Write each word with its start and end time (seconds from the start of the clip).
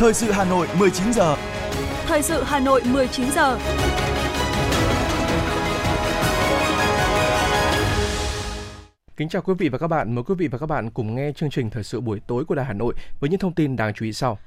Thời 0.00 0.14
sự 0.14 0.30
Hà 0.30 0.44
Nội 0.44 0.66
19 0.78 1.12
giờ. 1.12 1.36
Thời 2.06 2.22
sự 2.22 2.42
Hà 2.42 2.60
Nội 2.60 2.82
19 2.84 3.30
giờ. 3.30 3.58
Kính 9.16 9.28
chào 9.28 9.42
quý 9.42 9.54
vị 9.58 9.68
và 9.68 9.78
các 9.78 9.86
bạn. 9.86 10.14
Mời 10.14 10.24
quý 10.24 10.34
vị 10.38 10.48
và 10.48 10.58
các 10.58 10.66
bạn 10.66 10.90
cùng 10.90 11.14
nghe 11.14 11.32
chương 11.36 11.50
trình 11.50 11.70
Thời 11.70 11.84
sự 11.84 12.00
buổi 12.00 12.20
tối 12.26 12.44
của 12.44 12.54
Đài 12.54 12.66
Hà 12.66 12.72
Nội 12.72 12.94
với 13.20 13.30
những 13.30 13.40
thông 13.40 13.54
tin 13.54 13.76
đáng 13.76 13.94
chú 13.94 14.04
ý 14.04 14.12
sau. 14.12 14.38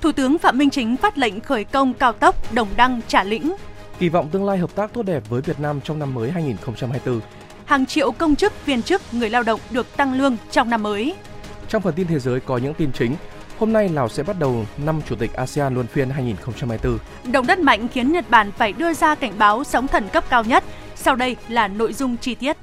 Thủ 0.00 0.12
tướng 0.12 0.38
Phạm 0.38 0.58
Minh 0.58 0.70
Chính 0.70 0.96
phát 0.96 1.18
lệnh 1.18 1.40
khởi 1.40 1.64
công 1.64 1.94
cao 1.94 2.12
tốc 2.12 2.54
Đồng 2.54 2.68
Đăng– 2.76 3.00
Trà 3.08 3.24
Lĩnh. 3.24 3.54
Kỳ 3.98 4.08
vọng 4.08 4.28
tương 4.32 4.44
lai 4.44 4.58
hợp 4.58 4.74
tác 4.74 4.92
tốt 4.92 5.02
đẹp 5.02 5.22
với 5.28 5.40
Việt 5.40 5.60
Nam 5.60 5.80
trong 5.80 5.98
năm 5.98 6.14
mới 6.14 6.30
2024. 6.30 7.20
Hàng 7.64 7.86
triệu 7.86 8.12
công 8.12 8.36
chức, 8.36 8.66
viên 8.66 8.82
chức, 8.82 9.02
người 9.12 9.30
lao 9.30 9.42
động 9.42 9.60
được 9.70 9.96
tăng 9.96 10.14
lương 10.14 10.36
trong 10.50 10.70
năm 10.70 10.82
mới. 10.82 11.14
Trong 11.68 11.82
phần 11.82 11.94
tin 11.94 12.06
thế 12.06 12.18
giới 12.18 12.40
có 12.40 12.56
những 12.56 12.74
tin 12.74 12.92
chính. 12.92 13.14
Hôm 13.62 13.72
nay 13.72 13.88
Lào 13.88 14.08
sẽ 14.08 14.22
bắt 14.22 14.38
đầu 14.38 14.66
năm 14.84 15.00
Chủ 15.08 15.16
tịch 15.16 15.32
ASEAN 15.32 15.74
luân 15.74 15.86
phiên 15.86 16.10
2024. 16.10 16.98
Động 17.32 17.46
đất 17.46 17.58
mạnh 17.58 17.88
khiến 17.88 18.12
Nhật 18.12 18.30
Bản 18.30 18.52
phải 18.52 18.72
đưa 18.72 18.94
ra 18.94 19.14
cảnh 19.14 19.32
báo 19.38 19.64
sóng 19.64 19.88
thần 19.88 20.08
cấp 20.12 20.24
cao 20.30 20.44
nhất. 20.44 20.64
Sau 20.94 21.16
đây 21.16 21.36
là 21.48 21.68
nội 21.68 21.92
dung 21.92 22.16
chi 22.16 22.34
tiết. 22.34 22.56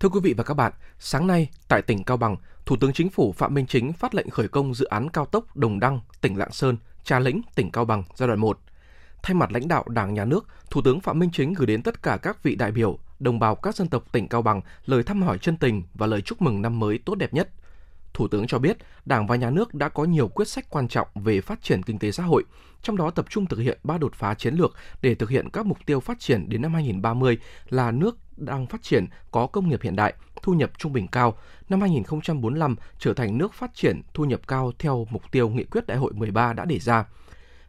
Thưa 0.00 0.08
quý 0.08 0.20
vị 0.22 0.34
và 0.36 0.44
các 0.44 0.54
bạn, 0.54 0.72
sáng 0.98 1.26
nay 1.26 1.48
tại 1.68 1.82
tỉnh 1.82 2.04
Cao 2.04 2.16
Bằng, 2.16 2.36
Thủ 2.66 2.76
tướng 2.80 2.92
Chính 2.92 3.10
phủ 3.10 3.32
Phạm 3.32 3.54
Minh 3.54 3.66
Chính 3.66 3.92
phát 3.92 4.14
lệnh 4.14 4.30
khởi 4.30 4.48
công 4.48 4.74
dự 4.74 4.86
án 4.86 5.10
cao 5.10 5.26
tốc 5.26 5.56
Đồng 5.56 5.80
Đăng, 5.80 6.00
tỉnh 6.20 6.38
Lạng 6.38 6.52
Sơn, 6.52 6.76
Trà 7.04 7.18
Lĩnh, 7.18 7.42
tỉnh 7.54 7.70
Cao 7.70 7.84
Bằng 7.84 8.02
giai 8.14 8.28
đoạn 8.28 8.40
1. 8.40 8.58
Thay 9.22 9.34
mặt 9.34 9.52
lãnh 9.52 9.68
đạo 9.68 9.84
Đảng, 9.88 10.14
Nhà 10.14 10.24
nước, 10.24 10.46
Thủ 10.70 10.82
tướng 10.84 11.00
Phạm 11.00 11.18
Minh 11.18 11.30
Chính 11.32 11.54
gửi 11.54 11.66
đến 11.66 11.82
tất 11.82 12.02
cả 12.02 12.18
các 12.22 12.42
vị 12.42 12.54
đại 12.54 12.72
biểu, 12.72 12.98
đồng 13.18 13.38
bào 13.38 13.54
các 13.54 13.76
dân 13.76 13.88
tộc 13.88 14.12
tỉnh 14.12 14.28
Cao 14.28 14.42
Bằng 14.42 14.60
lời 14.86 15.02
thăm 15.02 15.22
hỏi 15.22 15.38
chân 15.38 15.56
tình 15.56 15.82
và 15.94 16.06
lời 16.06 16.20
chúc 16.20 16.42
mừng 16.42 16.62
năm 16.62 16.80
mới 16.80 16.98
tốt 16.98 17.14
đẹp 17.14 17.34
nhất. 17.34 17.48
Thủ 18.18 18.28
tướng 18.28 18.46
cho 18.46 18.58
biết, 18.58 18.76
Đảng 19.04 19.26
và 19.26 19.36
Nhà 19.36 19.50
nước 19.50 19.74
đã 19.74 19.88
có 19.88 20.04
nhiều 20.04 20.28
quyết 20.28 20.48
sách 20.48 20.66
quan 20.70 20.88
trọng 20.88 21.08
về 21.14 21.40
phát 21.40 21.62
triển 21.62 21.82
kinh 21.82 21.98
tế 21.98 22.10
xã 22.10 22.22
hội, 22.22 22.44
trong 22.82 22.96
đó 22.96 23.10
tập 23.10 23.26
trung 23.30 23.46
thực 23.46 23.58
hiện 23.58 23.78
ba 23.82 23.98
đột 23.98 24.14
phá 24.14 24.34
chiến 24.34 24.54
lược 24.54 24.74
để 25.02 25.14
thực 25.14 25.30
hiện 25.30 25.50
các 25.50 25.66
mục 25.66 25.78
tiêu 25.86 26.00
phát 26.00 26.20
triển 26.20 26.48
đến 26.48 26.62
năm 26.62 26.74
2030 26.74 27.38
là 27.68 27.90
nước 27.90 28.16
đang 28.36 28.66
phát 28.66 28.82
triển, 28.82 29.06
có 29.30 29.46
công 29.46 29.68
nghiệp 29.68 29.82
hiện 29.82 29.96
đại, 29.96 30.14
thu 30.42 30.52
nhập 30.52 30.70
trung 30.78 30.92
bình 30.92 31.08
cao, 31.08 31.38
năm 31.68 31.80
2045 31.80 32.76
trở 32.98 33.14
thành 33.14 33.38
nước 33.38 33.54
phát 33.54 33.74
triển, 33.74 34.02
thu 34.14 34.24
nhập 34.24 34.40
cao 34.48 34.72
theo 34.78 35.06
mục 35.10 35.22
tiêu 35.30 35.48
nghị 35.48 35.64
quyết 35.64 35.86
đại 35.86 35.98
hội 35.98 36.12
13 36.12 36.52
đã 36.52 36.64
đề 36.64 36.78
ra. 36.78 37.04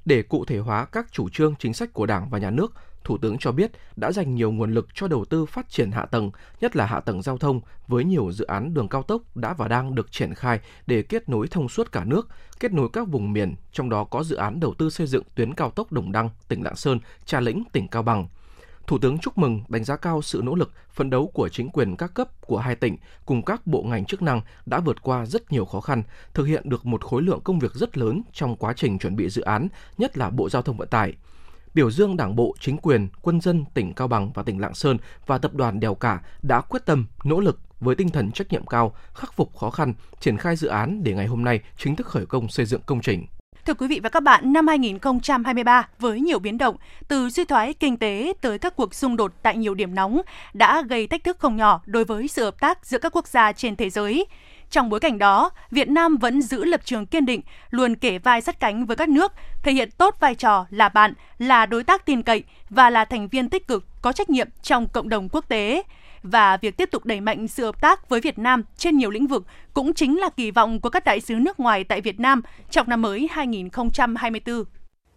Để 0.05 0.21
cụ 0.23 0.45
thể 0.45 0.57
hóa 0.57 0.85
các 0.85 1.11
chủ 1.11 1.29
trương 1.29 1.55
chính 1.59 1.73
sách 1.73 1.93
của 1.93 2.05
Đảng 2.05 2.29
và 2.29 2.39
Nhà 2.39 2.49
nước, 2.49 2.73
Thủ 3.09 3.17
tướng 3.17 3.37
cho 3.37 3.51
biết 3.51 3.71
đã 3.95 4.11
dành 4.11 4.35
nhiều 4.35 4.51
nguồn 4.51 4.73
lực 4.73 4.87
cho 4.93 5.07
đầu 5.07 5.25
tư 5.25 5.45
phát 5.45 5.69
triển 5.69 5.91
hạ 5.91 6.05
tầng, 6.05 6.31
nhất 6.61 6.75
là 6.75 6.85
hạ 6.85 6.99
tầng 6.99 7.21
giao 7.21 7.37
thông 7.37 7.61
với 7.87 8.03
nhiều 8.03 8.31
dự 8.31 8.45
án 8.45 8.73
đường 8.73 8.87
cao 8.87 9.03
tốc 9.03 9.21
đã 9.35 9.53
và 9.53 9.67
đang 9.67 9.95
được 9.95 10.11
triển 10.11 10.33
khai 10.33 10.59
để 10.87 11.01
kết 11.01 11.29
nối 11.29 11.47
thông 11.47 11.69
suốt 11.69 11.91
cả 11.91 12.03
nước, 12.05 12.27
kết 12.59 12.73
nối 12.73 12.89
các 12.93 13.07
vùng 13.07 13.33
miền, 13.33 13.55
trong 13.71 13.89
đó 13.89 14.03
có 14.03 14.23
dự 14.23 14.35
án 14.35 14.59
đầu 14.59 14.73
tư 14.73 14.89
xây 14.89 15.07
dựng 15.07 15.23
tuyến 15.35 15.53
cao 15.53 15.71
tốc 15.71 15.91
Đồng 15.91 16.11
Đăng, 16.11 16.29
tỉnh 16.47 16.63
Lạng 16.63 16.75
Sơn, 16.75 16.99
Trà 17.25 17.39
Lĩnh, 17.39 17.63
tỉnh 17.71 17.87
Cao 17.87 18.03
Bằng. 18.03 18.27
Thủ 18.87 18.97
tướng 18.97 19.19
chúc 19.19 19.37
mừng, 19.37 19.61
đánh 19.67 19.83
giá 19.83 19.95
cao 19.95 20.21
sự 20.21 20.41
nỗ 20.43 20.55
lực, 20.55 20.71
phấn 20.93 21.09
đấu 21.09 21.31
của 21.33 21.49
chính 21.49 21.69
quyền 21.69 21.95
các 21.95 22.13
cấp 22.13 22.41
của 22.41 22.57
hai 22.57 22.75
tỉnh 22.75 22.97
cùng 23.25 23.41
các 23.45 23.67
bộ 23.67 23.83
ngành 23.83 24.05
chức 24.05 24.21
năng 24.21 24.41
đã 24.65 24.79
vượt 24.79 25.01
qua 25.01 25.25
rất 25.25 25.51
nhiều 25.51 25.65
khó 25.65 25.81
khăn, 25.81 26.03
thực 26.33 26.43
hiện 26.43 26.69
được 26.69 26.85
một 26.85 27.03
khối 27.03 27.21
lượng 27.21 27.41
công 27.43 27.59
việc 27.59 27.73
rất 27.73 27.97
lớn 27.97 28.21
trong 28.33 28.55
quá 28.55 28.73
trình 28.73 28.99
chuẩn 28.99 29.15
bị 29.15 29.29
dự 29.29 29.41
án, 29.41 29.67
nhất 29.97 30.17
là 30.17 30.29
Bộ 30.29 30.49
Giao 30.49 30.61
thông 30.61 30.77
Vận 30.77 30.87
tải 30.87 31.13
biểu 31.73 31.91
dương 31.91 32.17
Đảng 32.17 32.35
bộ, 32.35 32.55
chính 32.59 32.77
quyền, 32.77 33.07
quân 33.21 33.41
dân 33.41 33.65
tỉnh 33.73 33.93
Cao 33.93 34.07
Bằng 34.07 34.31
và 34.33 34.43
tỉnh 34.43 34.61
Lạng 34.61 34.73
Sơn 34.73 34.97
và 35.25 35.37
tập 35.37 35.53
đoàn 35.53 35.79
Đèo 35.79 35.95
Cả 35.95 36.21
đã 36.41 36.61
quyết 36.61 36.85
tâm, 36.85 37.07
nỗ 37.23 37.39
lực 37.39 37.59
với 37.79 37.95
tinh 37.95 38.09
thần 38.09 38.31
trách 38.31 38.51
nhiệm 38.51 38.65
cao, 38.65 38.95
khắc 39.13 39.33
phục 39.33 39.57
khó 39.57 39.69
khăn, 39.69 39.93
triển 40.19 40.37
khai 40.37 40.55
dự 40.55 40.67
án 40.67 41.03
để 41.03 41.13
ngày 41.13 41.27
hôm 41.27 41.43
nay 41.43 41.59
chính 41.77 41.95
thức 41.95 42.07
khởi 42.07 42.25
công 42.25 42.49
xây 42.49 42.65
dựng 42.65 42.81
công 42.85 43.01
trình. 43.01 43.25
Thưa 43.65 43.73
quý 43.73 43.87
vị 43.87 43.99
và 44.03 44.09
các 44.09 44.23
bạn, 44.23 44.53
năm 44.53 44.67
2023 44.67 45.87
với 45.99 46.19
nhiều 46.19 46.39
biến 46.39 46.57
động, 46.57 46.75
từ 47.07 47.29
suy 47.29 47.45
thoái 47.45 47.73
kinh 47.73 47.97
tế 47.97 48.33
tới 48.41 48.59
các 48.59 48.75
cuộc 48.75 48.95
xung 48.95 49.17
đột 49.17 49.33
tại 49.41 49.57
nhiều 49.57 49.73
điểm 49.73 49.95
nóng 49.95 50.21
đã 50.53 50.81
gây 50.81 51.07
thách 51.07 51.23
thức 51.23 51.39
không 51.39 51.55
nhỏ 51.55 51.81
đối 51.85 52.05
với 52.05 52.27
sự 52.27 52.43
hợp 52.43 52.59
tác 52.59 52.85
giữa 52.85 52.97
các 52.97 53.15
quốc 53.15 53.27
gia 53.27 53.51
trên 53.51 53.75
thế 53.75 53.89
giới. 53.89 54.25
Trong 54.69 54.89
bối 54.89 54.99
cảnh 54.99 55.17
đó, 55.17 55.49
Việt 55.71 55.89
Nam 55.89 56.17
vẫn 56.17 56.41
giữ 56.41 56.65
lập 56.65 56.81
trường 56.83 57.05
kiên 57.05 57.25
định, 57.25 57.41
luôn 57.69 57.95
kể 57.95 58.17
vai 58.17 58.41
sát 58.41 58.59
cánh 58.59 58.85
với 58.85 58.95
các 58.95 59.09
nước, 59.09 59.31
thể 59.63 59.71
hiện 59.71 59.89
tốt 59.97 60.15
vai 60.19 60.35
trò 60.35 60.65
là 60.69 60.89
bạn, 60.89 61.13
là 61.37 61.65
đối 61.65 61.83
tác 61.83 62.05
tin 62.05 62.21
cậy 62.21 62.43
và 62.69 62.89
là 62.89 63.05
thành 63.05 63.27
viên 63.27 63.49
tích 63.49 63.67
cực 63.67 63.85
có 64.01 64.11
trách 64.11 64.29
nhiệm 64.29 64.47
trong 64.61 64.87
cộng 64.87 65.09
đồng 65.09 65.29
quốc 65.29 65.49
tế 65.49 65.83
và 66.23 66.57
việc 66.57 66.77
tiếp 66.77 66.89
tục 66.91 67.05
đẩy 67.05 67.21
mạnh 67.21 67.47
sự 67.47 67.65
hợp 67.65 67.81
tác 67.81 68.09
với 68.09 68.21
Việt 68.21 68.39
Nam 68.39 68.63
trên 68.77 68.97
nhiều 68.97 69.09
lĩnh 69.09 69.27
vực 69.27 69.45
cũng 69.73 69.93
chính 69.93 70.19
là 70.19 70.29
kỳ 70.29 70.51
vọng 70.51 70.81
của 70.81 70.89
các 70.89 71.05
đại 71.05 71.21
sứ 71.21 71.35
nước 71.35 71.59
ngoài 71.59 71.83
tại 71.83 72.01
Việt 72.01 72.19
Nam 72.19 72.41
trong 72.71 72.89
năm 72.89 73.01
mới 73.01 73.27
2024. 73.31 74.63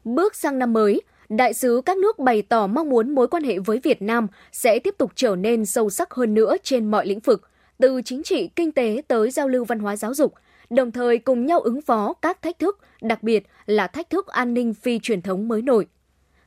Bước 0.04 0.34
sang 0.34 0.58
năm 0.58 0.72
mới, 0.72 1.02
đại 1.28 1.54
sứ 1.54 1.82
các 1.86 1.96
nước 1.96 2.18
bày 2.18 2.42
tỏ 2.42 2.66
mong 2.66 2.90
muốn 2.90 3.14
mối 3.14 3.28
quan 3.28 3.44
hệ 3.44 3.58
với 3.58 3.80
Việt 3.82 4.02
Nam 4.02 4.26
sẽ 4.52 4.78
tiếp 4.78 4.94
tục 4.98 5.12
trở 5.14 5.36
nên 5.36 5.66
sâu 5.66 5.90
sắc 5.90 6.14
hơn 6.14 6.34
nữa 6.34 6.56
trên 6.62 6.90
mọi 6.90 7.06
lĩnh 7.06 7.20
vực, 7.20 7.48
từ 7.82 8.02
chính 8.04 8.22
trị, 8.22 8.50
kinh 8.56 8.72
tế 8.72 9.02
tới 9.08 9.30
giao 9.30 9.48
lưu 9.48 9.64
văn 9.64 9.78
hóa 9.78 9.96
giáo 9.96 10.14
dục, 10.14 10.34
đồng 10.70 10.92
thời 10.92 11.18
cùng 11.18 11.46
nhau 11.46 11.60
ứng 11.60 11.82
phó 11.82 12.12
các 12.12 12.42
thách 12.42 12.58
thức, 12.58 12.78
đặc 13.00 13.22
biệt 13.22 13.46
là 13.66 13.86
thách 13.86 14.10
thức 14.10 14.26
an 14.26 14.54
ninh 14.54 14.74
phi 14.74 14.98
truyền 14.98 15.22
thống 15.22 15.48
mới 15.48 15.62
nổi. 15.62 15.86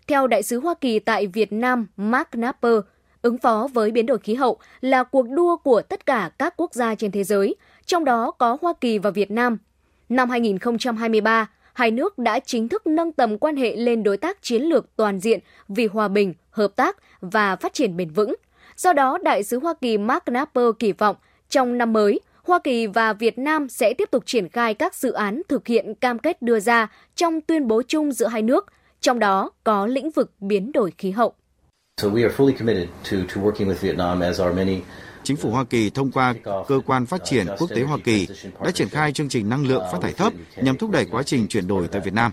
Theo 0.07 0.27
đại 0.27 0.43
sứ 0.43 0.59
Hoa 0.59 0.73
Kỳ 0.81 0.99
tại 0.99 1.27
Việt 1.27 1.53
Nam 1.53 1.87
Mark 1.97 2.35
Napper, 2.35 2.73
ứng 3.21 3.37
phó 3.37 3.67
với 3.73 3.91
biến 3.91 4.05
đổi 4.05 4.17
khí 4.17 4.33
hậu 4.33 4.57
là 4.81 5.03
cuộc 5.03 5.29
đua 5.29 5.57
của 5.57 5.81
tất 5.81 6.05
cả 6.05 6.31
các 6.37 6.53
quốc 6.57 6.73
gia 6.73 6.95
trên 6.95 7.11
thế 7.11 7.23
giới, 7.23 7.55
trong 7.85 8.05
đó 8.05 8.31
có 8.31 8.57
Hoa 8.61 8.73
Kỳ 8.81 8.97
và 8.97 9.09
Việt 9.09 9.31
Nam. 9.31 9.57
Năm 10.09 10.29
2023, 10.29 11.49
hai 11.73 11.91
nước 11.91 12.17
đã 12.17 12.39
chính 12.39 12.69
thức 12.69 12.87
nâng 12.87 13.11
tầm 13.11 13.37
quan 13.37 13.55
hệ 13.55 13.75
lên 13.75 14.03
đối 14.03 14.17
tác 14.17 14.41
chiến 14.41 14.63
lược 14.63 14.95
toàn 14.95 15.19
diện 15.19 15.39
vì 15.67 15.85
hòa 15.85 16.07
bình, 16.07 16.33
hợp 16.49 16.75
tác 16.75 16.97
và 17.21 17.55
phát 17.55 17.73
triển 17.73 17.97
bền 17.97 18.09
vững. 18.09 18.35
Do 18.77 18.93
đó, 18.93 19.17
Đại 19.23 19.43
sứ 19.43 19.59
Hoa 19.59 19.73
Kỳ 19.81 19.97
Mark 19.97 20.27
Napper 20.27 20.65
kỳ 20.79 20.91
vọng 20.91 21.15
trong 21.49 21.77
năm 21.77 21.93
mới, 21.93 22.19
Hoa 22.43 22.59
Kỳ 22.63 22.87
và 22.87 23.13
Việt 23.13 23.37
Nam 23.37 23.69
sẽ 23.69 23.93
tiếp 23.93 24.11
tục 24.11 24.23
triển 24.25 24.49
khai 24.49 24.73
các 24.73 24.95
dự 24.95 25.11
án 25.11 25.41
thực 25.49 25.67
hiện 25.67 25.95
cam 25.95 26.19
kết 26.19 26.41
đưa 26.41 26.59
ra 26.59 26.87
trong 27.15 27.41
tuyên 27.41 27.67
bố 27.67 27.81
chung 27.87 28.11
giữa 28.11 28.27
hai 28.27 28.41
nước, 28.41 28.65
trong 29.01 29.19
đó 29.19 29.51
có 29.63 29.87
lĩnh 29.87 30.11
vực 30.11 30.31
biến 30.39 30.71
đổi 30.71 30.93
khí 30.97 31.11
hậu. 31.11 31.33
So 32.01 32.07
we 32.07 32.23
are 32.23 32.35
fully 32.37 32.53
committed 32.59 32.87
to, 33.11 33.17
to 33.35 33.41
working 33.41 33.67
with 33.67 33.81
Vietnam 33.81 34.19
as 34.19 34.41
our 34.41 34.55
many 34.55 34.81
Chính 35.23 35.37
phủ 35.37 35.49
Hoa 35.49 35.63
Kỳ 35.63 35.89
thông 35.89 36.11
qua 36.11 36.33
Cơ 36.43 36.79
quan 36.85 37.05
Phát 37.05 37.21
triển 37.23 37.47
Quốc 37.57 37.69
tế 37.75 37.81
Hoa 37.81 37.97
Kỳ 38.03 38.27
đã 38.63 38.71
triển 38.71 38.89
khai 38.89 39.11
chương 39.11 39.29
trình 39.29 39.49
năng 39.49 39.67
lượng 39.67 39.83
phát 39.91 39.97
thải 40.01 40.13
thấp 40.13 40.33
nhằm 40.55 40.77
thúc 40.77 40.91
đẩy 40.91 41.05
quá 41.11 41.23
trình 41.23 41.47
chuyển 41.47 41.67
đổi 41.67 41.87
tại 41.87 42.01
Việt 42.01 42.13
Nam. 42.13 42.31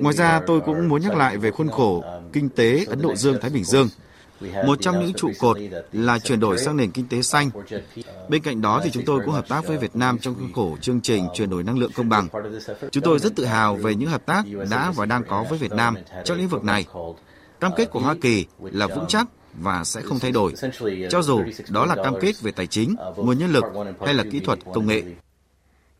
Ngoài 0.00 0.14
ra, 0.14 0.40
tôi 0.46 0.60
cũng 0.60 0.88
muốn 0.88 1.02
nhắc 1.02 1.16
lại 1.16 1.36
về 1.36 1.50
khuôn 1.50 1.68
khổ 1.68 2.04
kinh 2.32 2.48
tế 2.48 2.84
Ấn 2.88 3.02
Độ 3.02 3.14
Dương-Thái 3.14 3.50
Bình 3.50 3.64
Dương. 3.64 3.88
Một 4.66 4.78
trong 4.80 5.00
những 5.00 5.14
trụ 5.14 5.30
cột 5.38 5.56
là 5.92 6.18
chuyển 6.18 6.40
đổi 6.40 6.58
sang 6.58 6.76
nền 6.76 6.90
kinh 6.90 7.08
tế 7.08 7.22
xanh. 7.22 7.50
Bên 8.28 8.42
cạnh 8.42 8.60
đó 8.60 8.80
thì 8.84 8.90
chúng 8.90 9.04
tôi 9.04 9.20
cũng 9.24 9.34
hợp 9.34 9.48
tác 9.48 9.66
với 9.66 9.76
Việt 9.76 9.96
Nam 9.96 10.18
trong 10.18 10.34
khuôn 10.34 10.52
khổ 10.52 10.76
chương 10.80 11.00
trình 11.00 11.26
chuyển 11.34 11.50
đổi 11.50 11.62
năng 11.62 11.78
lượng 11.78 11.90
công 11.94 12.08
bằng. 12.08 12.28
Chúng 12.90 13.04
tôi 13.04 13.18
rất 13.18 13.36
tự 13.36 13.44
hào 13.44 13.76
về 13.76 13.94
những 13.94 14.10
hợp 14.10 14.26
tác 14.26 14.44
đã 14.70 14.92
và 14.96 15.06
đang 15.06 15.24
có 15.28 15.44
với 15.50 15.58
Việt 15.58 15.72
Nam 15.72 15.94
trong 16.24 16.38
lĩnh 16.38 16.48
vực 16.48 16.64
này. 16.64 16.86
Cam 17.60 17.72
kết 17.76 17.90
của 17.90 18.00
Hoa 18.00 18.14
Kỳ 18.20 18.46
là 18.60 18.86
vững 18.86 19.04
chắc 19.08 19.26
và 19.62 19.84
sẽ 19.84 20.00
không 20.00 20.18
thay 20.18 20.32
đổi, 20.32 20.52
cho 21.10 21.22
dù 21.22 21.42
đó 21.70 21.86
là 21.86 21.94
cam 21.94 22.14
kết 22.20 22.40
về 22.40 22.50
tài 22.50 22.66
chính, 22.66 22.96
nguồn 23.16 23.38
nhân 23.38 23.52
lực 23.52 23.64
hay 24.04 24.14
là 24.14 24.24
kỹ 24.32 24.40
thuật 24.40 24.58
công 24.74 24.86
nghệ. 24.86 25.02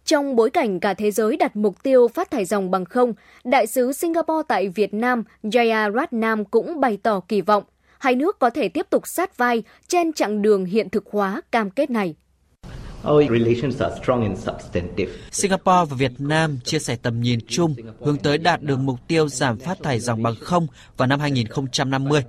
Trong 0.05 0.37
bối 0.37 0.50
cảnh 0.50 0.81
cả 0.81 0.94
thế 0.94 1.10
giới 1.10 1.37
đặt 1.37 1.56
mục 1.56 1.82
tiêu 1.82 2.09
phát 2.09 2.31
thải 2.31 2.44
dòng 2.44 2.70
bằng 2.70 2.84
không, 2.84 3.12
Đại 3.44 3.66
sứ 3.66 3.93
Singapore 3.93 4.43
tại 4.49 4.69
Việt 4.69 4.94
Nam 4.94 5.25
Jaya 5.43 5.94
Ratnam 5.94 6.44
cũng 6.44 6.81
bày 6.81 6.99
tỏ 7.03 7.20
kỳ 7.28 7.41
vọng 7.41 7.65
hai 7.98 8.14
nước 8.14 8.38
có 8.38 8.50
thể 8.50 8.69
tiếp 8.69 8.86
tục 8.91 9.03
sát 9.06 9.36
vai 9.36 9.62
trên 9.88 10.12
chặng 10.12 10.42
đường 10.42 10.64
hiện 10.64 10.91
thực 10.91 11.06
hóa 11.06 11.42
cam 11.50 11.70
kết 11.70 11.91
này. 11.91 12.14
Singapore 15.31 15.84
và 15.90 15.96
Việt 15.96 16.12
Nam 16.19 16.58
chia 16.64 16.78
sẻ 16.78 16.96
tầm 17.02 17.20
nhìn 17.20 17.38
chung 17.49 17.75
hướng 18.00 18.17
tới 18.17 18.38
đạt 18.38 18.62
được 18.62 18.78
mục 18.78 18.99
tiêu 19.08 19.28
giảm 19.28 19.58
phát 19.58 19.78
thải 19.82 20.00
dòng 20.00 20.22
bằng 20.22 20.34
không 20.40 20.67
vào 20.96 21.08
năm 21.08 21.20
2050. 21.20 22.25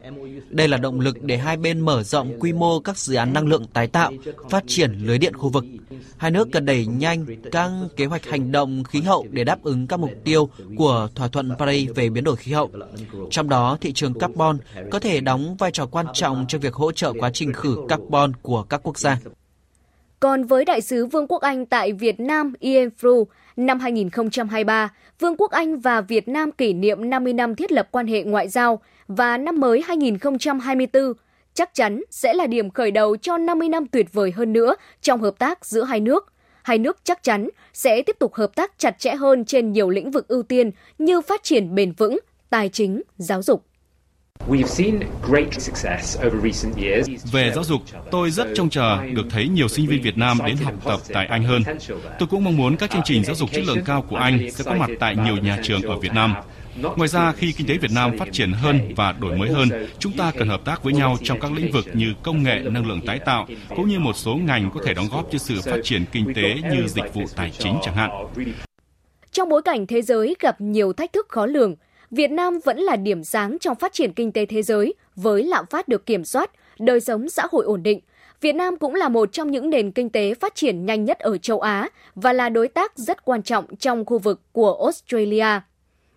Đây 0.50 0.68
là 0.68 0.78
động 0.78 1.00
lực 1.00 1.24
để 1.24 1.38
hai 1.38 1.58
bên 1.58 1.80
mở 1.80 2.04
rộng 2.04 2.40
quy 2.40 2.54
mô 2.54 2.80
các 2.80 2.98
dự 2.98 3.16
án 3.16 3.34
năng 3.34 3.48
lượng 3.48 3.66
tái 3.74 3.88
tạo, 3.88 4.12
phát 4.50 4.64
triển 4.68 4.92
lưới 4.92 5.18
điện 5.18 5.34
khu 5.38 5.50
vực. 5.50 5.66
Hai 6.18 6.32
nước 6.32 6.48
cần 6.52 6.66
đẩy 6.66 6.86
nhanh 6.86 7.26
các 7.52 7.72
kế 7.96 8.06
hoạch 8.06 8.26
hành 8.26 8.52
động 8.52 8.84
khí 8.84 9.02
hậu 9.02 9.28
để 9.30 9.44
đáp 9.44 9.64
ứng 9.64 9.88
các 9.88 10.00
mục 10.00 10.12
tiêu 10.24 10.50
của 10.78 11.10
thỏa 11.16 11.28
thuận 11.28 11.52
Paris 11.60 11.90
về 11.96 12.10
biến 12.10 12.24
đổi 12.24 12.36
khí 12.36 12.52
hậu. 12.52 12.70
Trong 13.32 13.50
đó, 13.50 13.78
thị 13.82 13.94
trường 13.94 14.14
carbon 14.14 14.58
có 14.92 15.00
thể 15.00 15.22
đóng 15.22 15.56
vai 15.60 15.72
trò 15.72 15.86
quan 15.86 16.06
trọng 16.14 16.46
trong 16.48 16.62
việc 16.62 16.74
hỗ 16.74 16.92
trợ 16.92 17.14
quá 17.20 17.30
trình 17.34 17.54
khử 17.54 17.78
carbon 17.90 18.32
của 18.42 18.64
các 18.64 18.82
quốc 18.84 18.98
gia. 19.00 19.20
Còn 20.20 20.44
với 20.44 20.66
đại 20.66 20.82
sứ 20.82 21.06
Vương 21.06 21.28
quốc 21.28 21.42
Anh 21.42 21.66
tại 21.66 21.94
Việt 21.94 22.20
Nam 22.20 22.54
Ian 22.60 22.90
Frew, 23.02 23.26
năm 23.56 23.80
2023, 23.80 24.94
Vương 25.20 25.36
quốc 25.38 25.52
Anh 25.52 25.80
và 25.80 26.02
Việt 26.02 26.28
Nam 26.28 26.52
kỷ 26.52 26.74
niệm 26.74 27.10
50 27.10 27.34
năm 27.34 27.56
thiết 27.56 27.72
lập 27.72 27.88
quan 27.92 28.08
hệ 28.08 28.24
ngoại 28.24 28.48
giao 28.48 28.82
và 29.08 29.38
năm 29.38 29.60
mới 29.60 29.82
2024 29.82 31.14
chắc 31.54 31.74
chắn 31.74 32.02
sẽ 32.10 32.34
là 32.34 32.48
điểm 32.48 32.70
khởi 32.70 32.92
đầu 32.92 33.18
cho 33.18 33.38
50 33.38 33.70
năm 33.70 33.88
tuyệt 33.88 34.14
vời 34.14 34.32
hơn 34.32 34.54
nữa 34.54 34.76
trong 35.02 35.22
hợp 35.22 35.40
tác 35.40 35.66
giữa 35.66 35.84
hai 35.84 36.00
nước. 36.00 36.34
hai 36.64 36.78
nước 36.78 36.98
chắc 37.04 37.24
chắn 37.24 37.50
sẽ 37.74 38.02
tiếp 38.02 38.16
tục 38.20 38.34
hợp 38.34 38.56
tác 38.56 38.72
chặt 38.78 39.00
chẽ 39.00 39.16
hơn 39.16 39.46
trên 39.46 39.72
nhiều 39.72 39.90
lĩnh 39.90 40.12
vực 40.12 40.28
ưu 40.28 40.44
tiên 40.44 40.72
như 40.98 41.22
phát 41.22 41.44
triển 41.44 41.76
bền 41.76 41.92
vững, 41.92 42.20
tài 42.50 42.70
chính, 42.70 43.02
giáo 43.18 43.42
dục. 43.42 43.69
Về 47.32 47.52
giáo 47.56 47.64
dục, 47.64 47.82
tôi 48.12 48.32
rất 48.32 48.48
trông 48.56 48.70
chờ 48.70 49.06
được 49.14 49.26
thấy 49.30 49.48
nhiều 49.48 49.68
sinh 49.68 49.88
viên 49.88 50.02
Việt 50.02 50.18
Nam 50.18 50.40
đến 50.46 50.58
học 50.58 50.74
tập 50.86 51.00
tại 51.14 51.26
Anh 51.26 51.44
hơn. 51.44 51.64
Tôi 52.20 52.28
cũng 52.28 52.44
mong 52.44 52.58
muốn 52.58 52.78
các 52.78 52.92
chương 52.92 53.02
trình 53.06 53.24
giáo 53.24 53.36
dục 53.36 53.50
chất 53.52 53.64
lượng 53.66 53.84
cao 53.86 54.02
của 54.10 54.16
Anh 54.16 54.52
sẽ 54.52 54.64
có 54.64 54.74
mặt 54.74 54.90
tại 55.00 55.16
nhiều 55.16 55.38
nhà 55.38 55.60
trường 55.64 55.82
ở 55.82 55.98
Việt 55.98 56.14
Nam. 56.14 56.34
Ngoài 56.96 57.08
ra, 57.08 57.32
khi 57.32 57.52
kinh 57.52 57.68
tế 57.68 57.78
Việt 57.78 57.92
Nam 57.92 58.18
phát 58.18 58.28
triển 58.32 58.52
hơn 58.52 58.94
và 58.96 59.12
đổi 59.12 59.38
mới 59.38 59.50
hơn, 59.50 59.70
chúng 60.00 60.14
ta 60.14 60.32
cần 60.38 60.48
hợp 60.48 60.62
tác 60.66 60.84
với 60.84 60.94
nhau 60.94 61.18
trong 61.24 61.40
các 61.40 61.52
lĩnh 61.52 61.72
vực 61.72 61.86
như 61.94 62.14
công 62.24 62.44
nghệ, 62.44 62.60
năng 62.60 62.88
lượng 62.88 63.02
tái 63.06 63.20
tạo, 63.20 63.48
cũng 63.76 63.90
như 63.90 64.00
một 64.00 64.14
số 64.16 64.36
ngành 64.36 64.72
có 64.74 64.82
thể 64.86 64.94
đóng 64.94 65.08
góp 65.12 65.28
cho 65.32 65.38
sự 65.38 65.62
phát 65.62 65.80
triển 65.84 66.06
kinh 66.12 66.34
tế 66.34 66.56
như 66.72 66.88
dịch 66.88 67.14
vụ 67.14 67.22
tài 67.36 67.52
chính 67.58 67.76
chẳng 67.82 67.96
hạn. 67.96 68.10
Trong 69.32 69.50
bối 69.50 69.62
cảnh 69.62 69.88
thế 69.88 70.02
giới 70.02 70.36
gặp 70.40 70.62
nhiều 70.62 70.94
thách 70.94 71.14
thức 71.14 71.26
khó 71.30 71.46
lường, 71.46 71.76
Việt 72.12 72.32
Nam 72.32 72.60
vẫn 72.60 72.78
là 72.78 72.96
điểm 72.96 73.24
sáng 73.24 73.58
trong 73.60 73.76
phát 73.76 73.94
triển 73.94 74.14
kinh 74.14 74.32
tế 74.32 74.46
thế 74.46 74.62
giới 74.62 74.94
với 75.16 75.44
lạm 75.44 75.66
phát 75.66 75.88
được 75.88 76.06
kiểm 76.06 76.26
soát, 76.26 76.52
đời 76.80 77.00
sống 77.00 77.30
xã 77.30 77.44
hội 77.52 77.66
ổn 77.66 77.84
định. 77.84 78.00
Việt 78.42 78.56
Nam 78.56 78.78
cũng 78.78 78.96
là 78.96 79.10
một 79.10 79.32
trong 79.32 79.52
những 79.52 79.70
nền 79.70 79.92
kinh 79.92 80.10
tế 80.10 80.34
phát 80.34 80.56
triển 80.56 80.86
nhanh 80.86 81.06
nhất 81.06 81.20
ở 81.20 81.38
châu 81.38 81.60
Á 81.60 81.90
và 82.16 82.34
là 82.34 82.50
đối 82.50 82.68
tác 82.68 82.98
rất 82.98 83.26
quan 83.26 83.44
trọng 83.44 83.76
trong 83.76 84.06
khu 84.06 84.20
vực 84.20 84.42
của 84.52 84.74
Australia. 84.84 85.46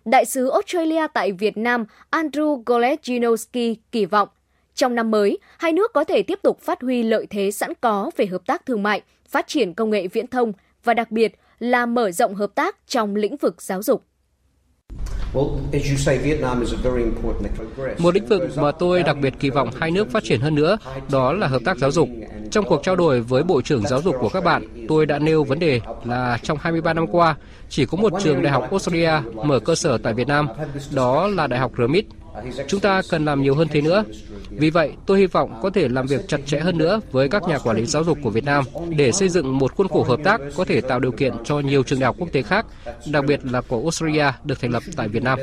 Đại 0.05 0.25
sứ 0.25 0.49
Australia 0.49 1.07
tại 1.13 1.31
Việt 1.31 1.57
Nam 1.57 1.85
Andrew 2.11 2.63
Goleginowski 2.63 3.75
kỳ 3.91 4.05
vọng, 4.05 4.29
trong 4.75 4.95
năm 4.95 5.11
mới, 5.11 5.37
hai 5.57 5.73
nước 5.73 5.93
có 5.93 6.03
thể 6.03 6.23
tiếp 6.23 6.39
tục 6.41 6.59
phát 6.59 6.81
huy 6.81 7.03
lợi 7.03 7.27
thế 7.29 7.51
sẵn 7.51 7.73
có 7.81 8.11
về 8.17 8.25
hợp 8.25 8.45
tác 8.45 8.65
thương 8.65 8.83
mại, 8.83 9.01
phát 9.29 9.47
triển 9.47 9.73
công 9.73 9.89
nghệ 9.89 10.07
viễn 10.07 10.27
thông 10.27 10.53
và 10.83 10.93
đặc 10.93 11.11
biệt 11.11 11.35
là 11.59 11.85
mở 11.85 12.11
rộng 12.11 12.35
hợp 12.35 12.55
tác 12.55 12.87
trong 12.87 13.15
lĩnh 13.15 13.37
vực 13.37 13.61
giáo 13.61 13.83
dục. 13.83 14.03
Một 17.97 18.13
lĩnh 18.13 18.25
vực 18.25 18.41
mà 18.57 18.71
tôi 18.71 19.03
đặc 19.03 19.17
biệt 19.21 19.33
kỳ 19.39 19.49
vọng 19.49 19.69
hai 19.79 19.91
nước 19.91 20.11
phát 20.11 20.23
triển 20.23 20.39
hơn 20.39 20.55
nữa 20.55 20.77
đó 21.11 21.33
là 21.33 21.47
hợp 21.47 21.61
tác 21.65 21.77
giáo 21.77 21.91
dục. 21.91 22.09
Trong 22.51 22.65
cuộc 22.65 22.83
trao 22.83 22.95
đổi 22.95 23.21
với 23.21 23.43
Bộ 23.43 23.61
trưởng 23.61 23.87
Giáo 23.87 24.01
dục 24.01 24.15
của 24.19 24.29
các 24.29 24.43
bạn, 24.43 24.85
tôi 24.87 25.05
đã 25.05 25.19
nêu 25.19 25.43
vấn 25.43 25.59
đề 25.59 25.81
là 26.03 26.37
trong 26.43 26.57
23 26.61 26.93
năm 26.93 27.07
qua, 27.07 27.35
chỉ 27.69 27.85
có 27.85 27.97
một 27.97 28.13
trường 28.23 28.41
đại 28.41 28.51
học 28.53 28.67
Australia 28.71 29.11
mở 29.43 29.59
cơ 29.59 29.75
sở 29.75 29.97
tại 29.97 30.13
Việt 30.13 30.27
Nam, 30.27 30.47
đó 30.91 31.27
là 31.27 31.47
Đại 31.47 31.59
học 31.59 31.71
RMIT. 31.77 32.05
Chúng 32.67 32.79
ta 32.79 33.01
cần 33.09 33.25
làm 33.25 33.41
nhiều 33.41 33.55
hơn 33.55 33.67
thế 33.71 33.81
nữa. 33.81 34.03
Vì 34.49 34.69
vậy, 34.69 34.91
tôi 35.05 35.19
hy 35.19 35.25
vọng 35.25 35.59
có 35.61 35.69
thể 35.69 35.87
làm 35.89 36.07
việc 36.07 36.27
chặt 36.27 36.37
chẽ 36.45 36.59
hơn 36.59 36.77
nữa 36.77 37.01
với 37.11 37.29
các 37.29 37.43
nhà 37.43 37.57
quản 37.57 37.77
lý 37.77 37.85
giáo 37.85 38.03
dục 38.03 38.17
của 38.23 38.29
Việt 38.29 38.43
Nam 38.43 38.63
để 38.89 39.11
xây 39.11 39.29
dựng 39.29 39.57
một 39.57 39.75
khuôn 39.75 39.87
khổ 39.87 40.03
hợp 40.03 40.19
tác 40.23 40.41
có 40.55 40.65
thể 40.65 40.81
tạo 40.81 40.99
điều 40.99 41.11
kiện 41.11 41.33
cho 41.43 41.59
nhiều 41.59 41.83
trường 41.83 41.99
đại 41.99 42.05
học 42.05 42.15
quốc 42.19 42.29
tế 42.31 42.41
khác, 42.41 42.65
đặc 43.11 43.25
biệt 43.27 43.39
là 43.45 43.61
của 43.61 43.81
Australia 43.81 44.25
được 44.43 44.61
thành 44.61 44.71
lập 44.71 44.83
tại 44.95 45.07
Việt 45.07 45.23
Nam. 45.23 45.39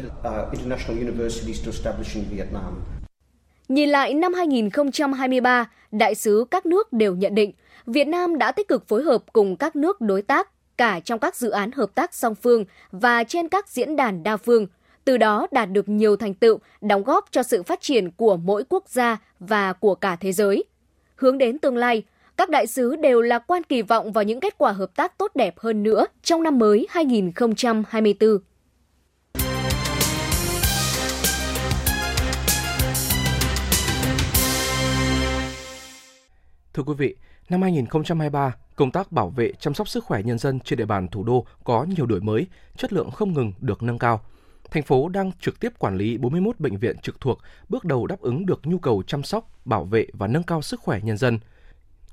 Nhìn 3.68 3.88
lại 3.88 4.14
năm 4.14 4.34
2023, 4.34 5.70
đại 5.92 6.14
sứ 6.14 6.44
các 6.50 6.66
nước 6.66 6.92
đều 6.92 7.14
nhận 7.14 7.34
định 7.34 7.52
Việt 7.86 8.06
Nam 8.06 8.38
đã 8.38 8.52
tích 8.52 8.68
cực 8.68 8.88
phối 8.88 9.02
hợp 9.02 9.22
cùng 9.32 9.56
các 9.56 9.76
nước 9.76 10.00
đối 10.00 10.22
tác 10.22 10.48
cả 10.76 11.00
trong 11.00 11.18
các 11.18 11.36
dự 11.36 11.50
án 11.50 11.70
hợp 11.72 11.90
tác 11.94 12.14
song 12.14 12.34
phương 12.34 12.64
và 12.92 13.24
trên 13.24 13.48
các 13.48 13.68
diễn 13.68 13.96
đàn 13.96 14.22
đa 14.22 14.36
phương– 14.36 14.66
từ 15.04 15.16
đó 15.16 15.46
đạt 15.50 15.70
được 15.70 15.88
nhiều 15.88 16.16
thành 16.16 16.34
tựu, 16.34 16.58
đóng 16.80 17.04
góp 17.04 17.24
cho 17.30 17.42
sự 17.42 17.62
phát 17.62 17.80
triển 17.80 18.10
của 18.10 18.36
mỗi 18.36 18.64
quốc 18.68 18.88
gia 18.88 19.16
và 19.40 19.72
của 19.72 19.94
cả 19.94 20.16
thế 20.16 20.32
giới. 20.32 20.64
Hướng 21.16 21.38
đến 21.38 21.58
tương 21.58 21.76
lai, 21.76 22.02
các 22.36 22.50
đại 22.50 22.66
sứ 22.66 22.96
đều 22.96 23.20
lạc 23.20 23.38
quan 23.46 23.62
kỳ 23.62 23.82
vọng 23.82 24.12
vào 24.12 24.24
những 24.24 24.40
kết 24.40 24.58
quả 24.58 24.72
hợp 24.72 24.96
tác 24.96 25.18
tốt 25.18 25.30
đẹp 25.34 25.58
hơn 25.58 25.82
nữa 25.82 26.06
trong 26.22 26.42
năm 26.42 26.58
mới 26.58 26.86
2024. 26.90 28.38
Thưa 36.74 36.82
quý 36.82 36.94
vị, 36.98 37.16
năm 37.48 37.62
2023, 37.62 38.54
công 38.76 38.90
tác 38.90 39.12
bảo 39.12 39.30
vệ 39.30 39.52
chăm 39.60 39.74
sóc 39.74 39.88
sức 39.88 40.04
khỏe 40.04 40.22
nhân 40.22 40.38
dân 40.38 40.60
trên 40.60 40.78
địa 40.78 40.84
bàn 40.84 41.08
thủ 41.08 41.24
đô 41.24 41.46
có 41.64 41.86
nhiều 41.96 42.06
đổi 42.06 42.20
mới, 42.20 42.46
chất 42.76 42.92
lượng 42.92 43.10
không 43.10 43.32
ngừng 43.32 43.52
được 43.60 43.82
nâng 43.82 43.98
cao 43.98 44.20
thành 44.70 44.82
phố 44.82 45.08
đang 45.08 45.32
trực 45.40 45.60
tiếp 45.60 45.72
quản 45.78 45.96
lý 45.96 46.18
41 46.18 46.60
bệnh 46.60 46.76
viện 46.76 46.98
trực 46.98 47.20
thuộc, 47.20 47.38
bước 47.68 47.84
đầu 47.84 48.06
đáp 48.06 48.20
ứng 48.20 48.46
được 48.46 48.60
nhu 48.64 48.78
cầu 48.78 49.02
chăm 49.02 49.22
sóc, 49.22 49.50
bảo 49.64 49.84
vệ 49.84 50.06
và 50.12 50.26
nâng 50.26 50.42
cao 50.42 50.62
sức 50.62 50.80
khỏe 50.80 51.00
nhân 51.02 51.16
dân. 51.16 51.38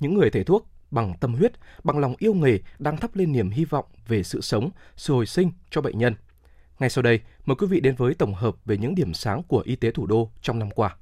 Những 0.00 0.14
người 0.14 0.30
thầy 0.30 0.44
thuốc 0.44 0.66
bằng 0.90 1.14
tâm 1.20 1.34
huyết, 1.34 1.52
bằng 1.84 1.98
lòng 1.98 2.14
yêu 2.18 2.34
nghề 2.34 2.58
đang 2.78 2.96
thắp 2.96 3.16
lên 3.16 3.32
niềm 3.32 3.50
hy 3.50 3.64
vọng 3.64 3.84
về 4.08 4.22
sự 4.22 4.40
sống, 4.40 4.70
sự 4.96 5.14
hồi 5.14 5.26
sinh 5.26 5.50
cho 5.70 5.80
bệnh 5.80 5.98
nhân. 5.98 6.14
Ngay 6.78 6.90
sau 6.90 7.02
đây, 7.02 7.20
mời 7.46 7.56
quý 7.56 7.66
vị 7.66 7.80
đến 7.80 7.94
với 7.94 8.14
tổng 8.14 8.34
hợp 8.34 8.56
về 8.64 8.76
những 8.76 8.94
điểm 8.94 9.14
sáng 9.14 9.42
của 9.42 9.60
y 9.60 9.76
tế 9.76 9.90
thủ 9.90 10.06
đô 10.06 10.30
trong 10.42 10.58
năm 10.58 10.70
qua. 10.70 10.96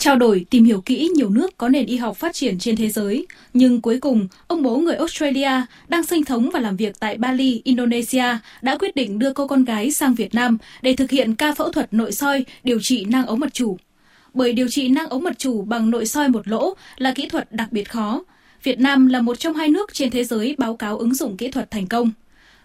Trao 0.00 0.16
đổi, 0.16 0.46
tìm 0.50 0.64
hiểu 0.64 0.80
kỹ 0.80 1.10
nhiều 1.14 1.30
nước 1.30 1.58
có 1.58 1.68
nền 1.68 1.86
y 1.86 1.96
học 1.96 2.16
phát 2.16 2.34
triển 2.34 2.58
trên 2.58 2.76
thế 2.76 2.88
giới, 2.88 3.26
nhưng 3.54 3.80
cuối 3.80 3.98
cùng, 4.00 4.28
ông 4.46 4.62
bố 4.62 4.76
người 4.76 4.94
Australia 4.94 5.50
đang 5.88 6.04
sinh 6.04 6.24
thống 6.24 6.50
và 6.52 6.60
làm 6.60 6.76
việc 6.76 7.00
tại 7.00 7.18
Bali, 7.18 7.60
Indonesia 7.64 8.24
đã 8.62 8.76
quyết 8.76 8.94
định 8.94 9.18
đưa 9.18 9.32
cô 9.32 9.46
con 9.46 9.64
gái 9.64 9.90
sang 9.90 10.14
Việt 10.14 10.34
Nam 10.34 10.58
để 10.82 10.96
thực 10.96 11.10
hiện 11.10 11.34
ca 11.34 11.54
phẫu 11.54 11.72
thuật 11.72 11.94
nội 11.94 12.12
soi 12.12 12.44
điều 12.64 12.78
trị 12.82 13.04
nang 13.04 13.26
ống 13.26 13.40
mật 13.40 13.54
chủ. 13.54 13.76
Bởi 14.34 14.52
điều 14.52 14.68
trị 14.68 14.88
nang 14.88 15.08
ống 15.08 15.22
mật 15.22 15.38
chủ 15.38 15.62
bằng 15.62 15.90
nội 15.90 16.06
soi 16.06 16.28
một 16.28 16.48
lỗ 16.48 16.74
là 16.96 17.12
kỹ 17.12 17.28
thuật 17.28 17.52
đặc 17.52 17.72
biệt 17.72 17.90
khó. 17.90 18.24
Việt 18.62 18.80
Nam 18.80 19.06
là 19.06 19.20
một 19.20 19.38
trong 19.38 19.54
hai 19.54 19.68
nước 19.68 19.94
trên 19.94 20.10
thế 20.10 20.24
giới 20.24 20.54
báo 20.58 20.76
cáo 20.76 20.98
ứng 20.98 21.14
dụng 21.14 21.36
kỹ 21.36 21.48
thuật 21.50 21.70
thành 21.70 21.86
công. 21.86 22.10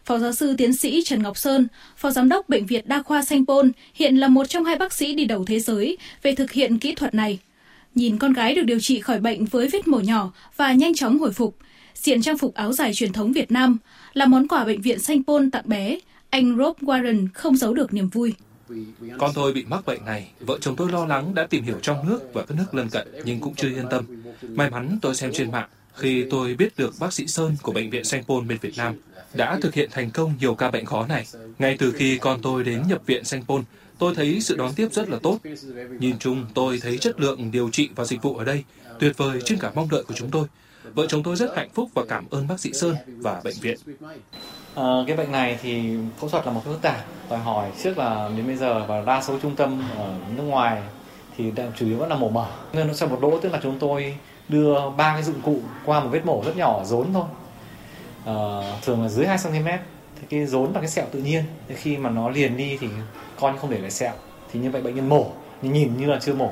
Phó 0.06 0.20
giáo 0.20 0.34
sư 0.34 0.56
tiến 0.58 0.74
sĩ 0.74 1.04
Trần 1.06 1.24
Ngọc 1.24 1.38
Sơn, 1.38 1.68
Phó 1.98 2.12
Giám 2.12 2.30
đốc 2.30 2.50
Bệnh 2.50 2.66
viện 2.66 2.86
Đa 2.88 3.02
khoa 3.02 3.24
Sanh 3.24 3.46
Pôn, 3.46 3.72
hiện 3.94 4.16
là 4.16 4.28
một 4.28 4.50
trong 4.50 4.66
hai 4.66 4.76
bác 4.76 4.94
sĩ 4.94 5.16
đi 5.16 5.26
đầu 5.26 5.46
thế 5.46 5.60
giới 5.60 5.98
về 6.24 6.36
thực 6.36 6.52
hiện 6.52 6.80
kỹ 6.80 6.96
thuật 6.96 7.16
này. 7.16 7.40
Nhìn 7.96 8.18
con 8.18 8.34
gái 8.34 8.56
được 8.56 8.62
điều 8.62 8.80
trị 8.80 9.00
khỏi 9.00 9.20
bệnh 9.20 9.46
với 9.46 9.68
vết 9.68 9.88
mổ 9.88 10.00
nhỏ 10.00 10.32
và 10.58 10.74
nhanh 10.74 10.94
chóng 10.94 11.20
hồi 11.20 11.32
phục, 11.32 11.58
diện 11.94 12.22
trang 12.22 12.38
phục 12.38 12.54
áo 12.54 12.74
dài 12.74 12.94
truyền 12.94 13.14
thống 13.14 13.34
Việt 13.34 13.52
Nam 13.52 13.78
là 14.14 14.26
món 14.26 14.48
quà 14.48 14.66
bệnh 14.66 14.82
viện 14.82 15.00
Sanh 15.00 15.24
Pôn 15.24 15.52
tặng 15.52 15.70
bé, 15.70 16.00
anh 16.30 16.58
Rob 16.58 16.78
Warren 16.82 17.28
không 17.34 17.58
giấu 17.58 17.74
được 17.74 17.94
niềm 17.94 18.10
vui. 18.10 18.34
Con 19.18 19.32
tôi 19.36 19.54
bị 19.54 19.66
mắc 19.66 19.86
bệnh 19.86 20.06
này, 20.06 20.28
vợ 20.40 20.58
chồng 20.62 20.76
tôi 20.76 20.92
lo 20.92 21.06
lắng 21.06 21.36
đã 21.36 21.48
tìm 21.50 21.64
hiểu 21.64 21.80
trong 21.82 22.10
nước 22.10 22.20
và 22.34 22.46
các 22.46 22.58
nước 22.58 22.76
lân 22.76 22.90
cận 22.90 23.08
nhưng 23.26 23.40
cũng 23.40 23.56
chưa 23.56 23.70
yên 23.70 23.86
tâm. 23.92 24.06
May 24.42 24.70
mắn 24.70 25.00
tôi 25.02 25.16
xem 25.16 25.32
trên 25.34 25.52
mạng 25.52 25.70
khi 25.96 26.26
tôi 26.30 26.56
biết 26.56 26.78
được 26.78 26.94
bác 27.00 27.14
sĩ 27.14 27.28
Sơn 27.28 27.56
của 27.62 27.72
bệnh 27.72 27.90
viện 27.90 28.04
Sanh 28.04 28.24
Pôn 28.24 28.48
bên 28.48 28.58
Việt 28.62 28.78
Nam 28.78 28.96
đã 29.34 29.60
thực 29.62 29.74
hiện 29.74 29.90
thành 29.92 30.12
công 30.12 30.34
nhiều 30.40 30.56
ca 30.56 30.72
bệnh 30.72 30.86
khó 30.86 31.08
này. 31.08 31.26
Ngay 31.60 31.76
từ 31.80 31.92
khi 31.92 32.18
con 32.18 32.42
tôi 32.42 32.64
đến 32.64 32.84
nhập 32.88 33.02
viện 33.06 33.24
Sanh 33.24 33.46
Pôn, 33.46 33.64
tôi 34.00 34.16
thấy 34.16 34.42
sự 34.42 34.56
đón 34.56 34.74
tiếp 34.74 34.88
rất 34.92 35.10
là 35.10 35.18
tốt. 35.24 35.40
Nhìn 36.00 36.20
chung, 36.20 36.46
tôi 36.54 36.80
thấy 36.82 36.98
chất 36.98 37.20
lượng 37.20 37.52
điều 37.52 37.70
trị 37.70 37.90
và 37.96 38.06
dịch 38.06 38.22
vụ 38.22 38.38
ở 38.38 38.46
đây 38.46 38.64
tuyệt 39.00 39.18
vời 39.18 39.42
trên 39.46 39.60
cả 39.60 39.72
mong 39.76 39.90
đợi 39.92 40.04
của 40.04 40.14
chúng 40.14 40.32
tôi. 40.32 40.48
Vợ 40.94 41.06
chồng 41.08 41.24
tôi 41.24 41.36
rất 41.36 41.56
hạnh 41.56 41.70
phúc 41.74 41.90
và 41.94 42.04
cảm 42.10 42.26
ơn 42.30 42.48
bác 42.48 42.60
sĩ 42.60 42.74
Sơn 42.74 42.96
và 43.08 43.42
bệnh 43.44 43.56
viện. 43.62 43.78
À, 44.76 44.84
cái 45.08 45.18
bệnh 45.18 45.32
này 45.32 45.60
thì 45.62 45.84
phẫu 46.20 46.30
thuật 46.30 46.46
là 46.46 46.52
một 46.52 46.62
phức 46.66 46.82
tạp, 46.82 47.06
đòi 47.30 47.40
hỏi 47.40 47.72
trước 47.84 47.98
là 47.98 48.30
đến 48.38 48.48
bây 48.48 48.56
giờ 48.56 48.86
và 48.88 49.02
đa 49.02 49.22
số 49.22 49.40
trung 49.42 49.56
tâm 49.56 49.84
ở 49.98 50.18
nước 50.36 50.44
ngoài 50.44 50.82
thì 51.38 51.52
chủ 51.78 51.86
yếu 51.86 51.98
vẫn 51.98 52.10
là 52.10 52.16
mổ 52.16 52.30
mở. 52.30 52.48
Nên 52.74 52.88
nó 52.88 52.94
sẽ 52.94 53.06
một 53.06 53.20
lỗ 53.22 53.40
tức 53.40 53.52
là 53.52 53.60
chúng 53.64 53.80
tôi 53.80 54.18
đưa 54.50 54.76
ba 54.98 55.14
cái 55.14 55.24
dụng 55.24 55.42
cụ 55.44 55.60
qua 55.86 56.00
một 56.00 56.10
vết 56.12 56.26
mổ 56.26 56.44
rất 56.46 56.58
nhỏ 56.58 56.84
rốn 56.86 57.08
thôi. 57.14 57.26
Uh, 58.24 58.84
thường 58.84 59.02
là 59.02 59.10
dưới 59.10 59.26
2 59.28 59.38
cm 59.44 59.68
thì 60.16 60.28
cái 60.30 60.46
rốn 60.46 60.74
và 60.74 60.80
cái 60.80 60.90
sẹo 60.90 61.06
tự 61.12 61.20
nhiên. 61.20 61.44
Thì 61.68 61.76
khi 61.76 61.98
mà 61.98 62.10
nó 62.10 62.30
liền 62.30 62.58
đi 62.58 62.78
thì 62.80 62.88
con 63.40 63.58
không 63.58 63.70
để 63.70 63.80
lại 63.80 63.92
sẹo. 63.92 64.14
Thì 64.52 64.60
như 64.60 64.72
vậy 64.72 64.82
bệnh 64.82 64.96
nhân 64.96 65.10
mổ. 65.10 65.32
Nhưng 65.62 65.74
nhìn 65.74 65.98
như 65.98 66.06
là 66.06 66.20
chưa 66.22 66.34
mổ. 66.34 66.52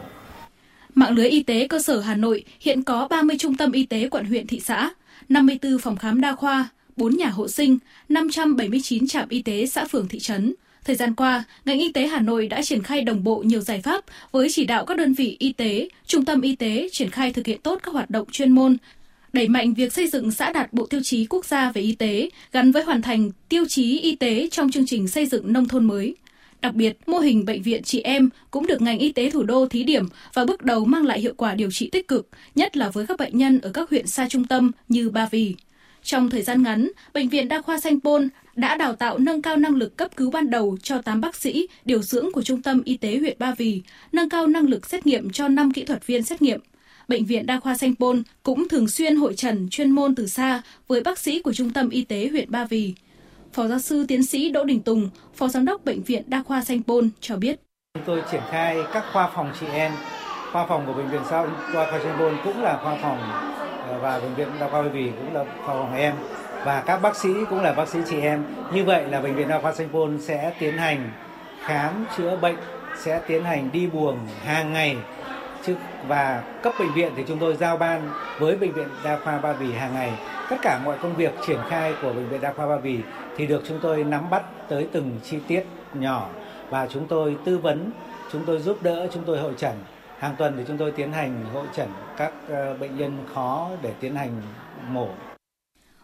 Mạng 0.96 1.16
lưới 1.16 1.30
y 1.30 1.44
tế 1.44 1.68
cơ 1.68 1.82
sở 1.82 2.00
Hà 2.00 2.16
Nội 2.16 2.44
hiện 2.60 2.84
có 2.84 3.08
30 3.08 3.38
trung 3.40 3.58
tâm 3.58 3.72
y 3.72 3.86
tế 3.86 4.10
quận 4.10 4.26
huyện 4.26 4.48
thị 4.48 4.60
xã, 4.60 4.90
54 5.30 5.78
phòng 5.78 5.96
khám 5.96 6.22
đa 6.22 6.36
khoa, 6.36 6.70
4 6.96 7.18
nhà 7.18 7.28
hộ 7.28 7.48
sinh, 7.48 7.78
579 8.10 9.08
trạm 9.08 9.30
y 9.30 9.42
tế 9.42 9.66
xã 9.66 9.86
phường 9.86 10.08
thị 10.08 10.20
trấn. 10.20 10.54
Thời 10.84 10.96
gian 10.96 11.16
qua, 11.16 11.44
ngành 11.66 11.80
y 11.80 11.92
tế 11.92 12.08
Hà 12.08 12.20
Nội 12.20 12.48
đã 12.48 12.62
triển 12.62 12.84
khai 12.84 13.02
đồng 13.02 13.24
bộ 13.24 13.44
nhiều 13.46 13.62
giải 13.62 13.82
pháp 13.82 14.04
với 14.32 14.48
chỉ 14.52 14.66
đạo 14.66 14.86
các 14.86 14.98
đơn 14.98 15.13
vị 15.13 15.36
y 15.40 15.54
tế, 15.54 15.90
trung 16.06 16.25
tâm 16.25 16.42
y 16.42 16.56
tế 16.56 16.90
triển 16.92 17.10
khai 17.10 17.34
thực 17.34 17.48
hiện 17.48 17.62
tốt 17.63 17.80
các 17.84 17.94
hoạt 17.94 18.10
động 18.10 18.28
chuyên 18.32 18.52
môn, 18.52 18.78
đẩy 19.34 19.48
mạnh 19.48 19.74
việc 19.74 19.94
xây 19.94 20.08
dựng 20.08 20.32
xã 20.32 20.52
đạt 20.52 20.74
bộ 20.74 20.86
tiêu 20.86 21.02
chí 21.04 21.25
quốc 21.25 21.46
gia 21.46 21.72
về 21.72 21.82
y 21.82 21.96
tế 21.96 22.30
gắn 22.52 22.72
với 22.72 22.84
hoàn 22.84 23.02
thành 23.02 23.32
tiêu 23.50 23.66
chí 23.70 24.00
y 24.00 24.16
tế 24.16 24.50
trong 24.52 24.72
chương 24.72 24.86
trình 24.86 25.08
xây 25.08 25.25
dựng 25.25 25.54
nông 25.54 25.68
thôn 25.68 25.86
mới. 25.86 26.16
Đặc 26.62 26.75
biệt, 26.75 26.98
mô 27.06 27.20
hình 27.20 27.46
bệnh 27.46 27.62
viện 27.62 27.84
chị 27.84 28.02
em 28.02 28.30
cũng 28.52 28.68
được 28.68 28.82
ngành 28.82 29.00
y 29.00 29.12
tế 29.12 29.30
thủ 29.30 29.44
đô 29.44 29.68
thí 29.68 29.84
điểm 29.84 30.06
và 30.34 30.46
bước 30.46 30.62
đầu 30.62 30.86
mang 30.86 31.06
lại 31.06 31.20
hiệu 31.20 31.34
quả 31.38 31.56
điều 31.56 31.72
trị 31.72 31.90
tích 31.90 32.08
cực, 32.08 32.30
nhất 32.56 32.78
là 32.78 32.90
với 32.90 33.08
các 33.08 33.18
bệnh 33.20 33.38
nhân 33.38 33.60
ở 33.62 33.72
các 33.74 33.90
huyện 33.90 34.08
xa 34.08 34.28
trung 34.30 34.46
tâm 34.46 34.72
như 34.90 35.10
Ba 35.10 35.28
Vì. 35.32 35.56
Trong 36.04 36.30
thời 36.30 36.42
gian 36.42 36.64
ngắn, 36.64 36.90
Bệnh 37.14 37.30
viện 37.30 37.48
Đa 37.48 37.62
khoa 37.62 37.80
Sanh 37.80 38.00
Pôn 38.00 38.30
đã 38.56 38.76
đào 38.76 38.96
tạo 38.96 39.18
nâng 39.18 39.42
cao 39.42 39.58
năng 39.58 39.76
lực 39.76 39.98
cấp 39.98 40.16
cứu 40.16 40.32
ban 40.32 40.50
đầu 40.50 40.78
cho 40.84 41.02
8 41.02 41.22
bác 41.22 41.36
sĩ 41.36 41.68
điều 41.86 42.02
dưỡng 42.02 42.32
của 42.32 42.42
Trung 42.42 42.62
tâm 42.62 42.82
Y 42.86 42.98
tế 42.98 43.18
huyện 43.18 43.36
Ba 43.40 43.54
Vì, 43.58 43.82
nâng 44.12 44.30
cao 44.30 44.48
năng 44.48 44.66
lực 44.66 44.86
xét 44.86 45.08
nghiệm 45.08 45.30
cho 45.30 45.48
5 45.48 45.72
kỹ 45.72 45.86
thuật 45.86 46.08
viên 46.08 46.24
xét 46.24 46.42
nghiệm. 46.42 46.60
Bệnh 47.08 47.26
viện 47.26 47.46
Đa 47.46 47.60
khoa 47.60 47.78
Sanh 47.78 47.96
Pôn 47.96 48.24
cũng 48.44 48.70
thường 48.70 48.88
xuyên 48.88 49.16
hội 49.16 49.34
trần 49.34 49.68
chuyên 49.70 49.92
môn 49.92 50.16
từ 50.16 50.28
xa 50.28 50.62
với 50.88 51.02
bác 51.02 51.20
sĩ 51.20 51.42
của 51.42 51.54
Trung 51.54 51.70
tâm 51.70 51.90
Y 51.90 52.02
tế 52.02 52.28
huyện 52.32 52.52
Ba 52.52 52.66
Vì. 52.66 52.94
Phó 53.54 53.68
giáo 53.68 53.80
sư 53.80 54.06
tiến 54.08 54.24
sĩ 54.24 54.50
Đỗ 54.50 54.64
Đình 54.64 54.82
Tùng, 54.82 55.10
Phó 55.36 55.48
Giám 55.48 55.66
đốc 55.66 55.86
Bệnh 55.86 56.04
viện 56.04 56.24
Đa 56.28 56.44
khoa 56.44 56.64
Sanh 56.64 56.84
Pôn 56.84 57.10
cho 57.20 57.36
biết. 57.36 57.60
Chúng 57.94 58.04
tôi 58.06 58.22
triển 58.32 58.42
khai 58.52 58.78
các 58.94 59.04
khoa 59.14 59.32
phòng 59.36 59.52
trị 59.60 59.66
em. 59.74 59.92
Khoa 60.54 60.66
phòng 60.66 60.84
của 60.86 60.94
Bệnh 60.94 61.10
viện 61.10 61.22
Đa 61.32 61.46
khoa 61.74 62.00
Sanh 62.00 62.40
cũng 62.44 62.64
là 62.64 62.80
khoa 62.84 62.96
phòng 63.02 63.18
ờ, 63.90 64.00
và 64.00 64.20
Bệnh 64.20 64.36
viện 64.36 64.48
Đa 64.60 64.70
khoa 64.70 64.82
Ba 64.82 64.88
Vì 64.88 65.12
cũng 65.18 65.34
là 65.34 65.46
khoa 65.66 65.76
phòng 65.76 65.96
em. 65.96 66.14
Và 66.66 66.84
các 66.86 67.02
bác 67.02 67.16
sĩ 67.16 67.30
cũng 67.50 67.62
là 67.62 67.74
bác 67.74 67.88
sĩ 67.88 68.00
chị 68.10 68.22
em. 68.22 68.44
Như 68.74 68.84
vậy 68.84 69.04
là 69.08 69.22
Bệnh 69.22 69.36
viện 69.36 69.48
Đa 69.48 69.60
khoa 69.60 69.74
Sanh 69.74 70.18
sẽ 70.22 70.54
tiến 70.60 70.78
hành 70.78 71.12
khám 71.64 72.06
chữa 72.18 72.36
bệnh, 72.36 72.56
sẽ 72.98 73.22
tiến 73.28 73.44
hành 73.44 73.70
đi 73.72 73.88
buồng 73.88 74.18
hàng 74.46 74.74
ngày. 74.74 74.98
Chứ 75.64 75.76
và 76.08 76.44
cấp 76.64 76.74
bệnh 76.80 76.94
viện 76.94 77.12
thì 77.16 77.24
chúng 77.28 77.40
tôi 77.40 77.56
giao 77.56 77.78
ban 77.78 78.10
với 78.40 78.56
bệnh 78.56 78.72
viện 78.72 78.88
đa 79.04 79.20
khoa 79.24 79.38
Ba 79.38 79.54
Vì 79.54 79.74
hàng 79.74 79.94
ngày. 79.94 80.14
Tất 80.50 80.58
cả 80.62 80.80
mọi 80.86 80.98
công 81.02 81.16
việc 81.16 81.34
triển 81.48 81.60
khai 81.70 81.94
của 82.02 82.14
bệnh 82.14 82.30
viện 82.30 82.42
đa 82.42 82.54
khoa 82.54 82.68
Ba 82.68 82.76
Vì 82.76 83.00
thì 83.38 83.48
được 83.48 83.64
chúng 83.68 83.80
tôi 83.82 84.04
nắm 84.04 84.30
bắt 84.30 84.44
tới 84.70 84.88
từng 84.92 85.20
chi 85.24 85.38
tiết 85.48 85.64
nhỏ. 85.94 86.28
Và 86.70 86.88
chúng 86.88 87.08
tôi 87.08 87.36
tư 87.46 87.58
vấn 87.58 87.92
chúng 88.32 88.46
tôi 88.46 88.60
giúp 88.60 88.78
đỡ 88.82 89.08
chúng 89.14 89.24
tôi 89.26 89.40
hội 89.40 89.54
trần 89.58 89.74
hàng 90.24 90.36
tuần 90.38 90.53
thì 90.58 90.63
chúng 90.68 90.77
tôi 90.77 90.92
tiến 90.92 91.12
hành 91.12 91.46
hội 91.53 91.68
trần 91.75 91.89
các 92.18 92.34
ờ, 92.50 92.77
bệnh 92.77 92.98
nhân 92.98 93.18
khó 93.34 93.72
để 93.82 93.94
tiến 94.01 94.15
hành 94.15 94.42
mổ 94.89 95.08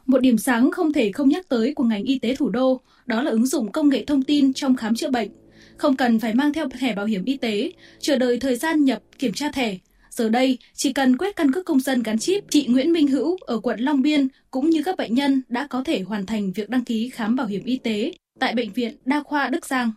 một 0.05 0.21
điểm 0.21 0.38
sáng 0.38 0.71
không 0.71 0.93
thể 0.93 1.11
không 1.11 1.29
nhắc 1.29 1.49
tới 1.49 1.73
của 1.73 1.83
ngành 1.83 2.03
y 2.03 2.19
tế 2.19 2.35
thủ 2.35 2.49
đô, 2.49 2.81
đó 3.05 3.21
là 3.21 3.31
ứng 3.31 3.45
dụng 3.45 3.71
công 3.71 3.89
nghệ 3.89 4.05
thông 4.05 4.23
tin 4.23 4.53
trong 4.53 4.75
khám 4.75 4.95
chữa 4.95 5.09
bệnh. 5.09 5.29
Không 5.77 5.95
cần 5.95 6.19
phải 6.19 6.33
mang 6.33 6.53
theo 6.53 6.69
thẻ 6.69 6.95
bảo 6.95 7.05
hiểm 7.05 7.25
y 7.25 7.38
tế, 7.38 7.71
chờ 7.99 8.15
đợi 8.15 8.39
thời 8.39 8.55
gian 8.55 8.83
nhập 8.83 9.01
kiểm 9.19 9.33
tra 9.33 9.51
thẻ. 9.51 9.77
Giờ 10.09 10.29
đây, 10.29 10.57
chỉ 10.73 10.93
cần 10.93 11.17
quét 11.17 11.35
căn 11.35 11.51
cước 11.51 11.65
công 11.65 11.79
dân 11.79 12.03
gắn 12.03 12.19
chip, 12.19 12.43
chị 12.49 12.67
Nguyễn 12.67 12.93
Minh 12.93 13.07
Hữu 13.07 13.38
ở 13.41 13.59
quận 13.59 13.79
Long 13.79 14.01
Biên 14.01 14.27
cũng 14.51 14.69
như 14.69 14.83
các 14.83 14.97
bệnh 14.97 15.13
nhân 15.13 15.41
đã 15.47 15.67
có 15.69 15.83
thể 15.83 16.01
hoàn 16.01 16.25
thành 16.25 16.51
việc 16.51 16.69
đăng 16.69 16.85
ký 16.85 17.09
khám 17.09 17.35
bảo 17.35 17.47
hiểm 17.47 17.63
y 17.65 17.77
tế 17.77 18.11
tại 18.39 18.53
Bệnh 18.55 18.73
viện 18.73 18.97
Đa 19.05 19.23
khoa 19.23 19.47
Đức 19.47 19.65
Giang. 19.65 19.91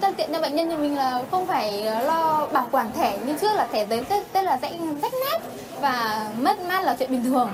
Thuận 0.00 0.14
tiện 0.14 0.28
cho 0.32 0.40
bệnh 0.40 0.54
nhân 0.54 0.68
thì 0.70 0.76
mình 0.76 0.94
là 0.94 1.24
không 1.30 1.46
phải 1.46 1.82
lo 1.82 2.48
bảo 2.52 2.68
quản 2.72 2.92
thẻ 2.92 3.18
như 3.26 3.34
trước 3.40 3.54
là 3.54 3.66
thẻ 3.72 3.86
giấy 3.90 4.04
tết 4.32 4.44
là 4.44 4.58
rách 4.62 4.72
rách 5.02 5.12
nát 5.12 5.38
và 5.80 6.28
mất 6.40 6.60
mát 6.68 6.84
là 6.84 6.96
chuyện 6.98 7.10
bình 7.10 7.24
thường. 7.24 7.50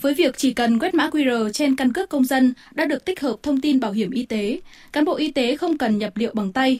Với 0.00 0.14
việc 0.14 0.38
chỉ 0.38 0.52
cần 0.52 0.78
quét 0.78 0.94
mã 0.94 1.08
QR 1.08 1.52
trên 1.52 1.76
căn 1.76 1.92
cước 1.92 2.08
công 2.08 2.24
dân 2.24 2.54
đã 2.72 2.84
được 2.84 3.04
tích 3.04 3.20
hợp 3.20 3.36
thông 3.42 3.60
tin 3.60 3.80
bảo 3.80 3.92
hiểm 3.92 4.10
y 4.10 4.26
tế, 4.26 4.60
cán 4.92 5.04
bộ 5.04 5.14
y 5.14 5.32
tế 5.32 5.56
không 5.56 5.78
cần 5.78 5.98
nhập 5.98 6.16
liệu 6.16 6.30
bằng 6.34 6.52
tay. 6.52 6.78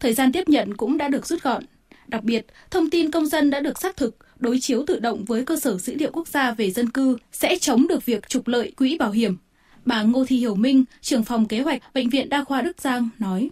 Thời 0.00 0.12
gian 0.12 0.32
tiếp 0.32 0.48
nhận 0.48 0.76
cũng 0.76 0.98
đã 0.98 1.08
được 1.08 1.26
rút 1.26 1.42
gọn. 1.42 1.64
Đặc 2.06 2.24
biệt, 2.24 2.46
thông 2.70 2.90
tin 2.90 3.10
công 3.10 3.26
dân 3.26 3.50
đã 3.50 3.60
được 3.60 3.78
xác 3.78 3.96
thực, 3.96 4.16
đối 4.36 4.60
chiếu 4.60 4.84
tự 4.86 4.98
động 4.98 5.24
với 5.24 5.44
cơ 5.44 5.56
sở 5.56 5.78
dữ 5.78 5.94
liệu 5.94 6.10
quốc 6.12 6.28
gia 6.28 6.52
về 6.52 6.70
dân 6.70 6.90
cư 6.90 7.16
sẽ 7.32 7.56
chống 7.58 7.88
được 7.88 8.06
việc 8.06 8.28
trục 8.28 8.48
lợi 8.48 8.72
quỹ 8.76 8.98
bảo 8.98 9.10
hiểm. 9.10 9.36
Bà 9.84 10.02
Ngô 10.02 10.24
Thị 10.24 10.36
Hiểu 10.36 10.54
Minh, 10.54 10.84
trưởng 11.00 11.24
phòng 11.24 11.46
kế 11.46 11.60
hoạch 11.60 11.82
Bệnh 11.94 12.08
viện 12.08 12.28
Đa 12.28 12.44
khoa 12.44 12.62
Đức 12.62 12.80
Giang 12.80 13.08
nói. 13.18 13.50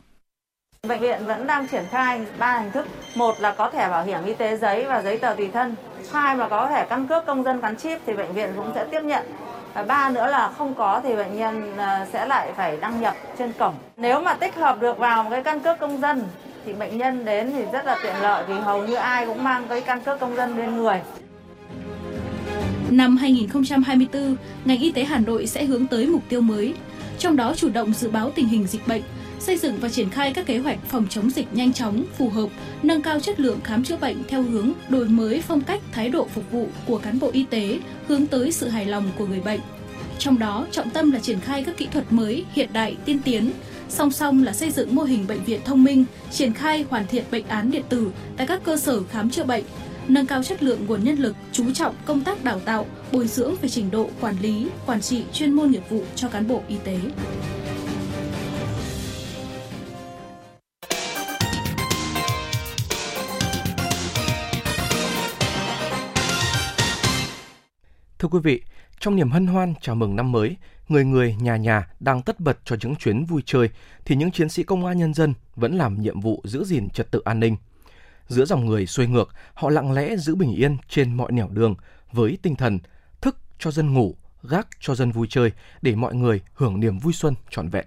Bệnh 0.88 1.00
viện 1.00 1.26
vẫn 1.26 1.46
đang 1.46 1.68
triển 1.68 1.84
khai 1.90 2.20
ba 2.38 2.58
hình 2.58 2.70
thức. 2.70 2.86
Một 3.14 3.40
là 3.40 3.54
có 3.58 3.70
thẻ 3.70 3.88
bảo 3.88 4.04
hiểm 4.04 4.24
y 4.26 4.34
tế 4.34 4.56
giấy 4.56 4.84
và 4.84 5.02
giấy 5.02 5.18
tờ 5.18 5.34
tùy 5.34 5.48
thân. 5.52 5.74
Hai 6.12 6.36
là 6.36 6.48
có 6.48 6.68
thẻ 6.68 6.86
căn 6.90 7.06
cước 7.06 7.26
công 7.26 7.44
dân 7.44 7.60
gắn 7.60 7.76
chip 7.76 8.00
thì 8.06 8.12
bệnh 8.12 8.32
viện 8.32 8.50
cũng 8.56 8.72
sẽ 8.74 8.84
tiếp 8.90 9.00
nhận. 9.04 9.24
Và 9.74 9.82
ba 9.82 10.10
nữa 10.10 10.26
là 10.26 10.52
không 10.58 10.74
có 10.74 11.00
thì 11.04 11.16
bệnh 11.16 11.38
nhân 11.38 11.76
à, 11.76 12.06
sẽ 12.12 12.26
lại 12.26 12.52
phải 12.56 12.76
đăng 12.76 13.00
nhập 13.00 13.14
trên 13.38 13.52
cổng. 13.58 13.74
Nếu 13.96 14.20
mà 14.20 14.34
tích 14.34 14.54
hợp 14.54 14.80
được 14.80 14.98
vào 14.98 15.24
một 15.24 15.30
cái 15.30 15.42
căn 15.42 15.60
cước 15.60 15.78
công 15.78 16.00
dân 16.00 16.22
thì 16.66 16.72
bệnh 16.72 16.98
nhân 16.98 17.24
đến 17.24 17.52
thì 17.52 17.64
rất 17.72 17.86
là 17.86 17.98
tiện 18.02 18.14
lợi 18.22 18.44
vì 18.48 18.54
hầu 18.54 18.86
như 18.86 18.94
ai 18.94 19.26
cũng 19.26 19.44
mang 19.44 19.64
cái 19.68 19.80
căn 19.80 20.00
cước 20.00 20.20
công 20.20 20.36
dân 20.36 20.56
bên 20.56 20.76
người. 20.76 21.00
Năm 22.90 23.16
2024, 23.16 24.36
ngành 24.64 24.78
y 24.78 24.92
tế 24.92 25.04
Hà 25.04 25.18
Nội 25.18 25.46
sẽ 25.46 25.64
hướng 25.64 25.86
tới 25.86 26.06
mục 26.06 26.22
tiêu 26.28 26.40
mới, 26.40 26.74
trong 27.18 27.36
đó 27.36 27.54
chủ 27.56 27.68
động 27.68 27.92
dự 27.92 28.10
báo 28.10 28.30
tình 28.34 28.48
hình 28.48 28.66
dịch 28.66 28.88
bệnh, 28.88 29.02
xây 29.40 29.56
dựng 29.56 29.76
và 29.80 29.88
triển 29.88 30.10
khai 30.10 30.32
các 30.34 30.46
kế 30.46 30.58
hoạch 30.58 30.78
phòng 30.88 31.06
chống 31.10 31.30
dịch 31.30 31.46
nhanh 31.52 31.72
chóng, 31.72 32.04
phù 32.18 32.28
hợp, 32.28 32.48
nâng 32.82 33.02
cao 33.02 33.20
chất 33.20 33.40
lượng 33.40 33.60
khám 33.64 33.84
chữa 33.84 33.96
bệnh 33.96 34.22
theo 34.28 34.42
hướng 34.42 34.72
đổi 34.88 35.08
mới 35.08 35.42
phong 35.42 35.60
cách 35.60 35.80
thái 35.92 36.08
độ 36.08 36.26
phục 36.34 36.50
vụ 36.50 36.68
của 36.86 36.98
cán 36.98 37.18
bộ 37.18 37.30
y 37.32 37.44
tế 37.44 37.78
hướng 38.08 38.26
tới 38.26 38.52
sự 38.52 38.68
hài 38.68 38.86
lòng 38.86 39.10
của 39.18 39.26
người 39.26 39.40
bệnh. 39.40 39.60
Trong 40.18 40.38
đó, 40.38 40.66
trọng 40.70 40.90
tâm 40.90 41.10
là 41.10 41.18
triển 41.18 41.40
khai 41.40 41.64
các 41.64 41.76
kỹ 41.76 41.88
thuật 41.92 42.12
mới, 42.12 42.44
hiện 42.52 42.68
đại, 42.72 42.96
tiên 43.04 43.18
tiến, 43.24 43.50
song 43.88 44.10
song 44.10 44.44
là 44.44 44.52
xây 44.52 44.70
dựng 44.70 44.94
mô 44.94 45.02
hình 45.02 45.26
bệnh 45.26 45.44
viện 45.44 45.60
thông 45.64 45.84
minh, 45.84 46.04
triển 46.30 46.52
khai 46.52 46.84
hoàn 46.90 47.06
thiện 47.06 47.24
bệnh 47.30 47.46
án 47.46 47.70
điện 47.70 47.84
tử 47.88 48.10
tại 48.36 48.46
các 48.46 48.64
cơ 48.64 48.76
sở 48.76 49.02
khám 49.02 49.30
chữa 49.30 49.44
bệnh, 49.44 49.64
nâng 50.08 50.26
cao 50.26 50.42
chất 50.42 50.62
lượng 50.62 50.86
nguồn 50.86 51.04
nhân 51.04 51.16
lực, 51.16 51.36
chú 51.52 51.70
trọng 51.74 51.94
công 52.04 52.20
tác 52.20 52.44
đào 52.44 52.60
tạo, 52.60 52.86
bồi 53.12 53.26
dưỡng 53.26 53.54
về 53.62 53.68
trình 53.68 53.90
độ 53.90 54.08
quản 54.20 54.34
lý, 54.42 54.66
quản 54.86 55.00
trị 55.00 55.22
chuyên 55.32 55.52
môn 55.52 55.70
nghiệp 55.70 55.82
vụ 55.90 56.02
cho 56.14 56.28
cán 56.28 56.48
bộ 56.48 56.62
y 56.68 56.76
tế. 56.84 56.98
Thưa 68.20 68.28
quý 68.28 68.38
vị, 68.42 68.62
trong 68.98 69.16
niềm 69.16 69.30
hân 69.30 69.46
hoan 69.46 69.74
chào 69.80 69.94
mừng 69.94 70.16
năm 70.16 70.32
mới, 70.32 70.56
người 70.88 71.04
người 71.04 71.36
nhà 71.40 71.56
nhà 71.56 71.88
đang 72.00 72.22
tất 72.22 72.40
bật 72.40 72.58
cho 72.64 72.76
những 72.82 72.96
chuyến 72.96 73.24
vui 73.24 73.42
chơi 73.46 73.70
thì 74.04 74.16
những 74.16 74.30
chiến 74.30 74.48
sĩ 74.48 74.62
công 74.62 74.86
an 74.86 74.98
nhân 74.98 75.14
dân 75.14 75.34
vẫn 75.56 75.78
làm 75.78 76.00
nhiệm 76.00 76.20
vụ 76.20 76.42
giữ 76.44 76.64
gìn 76.64 76.90
trật 76.90 77.10
tự 77.10 77.22
an 77.24 77.40
ninh. 77.40 77.56
Giữa 78.28 78.44
dòng 78.44 78.66
người 78.66 78.86
xuôi 78.86 79.06
ngược, 79.06 79.28
họ 79.54 79.70
lặng 79.70 79.92
lẽ 79.92 80.16
giữ 80.16 80.34
bình 80.34 80.54
yên 80.54 80.76
trên 80.88 81.14
mọi 81.14 81.32
nẻo 81.32 81.48
đường 81.48 81.74
với 82.12 82.38
tinh 82.42 82.56
thần 82.56 82.78
thức 83.20 83.36
cho 83.58 83.70
dân 83.70 83.94
ngủ, 83.94 84.14
gác 84.42 84.68
cho 84.80 84.94
dân 84.94 85.12
vui 85.12 85.26
chơi 85.30 85.52
để 85.82 85.94
mọi 85.94 86.14
người 86.14 86.40
hưởng 86.54 86.80
niềm 86.80 86.98
vui 86.98 87.12
xuân 87.12 87.34
trọn 87.50 87.68
vẹn. 87.68 87.86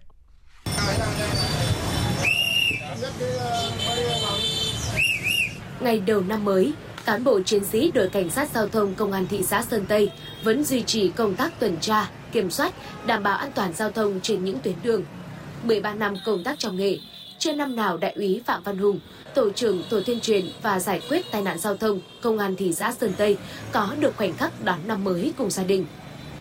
Ngày 5.82 6.00
đầu 6.00 6.22
năm 6.22 6.46
mới, 6.46 6.74
cán 7.06 7.24
bộ 7.24 7.42
chiến 7.42 7.64
sĩ 7.64 7.92
đội 7.92 8.10
cảnh 8.10 8.30
sát 8.30 8.50
giao 8.54 8.68
thông 8.68 8.96
công 8.96 9.12
an 9.12 9.28
thị 9.30 9.44
xã 9.44 9.62
Sơn 9.62 9.86
Tây 9.88 10.12
vẫn 10.44 10.64
duy 10.64 10.82
trì 10.82 11.10
công 11.10 11.36
tác 11.36 11.60
tuần 11.60 11.78
tra, 11.82 12.10
kiểm 12.32 12.50
soát, 12.50 12.74
đảm 13.06 13.24
bảo 13.24 13.38
an 13.38 13.52
toàn 13.56 13.74
giao 13.74 13.92
thông 13.92 14.20
trên 14.22 14.44
những 14.46 14.60
tuyến 14.64 14.76
đường. 14.84 15.04
13 15.64 15.94
năm 15.94 16.16
công 16.26 16.44
tác 16.44 16.60
trong 16.60 16.76
nghề, 16.76 16.98
chưa 17.38 17.54
năm 17.54 17.76
nào 17.76 17.98
đại 17.98 18.14
úy 18.14 18.42
Phạm 18.46 18.64
Văn 18.64 18.78
Hùng, 18.78 19.00
tổ 19.36 19.50
trưởng 19.50 19.84
tổ 19.90 20.00
tuyên 20.06 20.20
truyền 20.20 20.46
và 20.62 20.80
giải 20.80 21.02
quyết 21.10 21.26
tai 21.32 21.42
nạn 21.42 21.60
giao 21.60 21.78
thông 21.78 22.00
công 22.22 22.38
an 22.38 22.56
thị 22.56 22.74
xã 22.74 22.92
Sơn 22.92 23.14
Tây 23.18 23.38
có 23.72 23.90
được 24.00 24.18
khoảnh 24.18 24.34
khắc 24.34 24.64
đón 24.64 24.80
năm 24.88 25.04
mới 25.04 25.34
cùng 25.38 25.50
gia 25.50 25.64
đình. 25.64 25.86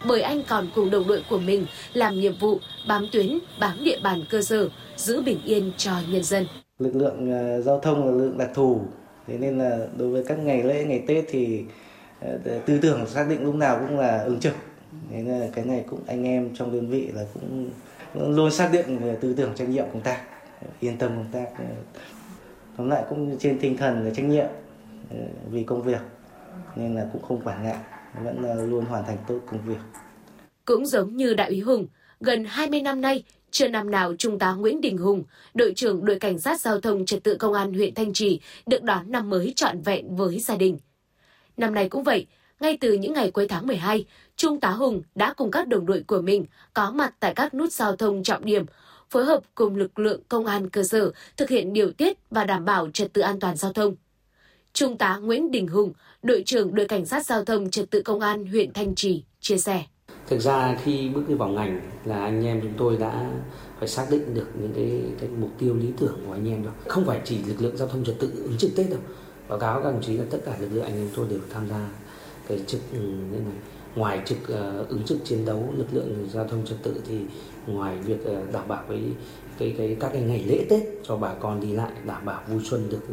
Bởi 0.06 0.22
anh 0.22 0.42
còn 0.48 0.68
cùng 0.74 0.90
đồng 0.90 1.08
đội 1.08 1.24
của 1.30 1.38
mình 1.38 1.66
làm 1.92 2.20
nhiệm 2.20 2.38
vụ 2.38 2.58
bám 2.88 3.06
tuyến, 3.12 3.38
bám 3.60 3.84
địa 3.84 3.98
bàn 4.02 4.24
cơ 4.30 4.42
sở, 4.42 4.68
giữ 4.96 5.22
bình 5.22 5.40
yên 5.44 5.72
cho 5.76 5.92
nhân 6.08 6.24
dân. 6.24 6.46
Lực 6.78 6.94
lượng 6.94 7.32
ờ, 7.32 7.60
giao 7.60 7.80
thông 7.80 8.06
là 8.06 8.12
lực 8.12 8.18
lượng 8.18 8.38
đặc 8.38 8.50
thù, 8.54 8.80
thế 9.26 9.38
nên 9.38 9.58
là 9.58 9.86
đối 9.98 10.08
với 10.08 10.24
các 10.24 10.38
ngày 10.38 10.62
lễ, 10.62 10.84
ngày 10.84 11.04
tết 11.06 11.24
thì 11.28 11.64
ờ, 12.20 12.38
tư 12.66 12.78
tưởng 12.82 13.06
xác 13.06 13.26
định 13.28 13.44
lúc 13.44 13.54
nào 13.54 13.78
cũng 13.80 13.98
là 13.98 14.18
ứng 14.18 14.40
trực. 14.40 14.54
Thế 15.10 15.22
là 15.22 15.46
cái 15.54 15.64
này 15.64 15.84
cũng 15.90 16.00
anh 16.06 16.24
em 16.24 16.50
trong 16.54 16.72
đơn 16.72 16.88
vị 16.88 17.10
là 17.14 17.24
cũng 17.34 17.70
luôn 18.14 18.50
xác 18.50 18.70
định 18.72 18.98
về 18.98 19.16
tư 19.20 19.34
tưởng 19.36 19.52
trách 19.54 19.68
nhiệm 19.68 19.84
công 19.92 20.02
tác 20.02 20.24
yên 20.80 20.98
tâm 20.98 21.10
công 21.16 21.32
tác. 21.32 21.46
Ờ, 21.58 21.64
tóm 22.76 22.90
lại 22.90 23.04
cũng 23.08 23.36
trên 23.38 23.58
tinh 23.58 23.76
thần 23.76 24.04
là 24.04 24.10
trách 24.14 24.24
nhiệm 24.24 24.46
ờ, 25.10 25.16
vì 25.50 25.64
công 25.64 25.82
việc, 25.82 26.00
nên 26.76 26.94
là 26.94 27.06
cũng 27.12 27.22
không 27.22 27.40
quản 27.44 27.62
ngại, 27.62 27.78
vẫn 28.24 28.70
luôn 28.70 28.84
hoàn 28.84 29.04
thành 29.04 29.18
tốt 29.28 29.38
công 29.46 29.60
việc. 29.66 29.78
Cũng 30.64 30.86
giống 30.86 31.16
như 31.16 31.34
đại 31.34 31.48
úy 31.48 31.60
Hùng, 31.60 31.86
gần 32.20 32.44
20 32.44 32.80
năm 32.80 33.00
nay 33.00 33.24
chưa 33.52 33.68
năm 33.68 33.90
nào 33.90 34.14
Trung 34.18 34.38
tá 34.38 34.52
Nguyễn 34.52 34.80
Đình 34.80 34.98
Hùng, 34.98 35.24
đội 35.54 35.72
trưởng 35.76 36.04
đội 36.04 36.18
cảnh 36.18 36.38
sát 36.38 36.60
giao 36.60 36.80
thông 36.80 37.06
trật 37.06 37.24
tự 37.24 37.36
công 37.36 37.52
an 37.52 37.72
huyện 37.72 37.94
Thanh 37.94 38.12
Trì 38.12 38.40
được 38.66 38.82
đón 38.82 39.12
năm 39.12 39.30
mới 39.30 39.52
trọn 39.56 39.80
vẹn 39.80 40.16
với 40.16 40.38
gia 40.38 40.56
đình. 40.56 40.78
Năm 41.56 41.74
nay 41.74 41.88
cũng 41.88 42.02
vậy, 42.02 42.26
ngay 42.60 42.78
từ 42.80 42.92
những 42.92 43.12
ngày 43.12 43.30
cuối 43.30 43.48
tháng 43.48 43.66
12, 43.66 44.04
Trung 44.36 44.60
tá 44.60 44.70
Hùng 44.70 45.02
đã 45.14 45.34
cùng 45.36 45.50
các 45.50 45.68
đồng 45.68 45.86
đội 45.86 46.04
của 46.06 46.20
mình 46.20 46.44
có 46.74 46.90
mặt 46.90 47.14
tại 47.20 47.34
các 47.34 47.54
nút 47.54 47.72
giao 47.72 47.96
thông 47.96 48.22
trọng 48.22 48.44
điểm, 48.44 48.66
phối 49.10 49.24
hợp 49.24 49.40
cùng 49.54 49.76
lực 49.76 49.98
lượng 49.98 50.20
công 50.28 50.46
an 50.46 50.70
cơ 50.70 50.82
sở 50.82 51.12
thực 51.36 51.48
hiện 51.48 51.72
điều 51.72 51.92
tiết 51.92 52.18
và 52.30 52.44
đảm 52.44 52.64
bảo 52.64 52.90
trật 52.90 53.12
tự 53.12 53.20
an 53.22 53.40
toàn 53.40 53.56
giao 53.56 53.72
thông. 53.72 53.96
Trung 54.72 54.98
tá 54.98 55.16
Nguyễn 55.16 55.50
Đình 55.50 55.68
Hùng, 55.68 55.92
đội 56.22 56.42
trưởng 56.46 56.74
đội 56.74 56.88
cảnh 56.88 57.06
sát 57.06 57.26
giao 57.26 57.44
thông 57.44 57.70
trật 57.70 57.90
tự 57.90 58.02
công 58.02 58.20
an 58.20 58.46
huyện 58.46 58.72
Thanh 58.72 58.94
Trì 58.94 59.24
chia 59.40 59.58
sẻ. 59.58 59.84
Thực 60.28 60.40
ra 60.40 60.78
khi 60.84 61.08
bước 61.08 61.28
đi 61.28 61.34
vào 61.34 61.48
ngành 61.48 61.80
là 62.04 62.24
anh 62.24 62.46
em 62.46 62.60
chúng 62.60 62.72
tôi 62.78 62.96
đã 62.96 63.30
phải 63.78 63.88
xác 63.88 64.06
định 64.10 64.34
được 64.34 64.46
những 64.60 64.72
cái, 64.74 65.02
cái 65.20 65.28
mục 65.40 65.50
tiêu 65.58 65.74
lý 65.74 65.88
tưởng 65.98 66.18
của 66.26 66.32
anh 66.32 66.48
em 66.48 66.62
rồi. 66.62 66.72
Không 66.88 67.04
phải 67.04 67.20
chỉ 67.24 67.38
lực 67.46 67.60
lượng 67.60 67.76
giao 67.76 67.88
thông 67.88 68.04
trật 68.04 68.18
tự 68.18 68.32
ứng 68.44 68.58
trực 68.58 68.70
Tết 68.76 68.90
đâu. 68.90 69.00
Báo 69.48 69.58
cáo 69.58 69.82
các 69.82 69.90
đồng 69.90 70.02
chí 70.02 70.16
là 70.16 70.24
tất 70.30 70.38
cả 70.44 70.56
lực 70.60 70.68
lượng 70.72 70.84
anh 70.84 70.96
em 70.96 71.08
tôi 71.16 71.26
đều 71.30 71.38
tham 71.52 71.68
gia 71.68 71.88
cái 72.48 72.60
trực 72.66 72.80
ừ, 72.92 72.98
như 72.98 73.38
này. 73.38 73.56
Ngoài 73.96 74.22
trực 74.24 74.38
uh, 74.42 74.88
ứng 74.88 75.02
trực 75.06 75.18
chiến 75.24 75.44
đấu 75.44 75.74
lực 75.76 75.86
lượng 75.92 76.28
giao 76.32 76.48
thông 76.48 76.66
trật 76.66 76.82
tự 76.82 77.00
thì 77.08 77.18
ngoài 77.66 77.98
việc 77.98 78.18
uh, 78.24 78.52
đảm 78.52 78.68
bảo 78.68 78.84
với 78.88 79.02
cái 79.58 79.74
cái 79.78 79.96
các 80.00 80.10
cái 80.12 80.22
ngày 80.22 80.44
lễ 80.46 80.66
Tết 80.70 80.82
cho 81.02 81.16
bà 81.16 81.34
con 81.34 81.60
đi 81.60 81.72
lại 81.72 81.92
đảm 82.06 82.24
bảo 82.24 82.42
vui 82.48 82.62
xuân 82.64 82.88
được 82.90 83.06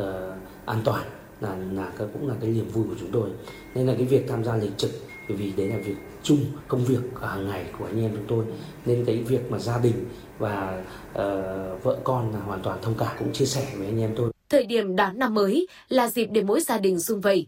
uh, 0.00 0.38
an 0.64 0.80
toàn 0.84 1.04
là 1.40 1.56
là 1.72 1.92
cái 1.98 2.06
cũng 2.12 2.28
là 2.28 2.34
cái 2.40 2.50
niềm 2.50 2.68
vui 2.68 2.84
của 2.88 2.94
chúng 3.00 3.10
tôi 3.12 3.30
nên 3.74 3.86
là 3.86 3.94
cái 3.94 4.06
việc 4.06 4.28
tham 4.28 4.44
gia 4.44 4.56
lịch 4.56 4.76
trực 4.76 4.90
bởi 5.28 5.36
vì 5.36 5.52
đấy 5.52 5.68
là 5.68 5.76
việc 5.76 5.96
chung 6.22 6.44
công 6.68 6.84
việc 6.84 7.00
hàng 7.20 7.48
ngày 7.48 7.64
của 7.78 7.84
anh 7.84 8.00
em 8.00 8.10
chúng 8.14 8.24
tôi. 8.28 8.44
Nên 8.86 9.04
cái 9.04 9.16
việc 9.16 9.50
mà 9.50 9.58
gia 9.58 9.78
đình 9.78 10.04
và 10.38 10.84
uh, 11.10 11.82
vợ 11.82 11.98
con 12.04 12.32
là 12.32 12.40
hoàn 12.40 12.62
toàn 12.62 12.78
thông 12.82 12.94
cảm 12.98 13.16
cũng 13.18 13.32
chia 13.32 13.44
sẻ 13.44 13.72
với 13.78 13.86
anh 13.86 14.00
em 14.00 14.14
tôi. 14.16 14.30
Thời 14.48 14.66
điểm 14.66 14.96
đón 14.96 15.18
năm 15.18 15.34
mới 15.34 15.66
là 15.88 16.08
dịp 16.08 16.28
để 16.32 16.42
mỗi 16.42 16.60
gia 16.60 16.78
đình 16.78 17.00
xung 17.00 17.20
vầy. 17.20 17.46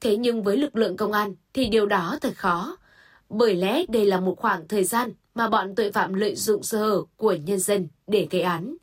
Thế 0.00 0.16
nhưng 0.16 0.42
với 0.42 0.56
lực 0.56 0.76
lượng 0.76 0.96
công 0.96 1.12
an 1.12 1.34
thì 1.54 1.66
điều 1.66 1.86
đó 1.86 2.18
thật 2.20 2.32
khó. 2.36 2.76
Bởi 3.28 3.54
lẽ 3.54 3.84
đây 3.88 4.04
là 4.04 4.20
một 4.20 4.38
khoảng 4.38 4.68
thời 4.68 4.84
gian 4.84 5.12
mà 5.34 5.48
bọn 5.48 5.74
tội 5.74 5.92
phạm 5.92 6.14
lợi 6.14 6.34
dụng 6.34 6.62
sơ 6.62 6.78
hở 6.78 7.02
của 7.16 7.32
nhân 7.32 7.58
dân 7.58 7.88
để 8.06 8.28
gây 8.30 8.42
án 8.42 8.76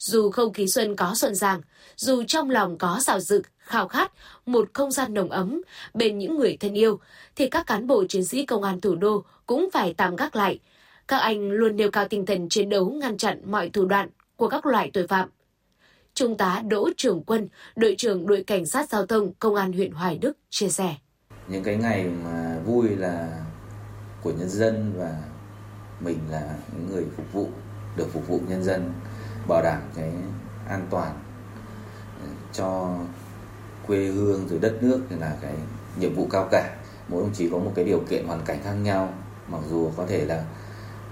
dù 0.00 0.30
không 0.30 0.52
khí 0.52 0.68
xuân 0.68 0.96
có 0.96 1.12
rộn 1.14 1.34
ràng, 1.34 1.60
dù 1.96 2.22
trong 2.26 2.50
lòng 2.50 2.78
có 2.78 3.00
xào 3.02 3.20
rực, 3.20 3.42
khao 3.58 3.88
khát 3.88 4.12
một 4.46 4.70
không 4.74 4.90
gian 4.90 5.14
nồng 5.14 5.30
ấm 5.30 5.62
bên 5.94 6.18
những 6.18 6.38
người 6.38 6.56
thân 6.60 6.74
yêu, 6.74 7.00
thì 7.36 7.48
các 7.48 7.66
cán 7.66 7.86
bộ 7.86 8.04
chiến 8.08 8.24
sĩ 8.24 8.46
công 8.46 8.62
an 8.62 8.80
thủ 8.80 8.94
đô 8.94 9.24
cũng 9.46 9.68
phải 9.72 9.94
tạm 9.94 10.16
gác 10.16 10.36
lại. 10.36 10.58
Các 11.08 11.18
anh 11.18 11.50
luôn 11.50 11.76
nêu 11.76 11.90
cao 11.90 12.08
tinh 12.08 12.26
thần 12.26 12.48
chiến 12.48 12.68
đấu 12.68 12.90
ngăn 12.90 13.16
chặn 13.16 13.42
mọi 13.46 13.70
thủ 13.70 13.84
đoạn 13.84 14.08
của 14.36 14.48
các 14.48 14.66
loại 14.66 14.90
tội 14.92 15.06
phạm. 15.06 15.28
Trung 16.14 16.36
tá 16.36 16.62
Đỗ 16.68 16.90
Trường 16.96 17.22
Quân, 17.22 17.48
đội 17.76 17.94
trưởng 17.98 18.26
đội 18.26 18.44
cảnh 18.46 18.66
sát 18.66 18.88
giao 18.88 19.06
thông 19.06 19.32
công 19.34 19.54
an 19.54 19.72
huyện 19.72 19.92
Hoài 19.92 20.18
Đức 20.18 20.36
chia 20.50 20.68
sẻ. 20.68 20.94
Những 21.48 21.62
cái 21.62 21.76
ngày 21.76 22.04
mà 22.24 22.58
vui 22.66 22.88
là 22.88 23.44
của 24.22 24.32
nhân 24.32 24.48
dân 24.48 24.92
và 24.96 25.22
mình 26.00 26.18
là 26.30 26.54
những 26.72 26.90
người 26.90 27.04
phục 27.16 27.32
vụ 27.32 27.48
được 27.96 28.06
phục 28.12 28.28
vụ 28.28 28.40
nhân 28.48 28.64
dân 28.64 28.92
bảo 29.48 29.62
đảm 29.62 29.80
cái 29.96 30.12
an 30.68 30.86
toàn 30.90 31.12
ờ, 32.22 32.26
cho 32.52 32.96
quê 33.86 34.04
hương 34.04 34.48
rồi 34.48 34.58
đất 34.58 34.82
nước 34.82 35.00
thì 35.10 35.16
là 35.16 35.32
cái 35.40 35.54
nhiệm 35.98 36.14
vụ 36.14 36.28
cao 36.30 36.48
cả. 36.50 36.76
Mỗi 37.08 37.22
đồng 37.22 37.34
chí 37.34 37.48
có 37.50 37.58
một 37.58 37.72
cái 37.74 37.84
điều 37.84 38.00
kiện 38.08 38.26
hoàn 38.26 38.40
cảnh 38.44 38.58
khác 38.64 38.72
nhau, 38.72 39.14
mặc 39.48 39.60
dù 39.70 39.90
có 39.96 40.06
thể 40.06 40.24
là 40.24 40.44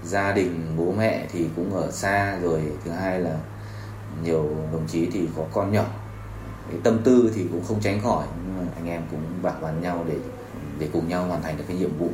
gia 0.03 0.31
đình, 0.31 0.75
bố 0.77 0.93
mẹ 0.97 1.27
thì 1.31 1.47
cũng 1.55 1.73
ở 1.73 1.91
xa 1.91 2.39
rồi, 2.41 2.61
thứ 2.85 2.91
hai 2.91 3.19
là 3.19 3.37
nhiều 4.23 4.55
đồng 4.71 4.87
chí 4.87 5.09
thì 5.13 5.27
có 5.37 5.43
con 5.53 5.71
nhỏ. 5.71 5.85
Cái 6.69 6.79
tâm 6.83 6.99
tư 7.03 7.31
thì 7.35 7.45
cũng 7.51 7.63
không 7.67 7.81
tránh 7.81 8.01
khỏi, 8.01 8.25
nhưng 8.45 8.57
mà 8.57 8.71
anh 8.75 8.89
em 8.89 9.01
cũng 9.11 9.21
bảo 9.41 9.55
bàn 9.61 9.81
nhau 9.81 10.05
để 10.07 10.15
để 10.79 10.89
cùng 10.93 11.07
nhau 11.07 11.25
hoàn 11.25 11.41
thành 11.41 11.57
được 11.57 11.63
cái 11.67 11.77
nhiệm 11.77 11.97
vụ. 11.97 12.09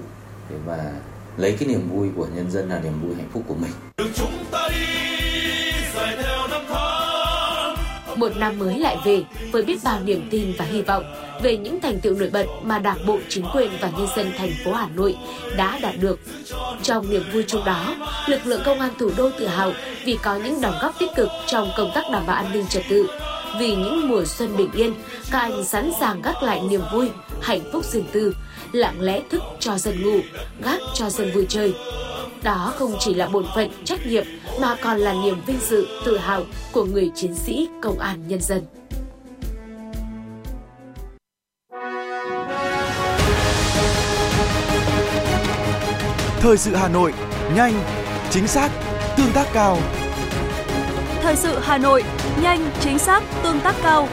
Và 0.66 0.94
lấy 1.38 1.58
cái 1.60 1.68
niềm 1.68 1.90
vui 1.90 2.10
của 2.16 2.28
nhân 2.36 2.52
dân 2.52 2.70
là 2.70 2.80
niềm 2.80 3.02
vui 3.02 3.16
hạnh 3.16 3.30
phúc 3.34 3.44
của 3.48 3.56
mình. 3.56 3.72
Một 8.16 8.38
năm 8.38 8.60
mới 8.60 8.80
lại 8.80 8.98
về 9.06 9.24
với 9.52 9.62
biết 9.62 9.78
bao 9.84 10.00
niềm 10.06 10.28
tin 10.32 10.54
và 10.58 10.66
hy 10.66 10.82
vọng 10.82 11.04
về 11.44 11.58
những 11.58 11.82
thành 11.82 12.00
tựu 12.00 12.16
nổi 12.16 12.30
bật 12.34 12.46
mà 12.64 12.80
Đảng 12.80 13.06
bộ, 13.06 13.20
chính 13.30 13.46
quyền 13.54 13.72
và 13.82 13.92
nhân 13.98 14.08
dân 14.16 14.32
thành 14.38 14.52
phố 14.66 14.74
Hà 14.74 14.88
Nội 14.96 15.16
đã 15.58 15.80
đạt 15.82 15.96
được. 16.00 16.20
Trong 16.82 17.10
niềm 17.10 17.24
vui 17.34 17.44
chung 17.48 17.66
đó, 17.66 17.96
lực 18.28 18.46
lượng 18.46 18.62
công 18.66 18.80
an 18.80 18.92
thủ 19.00 19.12
đô 19.18 19.30
tự 19.40 19.48
hào 19.48 19.72
vì 20.06 20.18
có 20.24 20.36
những 20.36 20.62
đóng 20.62 20.76
góp 20.82 21.00
tích 21.00 21.10
cực 21.16 21.30
trong 21.48 21.70
công 21.78 21.92
tác 21.96 22.04
đảm 22.12 22.24
bảo 22.28 22.36
an 22.36 22.52
ninh 22.54 22.66
trật 22.70 22.84
tự. 22.90 23.08
Vì 23.60 23.76
những 23.76 24.08
mùa 24.08 24.26
xuân 24.26 24.58
bình 24.58 24.72
yên, 24.74 24.94
các 25.32 25.40
anh 25.40 25.64
sẵn 25.64 25.92
sàng 26.00 26.22
gác 26.22 26.44
lại 26.44 26.62
niềm 26.70 26.82
vui, 26.94 27.10
hạnh 27.42 27.62
phúc 27.72 27.86
riêng 27.86 28.06
tư, 28.12 28.36
lặng 28.72 29.02
lẽ 29.02 29.22
thức 29.30 29.42
cho 29.60 29.78
dân 29.78 30.04
ngủ, 30.04 30.20
gác 30.64 30.80
cho 30.94 31.10
dân 31.10 31.32
vui 31.32 31.46
chơi. 31.50 31.74
Đó 32.46 32.74
không 32.76 32.96
chỉ 33.00 33.14
là 33.14 33.28
bổn 33.28 33.46
phận, 33.56 33.70
trách 33.86 34.06
nhiệm 34.06 34.26
mà 34.62 34.76
còn 34.82 34.98
là 34.98 35.14
niềm 35.14 35.42
vinh 35.48 35.60
dự, 35.70 35.88
tự 36.06 36.18
hào 36.18 36.44
của 36.72 36.86
người 36.86 37.12
chiến 37.16 37.36
sĩ 37.36 37.68
công 37.82 38.00
an 38.00 38.24
nhân 38.28 38.42
dân. 38.42 38.64
Thời 46.40 46.58
sự 46.58 46.76
Hà 46.76 46.88
Nội, 46.88 47.14
nhanh, 47.56 47.74
chính 48.30 48.48
xác, 48.48 48.70
tương 49.18 49.32
tác 49.34 49.48
cao. 49.54 49.78
Thời 51.22 51.36
sự 51.36 51.60
Hà 51.62 51.78
Nội, 51.78 52.04
nhanh, 52.42 52.70
chính 52.80 53.00
xác, 53.00 53.24
tương 53.44 53.60
tác 53.60 53.76
cao. 53.84 54.08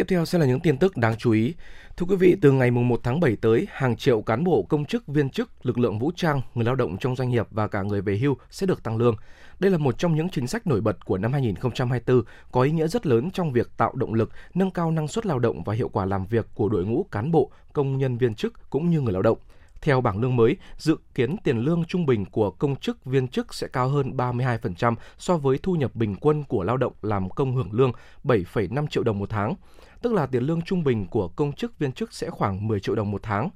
Tiếp 0.00 0.06
theo 0.08 0.24
sẽ 0.24 0.38
là 0.38 0.46
những 0.46 0.60
tin 0.60 0.78
tức 0.78 0.96
đáng 0.96 1.16
chú 1.18 1.32
ý. 1.32 1.54
Thưa 1.96 2.06
quý 2.06 2.16
vị, 2.16 2.36
từ 2.40 2.52
ngày 2.52 2.70
1 2.70 3.00
tháng 3.02 3.20
7 3.20 3.36
tới, 3.36 3.66
hàng 3.70 3.96
triệu 3.96 4.22
cán 4.22 4.44
bộ, 4.44 4.62
công 4.62 4.84
chức, 4.84 5.06
viên 5.06 5.30
chức, 5.30 5.50
lực 5.62 5.78
lượng 5.78 5.98
vũ 5.98 6.12
trang, 6.16 6.40
người 6.54 6.64
lao 6.64 6.74
động 6.74 6.96
trong 7.00 7.16
doanh 7.16 7.30
nghiệp 7.30 7.46
và 7.50 7.68
cả 7.68 7.82
người 7.82 8.00
về 8.00 8.16
hưu 8.16 8.36
sẽ 8.50 8.66
được 8.66 8.82
tăng 8.82 8.96
lương. 8.96 9.16
Đây 9.58 9.70
là 9.70 9.78
một 9.78 9.98
trong 9.98 10.14
những 10.14 10.28
chính 10.28 10.46
sách 10.46 10.66
nổi 10.66 10.80
bật 10.80 11.04
của 11.04 11.18
năm 11.18 11.32
2024, 11.32 12.22
có 12.52 12.62
ý 12.62 12.70
nghĩa 12.70 12.88
rất 12.88 13.06
lớn 13.06 13.30
trong 13.30 13.52
việc 13.52 13.70
tạo 13.76 13.92
động 13.94 14.14
lực, 14.14 14.30
nâng 14.54 14.70
cao 14.70 14.90
năng 14.90 15.08
suất 15.08 15.26
lao 15.26 15.38
động 15.38 15.62
và 15.64 15.74
hiệu 15.74 15.88
quả 15.88 16.04
làm 16.04 16.26
việc 16.26 16.46
của 16.54 16.68
đội 16.68 16.84
ngũ 16.84 17.06
cán 17.10 17.30
bộ, 17.30 17.50
công 17.72 17.98
nhân 17.98 18.18
viên 18.18 18.34
chức 18.34 18.70
cũng 18.70 18.90
như 18.90 19.00
người 19.00 19.12
lao 19.12 19.22
động. 19.22 19.38
Theo 19.82 20.00
bảng 20.00 20.20
lương 20.20 20.36
mới, 20.36 20.56
dự 20.76 20.96
kiến 21.14 21.36
tiền 21.44 21.58
lương 21.58 21.84
trung 21.84 22.06
bình 22.06 22.24
của 22.24 22.50
công 22.50 22.76
chức 22.76 23.04
viên 23.04 23.28
chức 23.28 23.54
sẽ 23.54 23.68
cao 23.68 23.88
hơn 23.88 24.16
32% 24.16 24.94
so 25.18 25.36
với 25.36 25.58
thu 25.62 25.74
nhập 25.74 25.94
bình 25.94 26.16
quân 26.20 26.44
của 26.44 26.64
lao 26.64 26.76
động 26.76 26.92
làm 27.02 27.30
công 27.30 27.56
hưởng 27.56 27.72
lương 27.72 27.92
7,5 28.24 28.86
triệu 28.86 29.02
đồng 29.02 29.18
một 29.18 29.30
tháng 29.30 29.54
tức 30.02 30.12
là 30.12 30.26
tiền 30.26 30.42
lương 30.42 30.62
trung 30.62 30.84
bình 30.84 31.06
của 31.06 31.28
công 31.28 31.52
chức 31.52 31.78
viên 31.78 31.92
chức 31.92 32.12
sẽ 32.12 32.30
khoảng 32.30 32.68
10 32.68 32.80
triệu 32.80 32.94
đồng 32.94 33.10
một 33.10 33.22
tháng. 33.22 33.50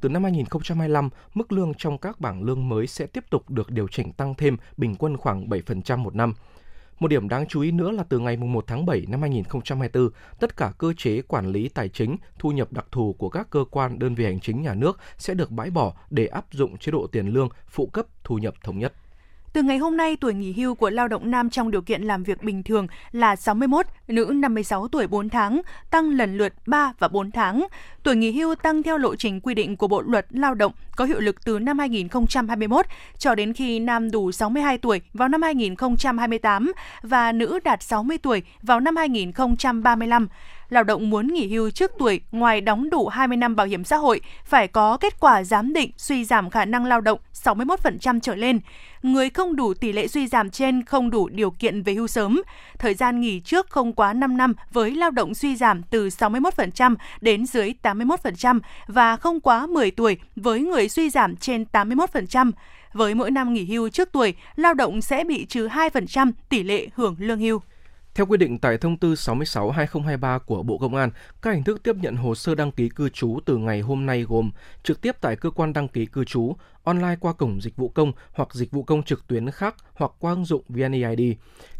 Từ 0.00 0.08
năm 0.08 0.22
2025, 0.22 1.08
mức 1.34 1.52
lương 1.52 1.74
trong 1.74 1.98
các 1.98 2.20
bảng 2.20 2.42
lương 2.42 2.68
mới 2.68 2.86
sẽ 2.86 3.06
tiếp 3.06 3.24
tục 3.30 3.50
được 3.50 3.70
điều 3.70 3.88
chỉnh 3.88 4.12
tăng 4.12 4.34
thêm 4.34 4.56
bình 4.76 4.94
quân 4.94 5.16
khoảng 5.16 5.48
7% 5.48 5.98
một 5.98 6.14
năm. 6.14 6.34
Một 7.00 7.08
điểm 7.08 7.28
đáng 7.28 7.46
chú 7.46 7.60
ý 7.60 7.70
nữa 7.70 7.90
là 7.90 8.02
từ 8.02 8.18
ngày 8.18 8.36
1 8.36 8.64
tháng 8.66 8.86
7 8.86 9.04
năm 9.08 9.20
2024, 9.20 10.10
tất 10.40 10.56
cả 10.56 10.72
cơ 10.78 10.92
chế 10.96 11.22
quản 11.22 11.46
lý 11.46 11.68
tài 11.68 11.88
chính, 11.88 12.16
thu 12.38 12.52
nhập 12.52 12.72
đặc 12.72 12.86
thù 12.92 13.12
của 13.18 13.28
các 13.28 13.50
cơ 13.50 13.64
quan 13.70 13.98
đơn 13.98 14.14
vị 14.14 14.24
hành 14.24 14.40
chính 14.40 14.62
nhà 14.62 14.74
nước 14.74 14.98
sẽ 15.18 15.34
được 15.34 15.50
bãi 15.50 15.70
bỏ 15.70 15.94
để 16.10 16.26
áp 16.26 16.44
dụng 16.52 16.78
chế 16.78 16.92
độ 16.92 17.06
tiền 17.06 17.28
lương 17.28 17.48
phụ 17.68 17.86
cấp 17.86 18.06
thu 18.24 18.38
nhập 18.38 18.54
thống 18.64 18.78
nhất. 18.78 18.92
Từ 19.58 19.62
ngày 19.62 19.78
hôm 19.78 19.96
nay, 19.96 20.16
tuổi 20.16 20.34
nghỉ 20.34 20.52
hưu 20.52 20.74
của 20.74 20.90
lao 20.90 21.08
động 21.08 21.30
nam 21.30 21.50
trong 21.50 21.70
điều 21.70 21.82
kiện 21.82 22.02
làm 22.02 22.22
việc 22.22 22.42
bình 22.42 22.62
thường 22.62 22.86
là 23.12 23.36
61, 23.36 23.86
nữ 24.08 24.30
56 24.34 24.88
tuổi 24.88 25.06
4 25.06 25.28
tháng, 25.28 25.60
tăng 25.90 26.10
lần 26.10 26.36
lượt 26.36 26.52
3 26.66 26.92
và 26.98 27.08
4 27.08 27.30
tháng. 27.30 27.66
Tuổi 28.02 28.16
nghỉ 28.16 28.32
hưu 28.32 28.54
tăng 28.54 28.82
theo 28.82 28.98
lộ 28.98 29.16
trình 29.16 29.40
quy 29.40 29.54
định 29.54 29.76
của 29.76 29.88
Bộ 29.88 30.02
luật 30.02 30.26
Lao 30.30 30.54
động 30.54 30.72
có 30.96 31.04
hiệu 31.04 31.20
lực 31.20 31.44
từ 31.44 31.58
năm 31.58 31.78
2021 31.78 32.86
cho 33.18 33.34
đến 33.34 33.52
khi 33.52 33.78
nam 33.78 34.10
đủ 34.10 34.32
62 34.32 34.78
tuổi 34.78 35.00
vào 35.14 35.28
năm 35.28 35.42
2028 35.42 36.72
và 37.02 37.32
nữ 37.32 37.58
đạt 37.64 37.82
60 37.82 38.18
tuổi 38.18 38.42
vào 38.62 38.80
năm 38.80 38.96
2035 38.96 40.28
lao 40.68 40.84
động 40.84 41.10
muốn 41.10 41.26
nghỉ 41.26 41.48
hưu 41.48 41.70
trước 41.70 41.92
tuổi 41.98 42.20
ngoài 42.32 42.60
đóng 42.60 42.90
đủ 42.90 43.08
20 43.08 43.36
năm 43.36 43.56
bảo 43.56 43.66
hiểm 43.66 43.84
xã 43.84 43.96
hội 43.96 44.20
phải 44.44 44.68
có 44.68 44.96
kết 44.96 45.20
quả 45.20 45.44
giám 45.44 45.72
định 45.72 45.90
suy 45.96 46.24
giảm 46.24 46.50
khả 46.50 46.64
năng 46.64 46.84
lao 46.84 47.00
động 47.00 47.18
61% 47.44 48.20
trở 48.20 48.34
lên. 48.34 48.60
Người 49.02 49.30
không 49.30 49.56
đủ 49.56 49.74
tỷ 49.74 49.92
lệ 49.92 50.06
suy 50.06 50.26
giảm 50.26 50.50
trên 50.50 50.84
không 50.84 51.10
đủ 51.10 51.28
điều 51.28 51.50
kiện 51.50 51.82
về 51.82 51.94
hưu 51.94 52.06
sớm. 52.06 52.42
Thời 52.78 52.94
gian 52.94 53.20
nghỉ 53.20 53.40
trước 53.40 53.70
không 53.70 53.92
quá 53.92 54.12
5 54.12 54.36
năm 54.36 54.54
với 54.72 54.90
lao 54.90 55.10
động 55.10 55.34
suy 55.34 55.56
giảm 55.56 55.82
từ 55.82 56.08
61% 56.08 56.96
đến 57.20 57.46
dưới 57.46 57.74
81% 57.82 58.60
và 58.86 59.16
không 59.16 59.40
quá 59.40 59.66
10 59.66 59.90
tuổi 59.90 60.16
với 60.36 60.60
người 60.60 60.88
suy 60.88 61.10
giảm 61.10 61.36
trên 61.36 61.64
81%. 61.72 62.50
Với 62.92 63.14
mỗi 63.14 63.30
năm 63.30 63.52
nghỉ 63.54 63.64
hưu 63.64 63.88
trước 63.88 64.08
tuổi, 64.12 64.34
lao 64.56 64.74
động 64.74 65.02
sẽ 65.02 65.24
bị 65.24 65.46
trừ 65.46 65.68
2% 65.68 66.32
tỷ 66.48 66.62
lệ 66.62 66.86
hưởng 66.94 67.16
lương 67.18 67.40
hưu. 67.40 67.60
Theo 68.18 68.26
quy 68.26 68.36
định 68.36 68.58
tại 68.58 68.78
thông 68.78 68.96
tư 68.96 69.14
66/2023 69.14 70.38
của 70.38 70.62
Bộ 70.62 70.78
Công 70.78 70.94
an, 70.94 71.10
các 71.42 71.54
hình 71.54 71.64
thức 71.64 71.82
tiếp 71.82 71.96
nhận 71.96 72.16
hồ 72.16 72.34
sơ 72.34 72.54
đăng 72.54 72.72
ký 72.72 72.88
cư 72.88 73.08
trú 73.08 73.38
từ 73.46 73.56
ngày 73.56 73.80
hôm 73.80 74.06
nay 74.06 74.22
gồm 74.22 74.50
trực 74.82 75.00
tiếp 75.00 75.16
tại 75.20 75.36
cơ 75.36 75.50
quan 75.50 75.72
đăng 75.72 75.88
ký 75.88 76.06
cư 76.06 76.24
trú, 76.24 76.56
online 76.84 77.16
qua 77.20 77.32
cổng 77.32 77.60
dịch 77.60 77.76
vụ 77.76 77.88
công 77.88 78.12
hoặc 78.32 78.54
dịch 78.54 78.70
vụ 78.70 78.82
công 78.82 79.02
trực 79.02 79.26
tuyến 79.26 79.50
khác 79.50 79.74
hoặc 79.94 80.12
qua 80.18 80.32
ứng 80.32 80.44
dụng 80.44 80.64
VNeID. 80.68 81.20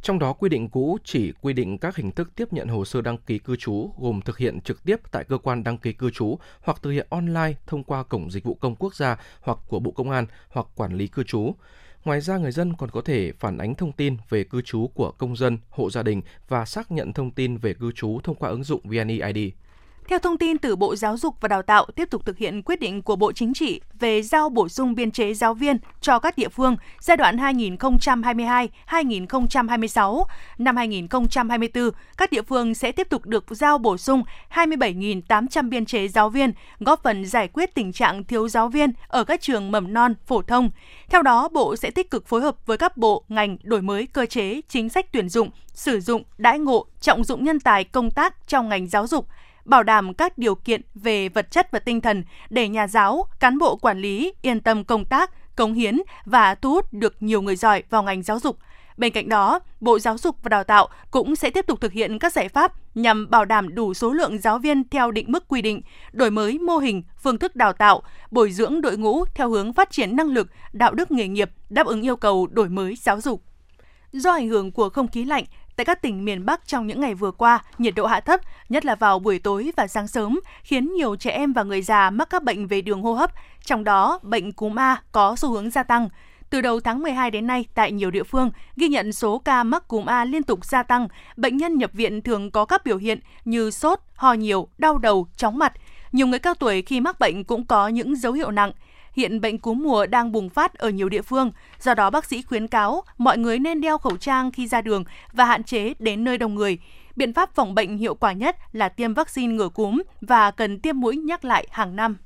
Trong 0.02 0.18
đó 0.18 0.32
quy 0.32 0.48
định 0.48 0.68
cũ 0.68 0.98
chỉ 1.04 1.32
quy 1.40 1.52
định 1.52 1.78
các 1.78 1.96
hình 1.96 2.10
thức 2.10 2.30
tiếp 2.36 2.52
nhận 2.52 2.68
hồ 2.68 2.84
sơ 2.84 3.00
đăng 3.00 3.18
ký 3.18 3.38
cư 3.38 3.56
trú 3.56 3.90
gồm 3.98 4.20
thực 4.20 4.38
hiện 4.38 4.60
trực 4.60 4.84
tiếp 4.84 4.96
tại 5.10 5.24
cơ 5.24 5.38
quan 5.38 5.64
đăng 5.64 5.78
ký 5.78 5.92
cư 5.92 6.10
trú 6.10 6.38
hoặc 6.62 6.82
thực 6.82 6.90
hiện 6.90 7.06
online 7.10 7.54
thông 7.66 7.84
qua 7.84 8.02
cổng 8.02 8.30
dịch 8.30 8.44
vụ 8.44 8.54
công 8.54 8.76
quốc 8.76 8.94
gia 8.94 9.16
hoặc 9.40 9.58
của 9.68 9.80
Bộ 9.80 9.90
Công 9.90 10.10
an 10.10 10.26
hoặc 10.48 10.66
quản 10.74 10.94
lý 10.94 11.06
cư 11.06 11.22
trú. 11.22 11.54
Ngoài 12.08 12.20
ra, 12.20 12.38
người 12.38 12.52
dân 12.52 12.72
còn 12.74 12.90
có 12.90 13.00
thể 13.00 13.32
phản 13.38 13.58
ánh 13.58 13.74
thông 13.74 13.92
tin 13.92 14.16
về 14.28 14.44
cư 14.44 14.62
trú 14.62 14.88
của 14.94 15.10
công 15.10 15.36
dân, 15.36 15.58
hộ 15.70 15.90
gia 15.90 16.02
đình 16.02 16.22
và 16.48 16.64
xác 16.64 16.92
nhận 16.92 17.12
thông 17.12 17.30
tin 17.30 17.56
về 17.56 17.74
cư 17.74 17.92
trú 17.92 18.20
thông 18.24 18.36
qua 18.36 18.50
ứng 18.50 18.64
dụng 18.64 18.80
VNeID. 18.84 19.38
Theo 20.08 20.18
thông 20.18 20.38
tin 20.38 20.58
từ 20.58 20.76
Bộ 20.76 20.96
Giáo 20.96 21.16
dục 21.16 21.34
và 21.40 21.48
Đào 21.48 21.62
tạo, 21.62 21.86
tiếp 21.96 22.10
tục 22.10 22.26
thực 22.26 22.38
hiện 22.38 22.62
quyết 22.62 22.80
định 22.80 23.02
của 23.02 23.16
Bộ 23.16 23.32
Chính 23.32 23.54
trị 23.54 23.80
về 24.00 24.22
giao 24.22 24.48
bổ 24.48 24.68
sung 24.68 24.94
biên 24.94 25.10
chế 25.10 25.34
giáo 25.34 25.54
viên 25.54 25.76
cho 26.00 26.18
các 26.18 26.38
địa 26.38 26.48
phương 26.48 26.76
giai 27.00 27.16
đoạn 27.16 27.36
2022-2026. 27.36 30.24
Năm 30.58 30.76
2024, 30.76 31.90
các 32.16 32.30
địa 32.30 32.42
phương 32.42 32.74
sẽ 32.74 32.92
tiếp 32.92 33.08
tục 33.10 33.26
được 33.26 33.44
giao 33.50 33.78
bổ 33.78 33.96
sung 33.96 34.22
27.800 34.54 35.68
biên 35.68 35.86
chế 35.86 36.08
giáo 36.08 36.30
viên, 36.30 36.52
góp 36.80 37.02
phần 37.02 37.26
giải 37.26 37.48
quyết 37.48 37.74
tình 37.74 37.92
trạng 37.92 38.24
thiếu 38.24 38.48
giáo 38.48 38.68
viên 38.68 38.92
ở 39.08 39.24
các 39.24 39.40
trường 39.40 39.70
mầm 39.70 39.94
non, 39.94 40.14
phổ 40.26 40.42
thông. 40.42 40.70
Theo 41.08 41.22
đó, 41.22 41.48
Bộ 41.48 41.76
sẽ 41.76 41.90
tích 41.90 42.10
cực 42.10 42.26
phối 42.26 42.40
hợp 42.40 42.66
với 42.66 42.76
các 42.76 42.96
bộ, 42.96 43.24
ngành 43.28 43.56
đổi 43.62 43.82
mới 43.82 44.06
cơ 44.06 44.26
chế, 44.26 44.60
chính 44.68 44.88
sách 44.88 45.12
tuyển 45.12 45.28
dụng, 45.28 45.50
sử 45.74 46.00
dụng, 46.00 46.22
đãi 46.38 46.58
ngộ, 46.58 46.86
trọng 47.00 47.24
dụng 47.24 47.44
nhân 47.44 47.60
tài 47.60 47.84
công 47.84 48.10
tác 48.10 48.48
trong 48.48 48.68
ngành 48.68 48.88
giáo 48.88 49.06
dục, 49.06 49.26
bảo 49.68 49.82
đảm 49.82 50.14
các 50.14 50.38
điều 50.38 50.54
kiện 50.54 50.80
về 50.94 51.28
vật 51.28 51.50
chất 51.50 51.70
và 51.70 51.78
tinh 51.78 52.00
thần 52.00 52.24
để 52.50 52.68
nhà 52.68 52.88
giáo, 52.88 53.26
cán 53.40 53.58
bộ 53.58 53.76
quản 53.76 53.98
lý 53.98 54.32
yên 54.42 54.60
tâm 54.60 54.84
công 54.84 55.04
tác, 55.04 55.56
cống 55.56 55.74
hiến 55.74 55.98
và 56.24 56.54
thu 56.54 56.70
hút 56.70 56.92
được 56.92 57.22
nhiều 57.22 57.42
người 57.42 57.56
giỏi 57.56 57.82
vào 57.90 58.02
ngành 58.02 58.22
giáo 58.22 58.38
dục. 58.38 58.58
Bên 58.96 59.12
cạnh 59.12 59.28
đó, 59.28 59.60
Bộ 59.80 59.98
Giáo 59.98 60.18
dục 60.18 60.36
và 60.42 60.48
Đào 60.48 60.64
tạo 60.64 60.88
cũng 61.10 61.36
sẽ 61.36 61.50
tiếp 61.50 61.66
tục 61.66 61.80
thực 61.80 61.92
hiện 61.92 62.18
các 62.18 62.32
giải 62.32 62.48
pháp 62.48 62.72
nhằm 62.94 63.30
bảo 63.30 63.44
đảm 63.44 63.74
đủ 63.74 63.94
số 63.94 64.12
lượng 64.12 64.38
giáo 64.38 64.58
viên 64.58 64.88
theo 64.88 65.10
định 65.10 65.32
mức 65.32 65.48
quy 65.48 65.62
định, 65.62 65.82
đổi 66.12 66.30
mới 66.30 66.58
mô 66.58 66.78
hình, 66.78 67.02
phương 67.22 67.38
thức 67.38 67.56
đào 67.56 67.72
tạo, 67.72 68.02
bồi 68.30 68.52
dưỡng 68.52 68.80
đội 68.80 68.96
ngũ 68.96 69.24
theo 69.24 69.50
hướng 69.50 69.72
phát 69.72 69.90
triển 69.90 70.16
năng 70.16 70.26
lực, 70.26 70.48
đạo 70.72 70.94
đức 70.94 71.10
nghề 71.10 71.28
nghiệp, 71.28 71.50
đáp 71.70 71.86
ứng 71.86 72.02
yêu 72.02 72.16
cầu 72.16 72.46
đổi 72.46 72.68
mới 72.68 72.96
giáo 72.96 73.20
dục. 73.20 73.42
Do 74.12 74.32
ảnh 74.32 74.48
hưởng 74.48 74.72
của 74.72 74.88
không 74.88 75.08
khí 75.08 75.24
lạnh, 75.24 75.44
tại 75.78 75.84
các 75.84 76.02
tỉnh 76.02 76.24
miền 76.24 76.46
Bắc 76.46 76.66
trong 76.66 76.86
những 76.86 77.00
ngày 77.00 77.14
vừa 77.14 77.30
qua, 77.30 77.64
nhiệt 77.78 77.94
độ 77.94 78.06
hạ 78.06 78.20
thấp, 78.20 78.40
nhất 78.68 78.84
là 78.84 78.94
vào 78.94 79.18
buổi 79.18 79.38
tối 79.38 79.72
và 79.76 79.86
sáng 79.86 80.08
sớm, 80.08 80.40
khiến 80.62 80.94
nhiều 80.94 81.16
trẻ 81.16 81.30
em 81.30 81.52
và 81.52 81.62
người 81.62 81.82
già 81.82 82.10
mắc 82.10 82.30
các 82.30 82.42
bệnh 82.42 82.66
về 82.66 82.80
đường 82.80 83.02
hô 83.02 83.12
hấp, 83.12 83.30
trong 83.64 83.84
đó 83.84 84.18
bệnh 84.22 84.52
cúm 84.52 84.78
A 84.78 85.02
có 85.12 85.36
xu 85.36 85.50
hướng 85.50 85.70
gia 85.70 85.82
tăng. 85.82 86.08
Từ 86.50 86.60
đầu 86.60 86.80
tháng 86.80 87.02
12 87.02 87.30
đến 87.30 87.46
nay, 87.46 87.64
tại 87.74 87.92
nhiều 87.92 88.10
địa 88.10 88.22
phương, 88.22 88.50
ghi 88.76 88.88
nhận 88.88 89.12
số 89.12 89.38
ca 89.38 89.62
mắc 89.62 89.88
cúm 89.88 90.06
A 90.06 90.24
liên 90.24 90.42
tục 90.42 90.64
gia 90.64 90.82
tăng. 90.82 91.08
Bệnh 91.36 91.56
nhân 91.56 91.78
nhập 91.78 91.90
viện 91.92 92.22
thường 92.22 92.50
có 92.50 92.64
các 92.64 92.84
biểu 92.84 92.96
hiện 92.96 93.20
như 93.44 93.70
sốt, 93.70 94.00
ho 94.14 94.32
nhiều, 94.32 94.68
đau 94.78 94.98
đầu, 94.98 95.26
chóng 95.36 95.58
mặt. 95.58 95.72
Nhiều 96.12 96.26
người 96.26 96.38
cao 96.38 96.54
tuổi 96.54 96.82
khi 96.82 97.00
mắc 97.00 97.18
bệnh 97.18 97.44
cũng 97.44 97.66
có 97.66 97.88
những 97.88 98.16
dấu 98.16 98.32
hiệu 98.32 98.50
nặng. 98.50 98.72
Hiện 99.18 99.40
bệnh 99.40 99.58
cúm 99.58 99.82
mùa 99.82 100.06
đang 100.06 100.32
bùng 100.32 100.48
phát 100.48 100.74
ở 100.74 100.90
nhiều 100.90 101.08
địa 101.08 101.22
phương, 101.22 101.52
do 101.80 101.94
đó 101.94 102.10
bác 102.10 102.24
sĩ 102.24 102.42
khuyến 102.42 102.68
cáo 102.68 103.02
mọi 103.16 103.38
người 103.38 103.58
nên 103.58 103.80
đeo 103.80 103.98
khẩu 103.98 104.16
trang 104.16 104.52
khi 104.52 104.66
ra 104.66 104.80
đường 104.80 105.04
và 105.32 105.44
hạn 105.44 105.64
chế 105.64 105.94
đến 105.98 106.24
nơi 106.24 106.38
đông 106.38 106.54
người. 106.54 106.78
Biện 107.16 107.34
pháp 107.34 107.54
phòng 107.54 107.74
bệnh 107.74 107.98
hiệu 107.98 108.14
quả 108.14 108.32
nhất 108.32 108.56
là 108.72 108.88
tiêm 108.88 109.14
vaccine 109.14 109.54
ngừa 109.54 109.68
cúm 109.68 110.02
và 110.20 110.50
cần 110.50 110.80
tiêm 110.80 111.00
mũi 111.00 111.16
nhắc 111.16 111.44
lại 111.44 111.66
hàng 111.70 111.96
năm. 111.96 112.16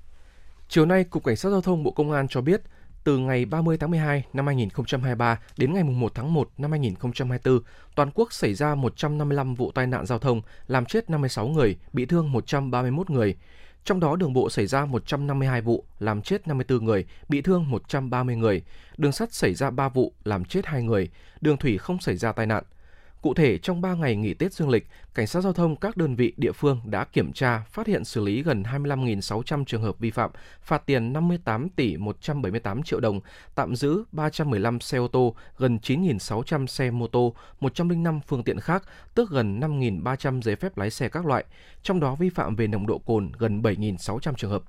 Chiều 0.68 0.86
nay, 0.86 1.04
Cục 1.04 1.24
Cảnh 1.24 1.36
sát 1.36 1.50
Giao 1.50 1.60
thông 1.60 1.82
Bộ 1.82 1.90
Công 1.90 2.12
an 2.12 2.28
cho 2.28 2.40
biết, 2.40 2.62
từ 3.04 3.18
ngày 3.18 3.44
30 3.44 3.76
tháng 3.80 3.90
12 3.90 4.24
năm 4.32 4.46
2023 4.46 5.38
đến 5.56 5.74
ngày 5.74 5.84
1 5.84 6.12
tháng 6.14 6.34
1 6.34 6.50
năm 6.58 6.70
2024, 6.70 7.60
toàn 7.94 8.10
quốc 8.14 8.32
xảy 8.32 8.54
ra 8.54 8.74
155 8.74 9.54
vụ 9.54 9.70
tai 9.72 9.86
nạn 9.86 10.06
giao 10.06 10.18
thông, 10.18 10.42
làm 10.66 10.84
chết 10.84 11.10
56 11.10 11.48
người, 11.48 11.76
bị 11.92 12.06
thương 12.06 12.32
131 12.32 13.10
người. 13.10 13.36
Trong 13.84 14.00
đó 14.00 14.16
đường 14.16 14.32
bộ 14.32 14.50
xảy 14.50 14.66
ra 14.66 14.84
152 14.84 15.60
vụ, 15.60 15.84
làm 15.98 16.22
chết 16.22 16.48
54 16.48 16.84
người, 16.84 17.04
bị 17.28 17.42
thương 17.42 17.70
130 17.70 18.36
người. 18.36 18.62
Đường 18.96 19.12
sắt 19.12 19.32
xảy 19.32 19.54
ra 19.54 19.70
3 19.70 19.88
vụ, 19.88 20.12
làm 20.24 20.44
chết 20.44 20.66
2 20.66 20.82
người. 20.82 21.10
Đường 21.40 21.56
thủy 21.56 21.78
không 21.78 22.00
xảy 22.00 22.16
ra 22.16 22.32
tai 22.32 22.46
nạn. 22.46 22.64
Cụ 23.22 23.34
thể, 23.34 23.58
trong 23.58 23.80
3 23.80 23.94
ngày 23.94 24.16
nghỉ 24.16 24.34
Tết 24.34 24.52
Dương 24.52 24.68
lịch, 24.68 24.86
Cảnh 25.14 25.26
sát 25.26 25.40
Giao 25.40 25.52
thông 25.52 25.76
các 25.76 25.96
đơn 25.96 26.14
vị 26.14 26.32
địa 26.36 26.52
phương 26.52 26.80
đã 26.84 27.04
kiểm 27.04 27.32
tra, 27.32 27.64
phát 27.70 27.86
hiện 27.86 28.04
xử 28.04 28.24
lý 28.24 28.42
gần 28.42 28.62
25.600 28.62 29.64
trường 29.64 29.82
hợp 29.82 29.98
vi 29.98 30.10
phạm, 30.10 30.30
phạt 30.62 30.86
tiền 30.86 31.12
58 31.12 31.68
tỷ 31.68 31.96
178 31.96 32.82
triệu 32.82 33.00
đồng, 33.00 33.20
tạm 33.54 33.76
giữ 33.76 34.04
315 34.12 34.80
xe 34.80 34.98
ô 34.98 35.08
tô, 35.08 35.34
gần 35.58 35.78
9.600 35.82 36.66
xe 36.66 36.90
mô 36.90 37.06
tô, 37.06 37.34
105 37.60 38.20
phương 38.26 38.44
tiện 38.44 38.60
khác, 38.60 38.82
tước 39.14 39.30
gần 39.30 39.60
5.300 39.60 40.42
giấy 40.42 40.56
phép 40.56 40.78
lái 40.78 40.90
xe 40.90 41.08
các 41.08 41.26
loại, 41.26 41.44
trong 41.82 42.00
đó 42.00 42.14
vi 42.14 42.30
phạm 42.30 42.56
về 42.56 42.66
nồng 42.66 42.86
độ 42.86 42.98
cồn 42.98 43.32
gần 43.38 43.62
7.600 43.62 44.34
trường 44.34 44.50
hợp. 44.50 44.62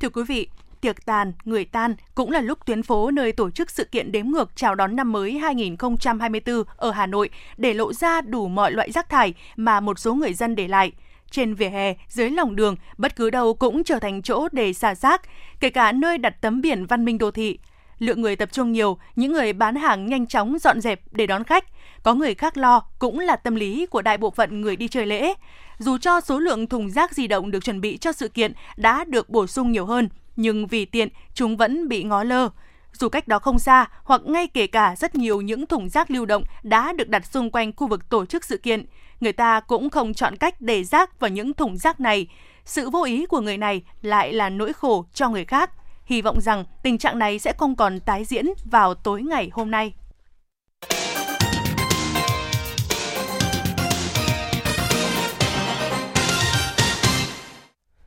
Thưa 0.00 0.08
quý 0.08 0.22
vị, 0.28 0.48
tiệc 0.80 1.06
tàn, 1.06 1.32
người 1.44 1.64
tan 1.64 1.94
cũng 2.14 2.30
là 2.30 2.40
lúc 2.40 2.66
tuyến 2.66 2.82
phố 2.82 3.10
nơi 3.10 3.32
tổ 3.32 3.50
chức 3.50 3.70
sự 3.70 3.84
kiện 3.84 4.12
đếm 4.12 4.26
ngược 4.26 4.56
chào 4.56 4.74
đón 4.74 4.96
năm 4.96 5.12
mới 5.12 5.38
2024 5.38 6.62
ở 6.76 6.90
Hà 6.90 7.06
Nội 7.06 7.30
để 7.56 7.74
lộ 7.74 7.92
ra 7.92 8.20
đủ 8.20 8.48
mọi 8.48 8.72
loại 8.72 8.92
rác 8.92 9.08
thải 9.08 9.34
mà 9.56 9.80
một 9.80 9.98
số 9.98 10.14
người 10.14 10.34
dân 10.34 10.54
để 10.54 10.68
lại. 10.68 10.92
Trên 11.30 11.54
vỉa 11.54 11.68
hè, 11.68 11.94
dưới 12.08 12.30
lòng 12.30 12.56
đường, 12.56 12.76
bất 12.98 13.16
cứ 13.16 13.30
đâu 13.30 13.54
cũng 13.54 13.84
trở 13.84 13.98
thành 13.98 14.22
chỗ 14.22 14.48
để 14.52 14.72
xả 14.72 14.94
rác, 14.94 15.22
kể 15.60 15.70
cả 15.70 15.92
nơi 15.92 16.18
đặt 16.18 16.40
tấm 16.40 16.60
biển 16.60 16.86
văn 16.86 17.04
minh 17.04 17.18
đô 17.18 17.30
thị. 17.30 17.58
Lượng 17.98 18.20
người 18.20 18.36
tập 18.36 18.48
trung 18.52 18.72
nhiều, 18.72 18.98
những 19.16 19.32
người 19.32 19.52
bán 19.52 19.76
hàng 19.76 20.06
nhanh 20.06 20.26
chóng 20.26 20.58
dọn 20.58 20.80
dẹp 20.80 21.00
để 21.10 21.26
đón 21.26 21.44
khách. 21.44 21.64
Có 22.02 22.14
người 22.14 22.34
khác 22.34 22.56
lo 22.56 22.80
cũng 22.98 23.18
là 23.18 23.36
tâm 23.36 23.54
lý 23.54 23.86
của 23.86 24.02
đại 24.02 24.18
bộ 24.18 24.30
phận 24.30 24.60
người 24.60 24.76
đi 24.76 24.88
chơi 24.88 25.06
lễ. 25.06 25.34
Dù 25.78 25.98
cho 25.98 26.20
số 26.20 26.38
lượng 26.38 26.66
thùng 26.66 26.90
rác 26.90 27.12
di 27.12 27.26
động 27.26 27.50
được 27.50 27.64
chuẩn 27.64 27.80
bị 27.80 27.96
cho 27.96 28.12
sự 28.12 28.28
kiện 28.28 28.52
đã 28.76 29.04
được 29.04 29.28
bổ 29.28 29.46
sung 29.46 29.72
nhiều 29.72 29.86
hơn, 29.86 30.08
nhưng 30.38 30.66
vì 30.66 30.84
tiện 30.84 31.08
chúng 31.34 31.56
vẫn 31.56 31.88
bị 31.88 32.02
ngó 32.02 32.22
lơ. 32.22 32.48
Dù 32.92 33.08
cách 33.08 33.28
đó 33.28 33.38
không 33.38 33.58
xa 33.58 33.86
hoặc 34.04 34.20
ngay 34.24 34.46
kể 34.46 34.66
cả 34.66 34.96
rất 34.96 35.14
nhiều 35.14 35.40
những 35.40 35.66
thùng 35.66 35.88
rác 35.88 36.10
lưu 36.10 36.26
động 36.26 36.44
đã 36.62 36.92
được 36.92 37.08
đặt 37.08 37.26
xung 37.26 37.50
quanh 37.50 37.72
khu 37.76 37.86
vực 37.86 38.08
tổ 38.08 38.26
chức 38.26 38.44
sự 38.44 38.56
kiện, 38.56 38.84
người 39.20 39.32
ta 39.32 39.60
cũng 39.60 39.90
không 39.90 40.14
chọn 40.14 40.36
cách 40.36 40.60
để 40.60 40.84
rác 40.84 41.20
vào 41.20 41.30
những 41.30 41.54
thùng 41.54 41.76
rác 41.76 42.00
này. 42.00 42.26
Sự 42.64 42.90
vô 42.90 43.04
ý 43.04 43.26
của 43.26 43.40
người 43.40 43.56
này 43.56 43.82
lại 44.02 44.32
là 44.32 44.50
nỗi 44.50 44.72
khổ 44.72 45.04
cho 45.14 45.28
người 45.28 45.44
khác. 45.44 45.70
Hy 46.04 46.22
vọng 46.22 46.40
rằng 46.40 46.64
tình 46.82 46.98
trạng 46.98 47.18
này 47.18 47.38
sẽ 47.38 47.52
không 47.52 47.76
còn 47.76 48.00
tái 48.00 48.24
diễn 48.24 48.46
vào 48.64 48.94
tối 48.94 49.22
ngày 49.22 49.50
hôm 49.52 49.70
nay. 49.70 49.92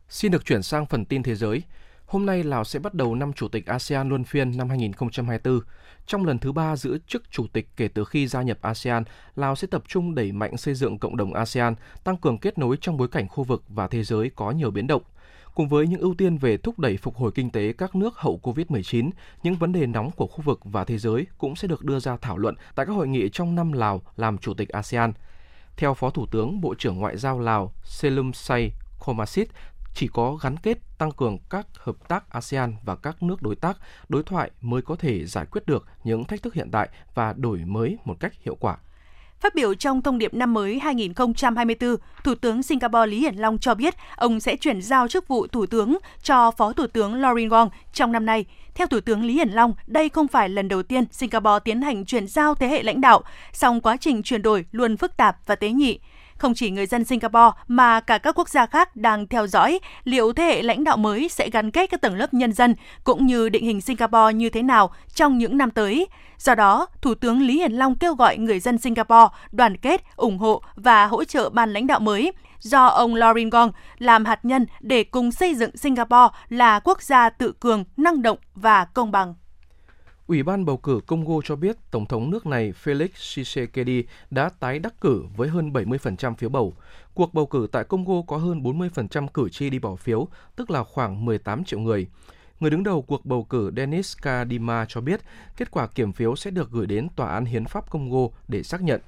Xin 0.10 0.32
được 0.32 0.46
chuyển 0.46 0.63
sang 0.63 0.86
phần 0.86 1.06
tin 1.06 1.24
thế 1.24 1.36
giới. 1.36 1.63
Hôm 2.12 2.26
nay 2.26 2.43
Lào 2.43 2.63
sẽ 2.63 2.80
bắt 2.80 2.93
đầu 2.93 3.15
năm 3.15 3.34
chủ 3.34 3.47
tịch 3.47 3.65
ASEAN 3.65 4.10
luân 4.10 4.24
phiên 4.24 4.58
năm 4.58 4.69
2024. 4.69 5.60
Trong 6.06 6.26
lần 6.26 6.39
thứ 6.39 6.52
ba 6.52 6.76
giữ 6.76 7.00
chức 7.08 7.24
chủ 7.32 7.47
tịch 7.54 7.69
kể 7.78 7.88
từ 7.88 8.06
khi 8.06 8.28
gia 8.28 8.41
nhập 8.41 8.58
ASEAN, 8.62 9.04
Lào 9.36 9.56
sẽ 9.56 9.67
tập 9.67 9.84
trung 9.88 10.15
đẩy 10.15 10.32
mạnh 10.32 10.58
xây 10.58 10.74
dựng 10.74 11.00
cộng 11.00 11.17
đồng 11.17 11.34
ASEAN, 11.34 11.76
tăng 12.04 12.17
cường 12.17 12.38
kết 12.38 12.58
nối 12.58 12.78
trong 12.82 12.97
bối 12.97 13.08
cảnh 13.08 13.28
khu 13.28 13.43
vực 13.43 13.63
và 13.67 13.88
thế 13.88 14.04
giới 14.04 14.32
có 14.36 14.52
nhiều 14.52 14.71
biến 14.71 14.88
động. 14.88 15.02
Cùng 15.56 15.67
với 15.67 15.88
những 15.88 16.02
ưu 16.02 16.15
tiên 16.17 16.38
về 16.38 16.58
thúc 16.58 16.80
đẩy 16.80 16.97
phục 16.97 17.15
hồi 17.15 17.32
kinh 17.36 17.50
tế 17.50 17.74
các 17.74 17.95
nước 17.95 18.17
hậu 18.17 18.39
Covid-19, 18.43 19.10
những 19.43 19.56
vấn 19.56 19.71
đề 19.71 19.86
nóng 19.86 20.12
của 20.12 20.28
khu 20.28 20.41
vực 20.41 20.60
và 20.63 20.84
thế 20.84 20.97
giới 20.97 21.26
cũng 21.38 21.56
sẽ 21.56 21.67
được 21.67 21.84
đưa 21.84 22.00
ra 22.00 22.17
thảo 22.17 22.38
luận 22.38 22.56
tại 22.76 22.86
các 22.86 22.93
hội 22.93 23.08
nghị 23.08 23.30
trong 23.34 23.56
năm 23.56 23.71
Lào 23.71 24.02
làm 24.15 24.38
chủ 24.38 24.54
tịch 24.54 24.69
ASEAN. 24.69 25.13
Theo 25.78 25.93
Phó 25.93 26.10
Thủ 26.10 26.26
tướng 26.26 26.62
Bộ 26.62 26.76
trưởng 26.78 26.97
Ngoại 26.97 27.17
giao 27.17 27.39
Lào 27.39 27.74
Selum 27.84 28.32
Say 28.32 28.71
Khomasit, 29.02 29.47
chỉ 29.93 30.08
có 30.08 30.36
gắn 30.36 30.58
kết 30.58 30.77
tăng 30.97 31.12
cường 31.12 31.38
các 31.49 31.67
hợp 31.80 31.95
tác 32.08 32.30
ASEAN 32.30 32.75
và 32.86 32.95
các 32.95 33.23
nước 33.23 33.41
đối 33.41 33.56
tác, 33.56 33.77
đối 34.10 34.23
thoại 34.23 34.51
mới 34.62 34.82
có 34.82 34.95
thể 34.95 35.25
giải 35.25 35.45
quyết 35.45 35.65
được 35.65 35.88
những 36.04 36.23
thách 36.23 36.43
thức 36.43 36.54
hiện 36.54 36.71
tại 36.71 36.89
và 37.15 37.34
đổi 37.34 37.58
mới 37.65 37.97
một 38.06 38.19
cách 38.19 38.34
hiệu 38.43 38.56
quả. 38.60 38.77
Phát 39.39 39.56
biểu 39.56 39.73
trong 39.73 40.01
thông 40.01 40.17
điệp 40.17 40.34
năm 40.34 40.54
mới 40.54 40.80
2024, 40.80 41.95
Thủ 42.23 42.36
tướng 42.36 42.63
Singapore 42.63 43.08
Lý 43.08 43.19
Hiển 43.19 43.36
Long 43.36 43.58
cho 43.58 43.75
biết 43.75 43.95
ông 44.15 44.39
sẽ 44.39 44.56
chuyển 44.56 44.82
giao 44.82 45.08
chức 45.08 45.27
vụ 45.27 45.47
Thủ 45.47 45.65
tướng 45.65 45.97
cho 46.23 46.51
Phó 46.51 46.73
Thủ 46.73 46.88
tướng 46.88 47.21
Lorin 47.21 47.49
Wong 47.49 47.69
trong 47.93 48.12
năm 48.12 48.25
nay. 48.25 48.45
Theo 48.75 48.88
Thủ 48.88 48.99
tướng 48.99 49.23
Lý 49.23 49.34
Hiển 49.34 49.49
Long, 49.49 49.73
đây 49.88 50.10
không 50.10 50.27
phải 50.27 50.49
lần 50.49 50.67
đầu 50.67 50.84
tiên 50.84 51.06
Singapore 51.12 51.60
tiến 51.63 51.82
hành 51.82 52.06
chuyển 52.06 52.27
giao 52.27 52.56
thế 52.56 52.67
hệ 52.67 52.84
lãnh 52.84 53.01
đạo, 53.01 53.21
song 53.54 53.82
quá 53.82 53.97
trình 53.97 54.23
chuyển 54.23 54.41
đổi 54.41 54.65
luôn 54.71 54.97
phức 54.97 55.17
tạp 55.17 55.38
và 55.45 55.56
tế 55.56 55.69
nhị. 55.69 55.99
Không 56.41 56.54
chỉ 56.54 56.71
người 56.71 56.86
dân 56.86 57.06
Singapore 57.06 57.51
mà 57.67 57.99
cả 57.99 58.17
các 58.17 58.36
quốc 58.38 58.49
gia 58.49 58.65
khác 58.65 58.95
đang 58.95 59.27
theo 59.27 59.47
dõi 59.47 59.80
liệu 60.04 60.34
thế 60.34 60.43
hệ 60.43 60.62
lãnh 60.62 60.84
đạo 60.84 60.97
mới 60.97 61.30
sẽ 61.30 61.49
gắn 61.49 61.71
kết 61.71 61.89
các 61.89 62.01
tầng 62.01 62.15
lớp 62.15 62.34
nhân 62.34 62.54
dân 62.54 62.75
cũng 63.04 63.25
như 63.25 63.49
định 63.49 63.65
hình 63.65 63.82
Singapore 63.82 64.34
như 64.34 64.49
thế 64.49 64.62
nào 64.62 64.91
trong 65.13 65.38
những 65.38 65.58
năm 65.58 65.71
tới. 65.71 66.08
Do 66.38 66.56
đó, 66.56 66.88
Thủ 67.01 67.15
tướng 67.15 67.41
Lý 67.41 67.54
Hiển 67.54 67.71
Long 67.71 67.95
kêu 67.95 68.15
gọi 68.15 68.38
người 68.38 68.60
dân 68.60 68.77
Singapore 68.77 69.27
đoàn 69.51 69.77
kết, 69.77 70.04
ủng 70.15 70.38
hộ 70.38 70.62
và 70.75 71.06
hỗ 71.06 71.23
trợ 71.23 71.49
ban 71.49 71.73
lãnh 71.73 71.88
đạo 71.88 71.99
mới 71.99 72.32
do 72.60 72.86
ông 72.86 73.15
Lorin 73.15 73.49
Gong 73.49 73.71
làm 73.97 74.25
hạt 74.25 74.45
nhân 74.45 74.65
để 74.80 75.04
cùng 75.04 75.32
xây 75.32 75.56
dựng 75.56 75.77
Singapore 75.77 76.27
là 76.49 76.80
quốc 76.80 77.01
gia 77.01 77.30
tự 77.30 77.54
cường, 77.60 77.84
năng 77.97 78.21
động 78.21 78.38
và 78.56 78.86
công 78.86 79.12
bằng. 79.12 79.34
Ủy 80.32 80.44
ban 80.44 80.65
bầu 80.65 80.78
cử 80.78 81.00
Congo 81.08 81.41
cho 81.44 81.56
biết 81.56 81.78
Tổng 81.91 82.06
thống 82.06 82.30
nước 82.30 82.46
này 82.46 82.74
Felix 82.84 83.08
Tshisekedi 83.08 84.04
đã 84.30 84.50
tái 84.60 84.80
đắc 84.80 84.94
cử 85.02 85.24
với 85.36 85.50
hơn 85.50 85.74
70% 85.74 86.36
phiếu 86.36 86.50
bầu. 86.50 86.74
Cuộc 87.13 87.34
bầu 87.34 87.46
cử 87.46 87.67
tại 87.72 87.84
Congo 87.84 88.22
có 88.28 88.38
hơn 88.38 88.63
40% 88.63 89.28
cử 89.28 89.50
tri 89.50 89.70
đi 89.70 89.80
bỏ 89.80 89.96
phiếu, 89.96 90.28
tức 90.56 90.72
là 90.72 90.84
khoảng 90.84 91.26
18 91.26 91.63
triệu 91.63 91.80
người. 91.80 92.08
Người 92.60 92.70
đứng 92.70 92.84
đầu 92.84 93.02
cuộc 93.02 93.26
bầu 93.26 93.44
cử 93.44 93.72
Denis 93.78 94.17
Kadima 94.22 94.86
cho 94.89 95.02
biết 95.02 95.22
kết 95.58 95.72
quả 95.72 95.88
kiểm 95.88 96.12
phiếu 96.12 96.36
sẽ 96.36 96.52
được 96.52 96.72
gửi 96.72 96.86
đến 96.86 97.08
Tòa 97.15 97.32
án 97.32 97.46
Hiến 97.46 97.65
pháp 97.65 97.89
Congo 97.89 98.28
để 98.48 98.63
xác 98.63 98.82
nhận. 98.82 99.02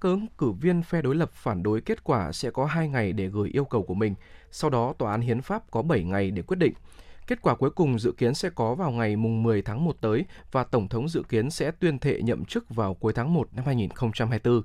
Các 0.00 0.08
ứng 0.08 0.26
cử 0.38 0.50
viên 0.50 0.82
phe 0.82 1.02
đối 1.02 1.14
lập 1.14 1.30
phản 1.34 1.62
đối 1.62 1.80
kết 1.80 2.04
quả 2.04 2.32
sẽ 2.32 2.50
có 2.50 2.66
2 2.66 2.88
ngày 2.88 3.12
để 3.12 3.26
gửi 3.26 3.50
yêu 3.52 3.64
cầu 3.64 3.82
của 3.82 3.94
mình. 3.94 4.14
Sau 4.50 4.70
đó, 4.70 4.94
Tòa 4.98 5.10
án 5.10 5.20
Hiến 5.20 5.42
pháp 5.42 5.70
có 5.70 5.82
7 5.82 6.04
ngày 6.04 6.30
để 6.30 6.42
quyết 6.42 6.58
định. 6.58 6.72
Kết 7.26 7.42
quả 7.42 7.54
cuối 7.54 7.70
cùng 7.70 7.98
dự 7.98 8.12
kiến 8.12 8.34
sẽ 8.34 8.50
có 8.50 8.74
vào 8.74 8.90
ngày 8.90 9.16
mùng 9.16 9.42
10 9.42 9.62
tháng 9.62 9.84
1 9.84 9.96
tới 10.00 10.24
và 10.52 10.64
Tổng 10.64 10.88
thống 10.88 11.08
dự 11.08 11.22
kiến 11.28 11.50
sẽ 11.50 11.70
tuyên 11.70 11.98
thệ 11.98 12.20
nhậm 12.22 12.44
chức 12.44 12.70
vào 12.70 12.94
cuối 12.94 13.12
tháng 13.12 13.34
1 13.34 13.48
năm 13.52 13.64
2024. 13.66 14.62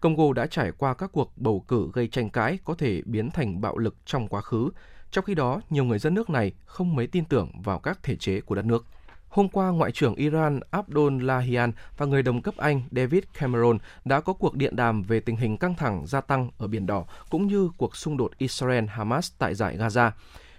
Congo 0.00 0.32
đã 0.32 0.46
trải 0.46 0.72
qua 0.78 0.94
các 0.94 1.10
cuộc 1.12 1.32
bầu 1.36 1.64
cử 1.68 1.90
gây 1.92 2.08
tranh 2.08 2.30
cãi 2.30 2.58
có 2.64 2.74
thể 2.74 3.02
biến 3.04 3.30
thành 3.30 3.60
bạo 3.60 3.78
lực 3.78 3.96
trong 4.04 4.28
quá 4.28 4.40
khứ. 4.40 4.70
Trong 5.10 5.24
khi 5.24 5.34
đó, 5.34 5.60
nhiều 5.70 5.84
người 5.84 5.98
dân 5.98 6.14
nước 6.14 6.30
này 6.30 6.52
không 6.64 6.96
mấy 6.96 7.06
tin 7.06 7.24
tưởng 7.24 7.50
vào 7.64 7.78
các 7.78 8.02
thể 8.02 8.16
chế 8.16 8.40
của 8.40 8.54
đất 8.54 8.64
nước. 8.64 8.86
Hôm 9.28 9.48
qua, 9.48 9.70
Ngoại 9.70 9.92
trưởng 9.92 10.14
Iran 10.14 10.60
Abdul 10.70 11.22
Lahian 11.22 11.72
và 11.96 12.06
người 12.06 12.22
đồng 12.22 12.42
cấp 12.42 12.56
Anh 12.56 12.82
David 12.90 13.24
Cameron 13.38 13.78
đã 14.04 14.20
có 14.20 14.32
cuộc 14.32 14.54
điện 14.54 14.76
đàm 14.76 15.02
về 15.02 15.20
tình 15.20 15.36
hình 15.36 15.56
căng 15.56 15.74
thẳng 15.74 16.06
gia 16.06 16.20
tăng 16.20 16.50
ở 16.58 16.66
Biển 16.66 16.86
Đỏ 16.86 17.04
cũng 17.30 17.46
như 17.46 17.70
cuộc 17.76 17.96
xung 17.96 18.16
đột 18.16 18.32
Israel-Hamas 18.38 19.32
tại 19.38 19.54
giải 19.54 19.76
Gaza. 19.76 20.10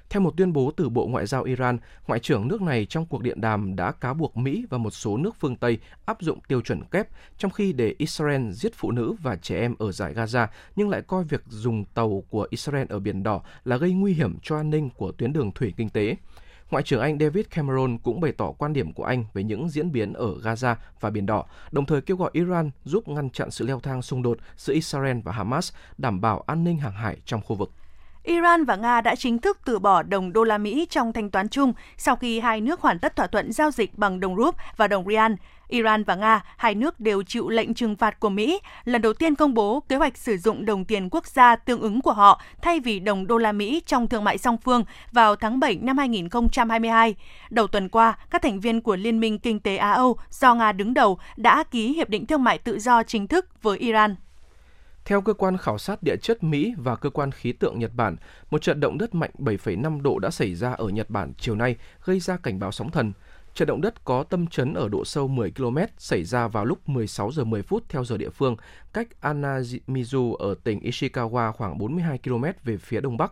Theo 0.09 0.21
một 0.21 0.37
tuyên 0.37 0.53
bố 0.53 0.71
từ 0.71 0.89
Bộ 0.89 1.07
Ngoại 1.07 1.25
giao 1.25 1.43
Iran, 1.43 1.77
Ngoại 2.07 2.19
trưởng 2.19 2.47
nước 2.47 2.61
này 2.61 2.85
trong 2.85 3.05
cuộc 3.05 3.21
điện 3.21 3.41
đàm 3.41 3.75
đã 3.75 3.91
cáo 3.91 4.13
buộc 4.13 4.37
Mỹ 4.37 4.65
và 4.69 4.77
một 4.77 4.89
số 4.89 5.17
nước 5.17 5.35
phương 5.39 5.55
Tây 5.55 5.77
áp 6.05 6.21
dụng 6.21 6.39
tiêu 6.47 6.61
chuẩn 6.61 6.83
kép, 6.83 7.07
trong 7.37 7.51
khi 7.51 7.73
để 7.73 7.95
Israel 7.97 8.51
giết 8.51 8.73
phụ 8.75 8.91
nữ 8.91 9.15
và 9.21 9.35
trẻ 9.35 9.59
em 9.59 9.75
ở 9.79 9.91
giải 9.91 10.13
Gaza, 10.13 10.47
nhưng 10.75 10.89
lại 10.89 11.01
coi 11.01 11.23
việc 11.23 11.43
dùng 11.47 11.85
tàu 11.85 12.23
của 12.29 12.47
Israel 12.49 12.87
ở 12.89 12.99
Biển 12.99 13.23
Đỏ 13.23 13.41
là 13.65 13.77
gây 13.77 13.91
nguy 13.91 14.13
hiểm 14.13 14.37
cho 14.41 14.57
an 14.57 14.69
ninh 14.69 14.89
của 14.89 15.11
tuyến 15.11 15.33
đường 15.33 15.51
thủy 15.51 15.73
kinh 15.77 15.89
tế. 15.89 16.15
Ngoại 16.71 16.83
trưởng 16.83 17.01
Anh 17.01 17.19
David 17.19 17.45
Cameron 17.49 17.97
cũng 17.97 18.21
bày 18.21 18.31
tỏ 18.31 18.51
quan 18.51 18.73
điểm 18.73 18.93
của 18.93 19.03
Anh 19.03 19.25
về 19.33 19.43
những 19.43 19.69
diễn 19.69 19.91
biến 19.91 20.13
ở 20.13 20.37
Gaza 20.43 20.75
và 20.99 21.09
Biển 21.09 21.25
Đỏ, 21.25 21.45
đồng 21.71 21.85
thời 21.85 22.01
kêu 22.01 22.17
gọi 22.17 22.29
Iran 22.33 22.71
giúp 22.83 23.07
ngăn 23.07 23.29
chặn 23.29 23.51
sự 23.51 23.65
leo 23.65 23.79
thang 23.79 24.01
xung 24.01 24.21
đột 24.21 24.37
giữa 24.57 24.73
Israel 24.73 25.17
và 25.23 25.31
Hamas, 25.31 25.73
đảm 25.97 26.21
bảo 26.21 26.43
an 26.47 26.63
ninh 26.63 26.77
hàng 26.77 26.93
hải 26.93 27.17
trong 27.25 27.41
khu 27.41 27.55
vực. 27.55 27.71
Iran 28.27 28.65
và 28.65 28.75
Nga 28.75 29.01
đã 29.01 29.15
chính 29.15 29.37
thức 29.37 29.59
từ 29.65 29.79
bỏ 29.79 30.03
đồng 30.03 30.33
đô 30.33 30.43
la 30.43 30.57
Mỹ 30.57 30.87
trong 30.89 31.13
thanh 31.13 31.29
toán 31.29 31.49
chung 31.49 31.73
sau 31.97 32.15
khi 32.15 32.39
hai 32.39 32.61
nước 32.61 32.81
hoàn 32.81 32.99
tất 32.99 33.15
thỏa 33.15 33.27
thuận 33.27 33.51
giao 33.51 33.71
dịch 33.71 33.97
bằng 33.97 34.19
đồng 34.19 34.35
rúp 34.35 34.55
và 34.77 34.87
đồng 34.87 35.05
rial. 35.07 35.31
Iran 35.67 36.03
và 36.03 36.15
Nga, 36.15 36.43
hai 36.57 36.75
nước 36.75 36.99
đều 36.99 37.23
chịu 37.23 37.49
lệnh 37.49 37.73
trừng 37.73 37.95
phạt 37.95 38.19
của 38.19 38.29
Mỹ, 38.29 38.59
lần 38.85 39.01
đầu 39.01 39.13
tiên 39.13 39.35
công 39.35 39.53
bố 39.53 39.79
kế 39.79 39.95
hoạch 39.95 40.17
sử 40.17 40.37
dụng 40.37 40.65
đồng 40.65 40.85
tiền 40.85 41.09
quốc 41.11 41.27
gia 41.27 41.55
tương 41.55 41.81
ứng 41.81 42.01
của 42.01 42.13
họ 42.13 42.41
thay 42.61 42.79
vì 42.79 42.99
đồng 42.99 43.27
đô 43.27 43.37
la 43.37 43.51
Mỹ 43.51 43.81
trong 43.85 44.07
thương 44.07 44.23
mại 44.23 44.37
song 44.37 44.57
phương 44.57 44.83
vào 45.11 45.35
tháng 45.35 45.59
7 45.59 45.75
năm 45.81 45.97
2022. 45.97 47.15
Đầu 47.49 47.67
tuần 47.67 47.89
qua, 47.89 48.17
các 48.29 48.41
thành 48.41 48.59
viên 48.59 48.81
của 48.81 48.95
Liên 48.95 49.19
minh 49.19 49.39
Kinh 49.39 49.59
tế 49.59 49.77
Á-Âu 49.77 50.17
do 50.29 50.55
Nga 50.55 50.71
đứng 50.71 50.93
đầu 50.93 51.19
đã 51.37 51.63
ký 51.63 51.93
hiệp 51.93 52.09
định 52.09 52.25
thương 52.25 52.43
mại 52.43 52.57
tự 52.57 52.79
do 52.79 53.03
chính 53.03 53.27
thức 53.27 53.63
với 53.63 53.77
Iran. 53.77 54.15
Theo 55.07 55.21
cơ 55.21 55.33
quan 55.33 55.57
khảo 55.57 55.77
sát 55.77 56.03
địa 56.03 56.15
chất 56.17 56.43
Mỹ 56.43 56.73
và 56.77 56.95
cơ 56.95 57.09
quan 57.09 57.31
khí 57.31 57.51
tượng 57.51 57.79
Nhật 57.79 57.91
Bản, 57.95 58.15
một 58.51 58.61
trận 58.61 58.79
động 58.79 58.97
đất 58.97 59.15
mạnh 59.15 59.31
7,5 59.37 60.01
độ 60.01 60.19
đã 60.19 60.29
xảy 60.29 60.55
ra 60.55 60.71
ở 60.73 60.89
Nhật 60.89 61.09
Bản 61.09 61.33
chiều 61.37 61.55
nay, 61.55 61.75
gây 62.05 62.19
ra 62.19 62.37
cảnh 62.37 62.59
báo 62.59 62.71
sóng 62.71 62.91
thần. 62.91 63.13
Trận 63.53 63.67
động 63.67 63.81
đất 63.81 64.05
có 64.05 64.23
tâm 64.23 64.47
chấn 64.47 64.73
ở 64.73 64.89
độ 64.89 65.05
sâu 65.05 65.27
10 65.27 65.51
km 65.51 65.77
xảy 65.97 66.23
ra 66.23 66.47
vào 66.47 66.65
lúc 66.65 66.89
16 66.89 67.31
giờ 67.31 67.43
10 67.43 67.61
phút 67.61 67.83
theo 67.89 68.05
giờ 68.05 68.17
địa 68.17 68.29
phương, 68.29 68.55
cách 68.93 69.07
Anamizu 69.21 70.33
ở 70.33 70.55
tỉnh 70.63 70.79
Ishikawa 70.79 71.51
khoảng 71.51 71.77
42 71.77 72.19
km 72.23 72.43
về 72.63 72.77
phía 72.77 73.01
đông 73.01 73.17
bắc. 73.17 73.31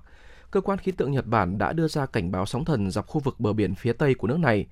Cơ 0.55 0.61
quan 0.61 0.77
khí 0.77 0.91
tượng 0.91 1.11
Nhật 1.11 1.27
Bản 1.27 1.57
đã 1.57 1.73
đưa 1.73 1.87
ra 1.87 2.05
cảnh 2.05 2.31
báo 2.31 2.45
sóng 2.45 2.65
thần 2.65 2.91
dọc 2.91 3.07
khu 3.07 3.21
vực 3.21 3.39
bờ 3.39 3.53
biển 3.53 3.75
phía 3.75 3.93
tây 3.93 4.13
của 4.13 4.27
nước 4.27 4.39
này. 4.39 4.65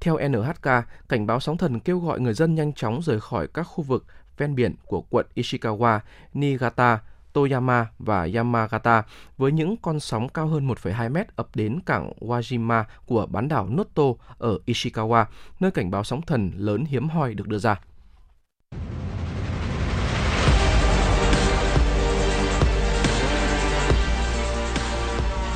Theo 0.00 0.18
NHK, 0.28 0.68
cảnh 1.08 1.26
báo 1.26 1.40
sóng 1.40 1.56
thần 1.56 1.80
kêu 1.80 1.98
gọi 1.98 2.20
người 2.20 2.34
dân 2.34 2.54
nhanh 2.54 2.72
chóng 2.72 3.02
rời 3.02 3.20
khỏi 3.20 3.46
các 3.54 3.62
khu 3.62 3.84
vực 3.84 4.04
ven 4.38 4.54
biển 4.54 4.74
của 4.86 5.00
quận 5.10 5.26
Ishikawa, 5.34 6.00
Niigata, 6.34 7.00
Toyama 7.32 7.86
và 7.98 8.28
Yamagata 8.34 9.02
với 9.38 9.52
những 9.52 9.76
con 9.76 10.00
sóng 10.00 10.28
cao 10.28 10.46
hơn 10.46 10.68
1,2 10.68 11.12
mét 11.12 11.36
ập 11.36 11.48
đến 11.54 11.80
cảng 11.86 12.12
Wajima 12.20 12.84
của 13.06 13.26
bán 13.26 13.48
đảo 13.48 13.68
Noto 13.70 14.04
ở 14.38 14.58
Ishikawa, 14.66 15.24
nơi 15.60 15.70
cảnh 15.70 15.90
báo 15.90 16.04
sóng 16.04 16.22
thần 16.22 16.50
lớn 16.56 16.84
hiếm 16.84 17.08
hoi 17.08 17.34
được 17.34 17.48
đưa 17.48 17.58
ra. 17.58 17.80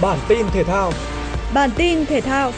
Bản 0.04 0.18
tin 0.28 0.46
thể 0.52 0.64
thao 0.64 0.92
Bản 1.54 1.70
tin 1.76 2.06
thể 2.06 2.20
thao 2.20 2.52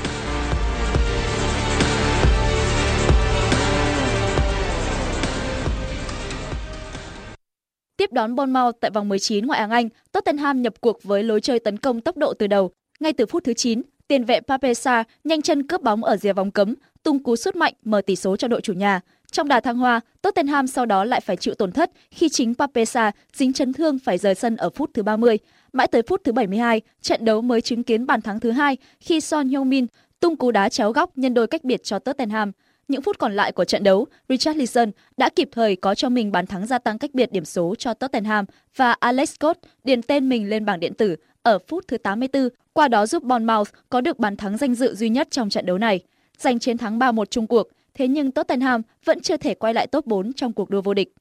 Tiếp 7.96 8.12
đón 8.12 8.34
Bournemouth 8.34 8.76
tại 8.80 8.90
vòng 8.90 9.08
19 9.08 9.46
ngoại 9.46 9.60
hạng 9.60 9.70
Anh, 9.70 9.88
Tottenham 10.12 10.62
nhập 10.62 10.74
cuộc 10.80 11.02
với 11.02 11.22
lối 11.22 11.40
chơi 11.40 11.58
tấn 11.58 11.78
công 11.78 12.00
tốc 12.00 12.16
độ 12.16 12.34
từ 12.34 12.46
đầu. 12.46 12.70
Ngay 13.00 13.12
từ 13.12 13.26
phút 13.26 13.44
thứ 13.44 13.54
9, 13.54 13.82
tiền 14.08 14.24
vệ 14.24 14.40
Papesa 14.40 15.04
nhanh 15.24 15.42
chân 15.42 15.66
cướp 15.66 15.82
bóng 15.82 16.04
ở 16.04 16.16
rìa 16.16 16.32
vòng 16.32 16.50
cấm, 16.50 16.74
tung 17.02 17.22
cú 17.22 17.36
sút 17.36 17.56
mạnh 17.56 17.74
mở 17.84 18.00
tỷ 18.00 18.16
số 18.16 18.36
cho 18.36 18.48
đội 18.48 18.60
chủ 18.60 18.72
nhà. 18.72 19.00
Trong 19.32 19.48
đà 19.48 19.60
thăng 19.60 19.78
hoa, 19.78 20.00
Tottenham 20.22 20.66
sau 20.66 20.86
đó 20.86 21.04
lại 21.04 21.20
phải 21.20 21.36
chịu 21.36 21.54
tổn 21.54 21.72
thất 21.72 21.90
khi 22.10 22.28
chính 22.28 22.54
Papesa 22.54 23.12
dính 23.32 23.52
chấn 23.52 23.72
thương 23.72 23.98
phải 23.98 24.18
rời 24.18 24.34
sân 24.34 24.56
ở 24.56 24.70
phút 24.70 24.90
thứ 24.94 25.02
30. 25.02 25.38
Mãi 25.76 25.88
tới 25.88 26.02
phút 26.02 26.24
thứ 26.24 26.32
72, 26.32 26.80
trận 27.02 27.24
đấu 27.24 27.40
mới 27.40 27.60
chứng 27.60 27.82
kiến 27.82 28.06
bàn 28.06 28.22
thắng 28.22 28.40
thứ 28.40 28.50
hai 28.50 28.76
khi 29.00 29.20
Son 29.20 29.48
Heung-min 29.48 29.86
tung 30.20 30.36
cú 30.36 30.50
đá 30.50 30.68
chéo 30.68 30.92
góc 30.92 31.18
nhân 31.18 31.34
đôi 31.34 31.46
cách 31.46 31.64
biệt 31.64 31.84
cho 31.84 31.98
Tottenham. 31.98 32.52
Những 32.88 33.02
phút 33.02 33.18
còn 33.18 33.32
lại 33.32 33.52
của 33.52 33.64
trận 33.64 33.84
đấu, 33.84 34.06
Richarlison 34.28 34.90
đã 35.16 35.28
kịp 35.28 35.48
thời 35.52 35.76
có 35.76 35.94
cho 35.94 36.08
mình 36.08 36.32
bàn 36.32 36.46
thắng 36.46 36.66
gia 36.66 36.78
tăng 36.78 36.98
cách 36.98 37.14
biệt 37.14 37.32
điểm 37.32 37.44
số 37.44 37.74
cho 37.78 37.94
Tottenham 37.94 38.44
và 38.76 38.92
Alex 38.92 39.34
Scott 39.34 39.58
điền 39.84 40.02
tên 40.02 40.28
mình 40.28 40.48
lên 40.48 40.64
bảng 40.64 40.80
điện 40.80 40.94
tử 40.94 41.16
ở 41.42 41.58
phút 41.68 41.84
thứ 41.88 41.98
84, 41.98 42.48
qua 42.72 42.88
đó 42.88 43.06
giúp 43.06 43.22
Bournemouth 43.22 43.68
có 43.88 44.00
được 44.00 44.18
bàn 44.18 44.36
thắng 44.36 44.56
danh 44.56 44.74
dự 44.74 44.94
duy 44.94 45.08
nhất 45.08 45.28
trong 45.30 45.48
trận 45.48 45.66
đấu 45.66 45.78
này. 45.78 46.00
Giành 46.38 46.58
chiến 46.58 46.78
thắng 46.78 46.98
3-1 46.98 47.24
chung 47.24 47.46
cuộc, 47.46 47.68
thế 47.94 48.08
nhưng 48.08 48.30
Tottenham 48.30 48.82
vẫn 49.04 49.20
chưa 49.20 49.36
thể 49.36 49.54
quay 49.54 49.74
lại 49.74 49.86
top 49.86 50.06
4 50.06 50.32
trong 50.32 50.52
cuộc 50.52 50.70
đua 50.70 50.82
vô 50.82 50.94
địch. 50.94 51.14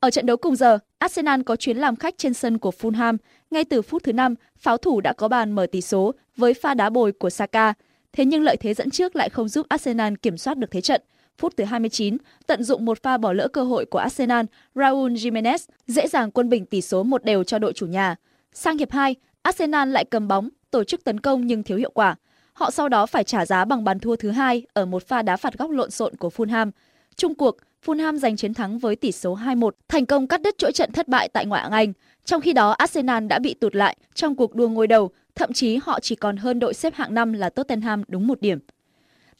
Ở 0.00 0.10
trận 0.10 0.26
đấu 0.26 0.36
cùng 0.36 0.56
giờ, 0.56 0.78
Arsenal 0.98 1.42
có 1.42 1.56
chuyến 1.56 1.76
làm 1.76 1.96
khách 1.96 2.18
trên 2.18 2.34
sân 2.34 2.58
của 2.58 2.72
Fulham. 2.80 3.16
Ngay 3.50 3.64
từ 3.64 3.82
phút 3.82 4.02
thứ 4.04 4.12
5, 4.12 4.34
pháo 4.56 4.76
thủ 4.76 5.00
đã 5.00 5.12
có 5.12 5.28
bàn 5.28 5.52
mở 5.52 5.66
tỷ 5.66 5.80
số 5.80 6.14
với 6.36 6.54
pha 6.54 6.74
đá 6.74 6.90
bồi 6.90 7.12
của 7.12 7.30
Saka– 7.30 7.72
Thế 8.16 8.24
nhưng 8.24 8.42
lợi 8.42 8.56
thế 8.56 8.74
dẫn 8.74 8.90
trước 8.90 9.16
lại 9.16 9.28
không 9.28 9.48
giúp 9.48 9.66
Arsenal 9.68 10.14
kiểm 10.22 10.38
soát 10.38 10.58
được 10.58 10.70
thế 10.70 10.80
trận. 10.80 11.02
Phút 11.38 11.56
thứ 11.56 11.64
29, 11.64 12.16
tận 12.46 12.62
dụng 12.62 12.84
một 12.84 13.02
pha 13.02 13.18
bỏ 13.18 13.32
lỡ 13.32 13.48
cơ 13.48 13.64
hội 13.64 13.84
của 13.84 13.98
Arsenal, 13.98 14.44
Raul 14.74 15.12
Jimenez 15.12 15.58
dễ 15.86 16.08
dàng 16.08 16.30
quân 16.30 16.48
bình 16.48 16.66
tỷ 16.66 16.80
số 16.80 17.02
một 17.02 17.24
đều 17.24 17.44
cho 17.44 17.58
đội 17.58 17.72
chủ 17.72 17.86
nhà. 17.86 18.16
Sang 18.52 18.78
hiệp 18.78 18.90
2, 18.90 19.14
Arsenal 19.42 19.88
lại 19.88 20.04
cầm 20.04 20.28
bóng, 20.28 20.48
tổ 20.70 20.84
chức 20.84 21.04
tấn 21.04 21.20
công 21.20 21.46
nhưng 21.46 21.62
thiếu 21.62 21.78
hiệu 21.78 21.90
quả. 21.94 22.16
Họ 22.52 22.70
sau 22.70 22.88
đó 22.88 23.06
phải 23.06 23.24
trả 23.24 23.46
giá 23.46 23.64
bằng 23.64 23.84
bàn 23.84 23.98
thua 23.98 24.16
thứ 24.16 24.30
hai 24.30 24.62
ở 24.72 24.86
một 24.86 25.08
pha 25.08 25.22
đá 25.22 25.36
phạt 25.36 25.58
góc 25.58 25.70
lộn 25.70 25.90
xộn 25.90 26.16
của 26.16 26.30
Fulham. 26.36 26.70
Trung 27.16 27.34
cuộc, 27.34 27.56
Fulham 27.86 28.16
giành 28.16 28.36
chiến 28.36 28.54
thắng 28.54 28.78
với 28.78 28.96
tỷ 28.96 29.12
số 29.12 29.36
2-1, 29.36 29.70
thành 29.88 30.06
công 30.06 30.26
cắt 30.26 30.42
đứt 30.42 30.58
chuỗi 30.58 30.72
trận 30.72 30.92
thất 30.92 31.08
bại 31.08 31.28
tại 31.28 31.46
ngoại 31.46 31.62
hạng 31.62 31.72
Anh. 31.72 31.92
Trong 32.24 32.40
khi 32.40 32.52
đó, 32.52 32.70
Arsenal 32.70 33.26
đã 33.26 33.38
bị 33.38 33.54
tụt 33.54 33.74
lại 33.74 33.96
trong 34.14 34.36
cuộc 34.36 34.54
đua 34.54 34.68
ngôi 34.68 34.86
đầu 34.86 35.10
Thậm 35.36 35.52
chí 35.52 35.78
họ 35.82 36.00
chỉ 36.00 36.14
còn 36.14 36.36
hơn 36.36 36.58
đội 36.58 36.74
xếp 36.74 36.94
hạng 36.94 37.14
5 37.14 37.32
là 37.32 37.50
Tottenham 37.50 38.02
đúng 38.08 38.26
một 38.26 38.40
điểm. 38.40 38.58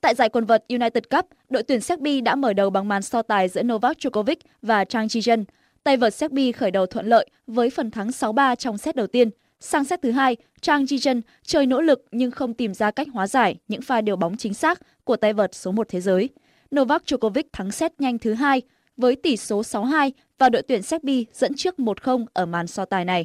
Tại 0.01 0.15
giải 0.15 0.29
quần 0.29 0.45
vợt 0.45 0.65
United 0.69 1.05
Cup, 1.11 1.27
đội 1.51 1.63
tuyển 1.63 1.81
Serbia 1.81 2.21
đã 2.21 2.35
mở 2.35 2.53
đầu 2.53 2.71
bằng 2.71 2.89
màn 2.89 3.03
so 3.03 3.23
tài 3.23 3.49
giữa 3.49 3.63
Novak 3.63 3.97
Djokovic 3.99 4.37
và 4.63 4.85
Trang 4.85 5.07
Ji 5.07 5.45
Tay 5.85 5.97
vợt 5.97 6.15
Serbia 6.15 6.53
khởi 6.53 6.71
đầu 6.71 6.87
thuận 6.87 7.07
lợi 7.07 7.27
với 7.47 7.71
phần 7.71 7.91
thắng 7.91 8.09
6-3 8.09 8.55
trong 8.55 8.79
set 8.79 8.97
đầu 8.97 9.07
tiên. 9.07 9.31
Sang 9.61 9.85
set 9.85 10.03
thứ 10.03 10.11
hai, 10.11 10.37
Trang 10.61 10.85
Ji 10.85 11.21
chơi 11.43 11.67
nỗ 11.67 11.81
lực 11.81 12.05
nhưng 12.11 12.31
không 12.31 12.55
tìm 12.55 12.75
ra 12.75 12.91
cách 12.91 13.09
hóa 13.13 13.27
giải 13.27 13.57
những 13.69 13.83
pha 13.83 14.01
điều 14.01 14.17
bóng 14.17 14.37
chính 14.37 14.55
xác 14.55 14.81
của 15.05 15.17
tay 15.17 15.33
vợt 15.33 15.55
số 15.55 15.73
1 15.73 15.89
thế 15.91 16.01
giới. 16.01 16.29
Novak 16.75 17.03
Djokovic 17.07 17.43
thắng 17.53 17.71
set 17.71 18.01
nhanh 18.01 18.19
thứ 18.19 18.35
hai 18.35 18.63
với 18.97 19.17
tỷ 19.17 19.37
số 19.37 19.63
6-2 19.63 20.11
và 20.39 20.49
đội 20.49 20.63
tuyển 20.63 20.83
Serbia 20.83 21.25
dẫn 21.33 21.55
trước 21.55 21.75
1-0 21.79 22.27
ở 22.33 22.47
màn 22.47 22.67
so 22.67 22.85
tài 22.85 23.05
này. 23.05 23.25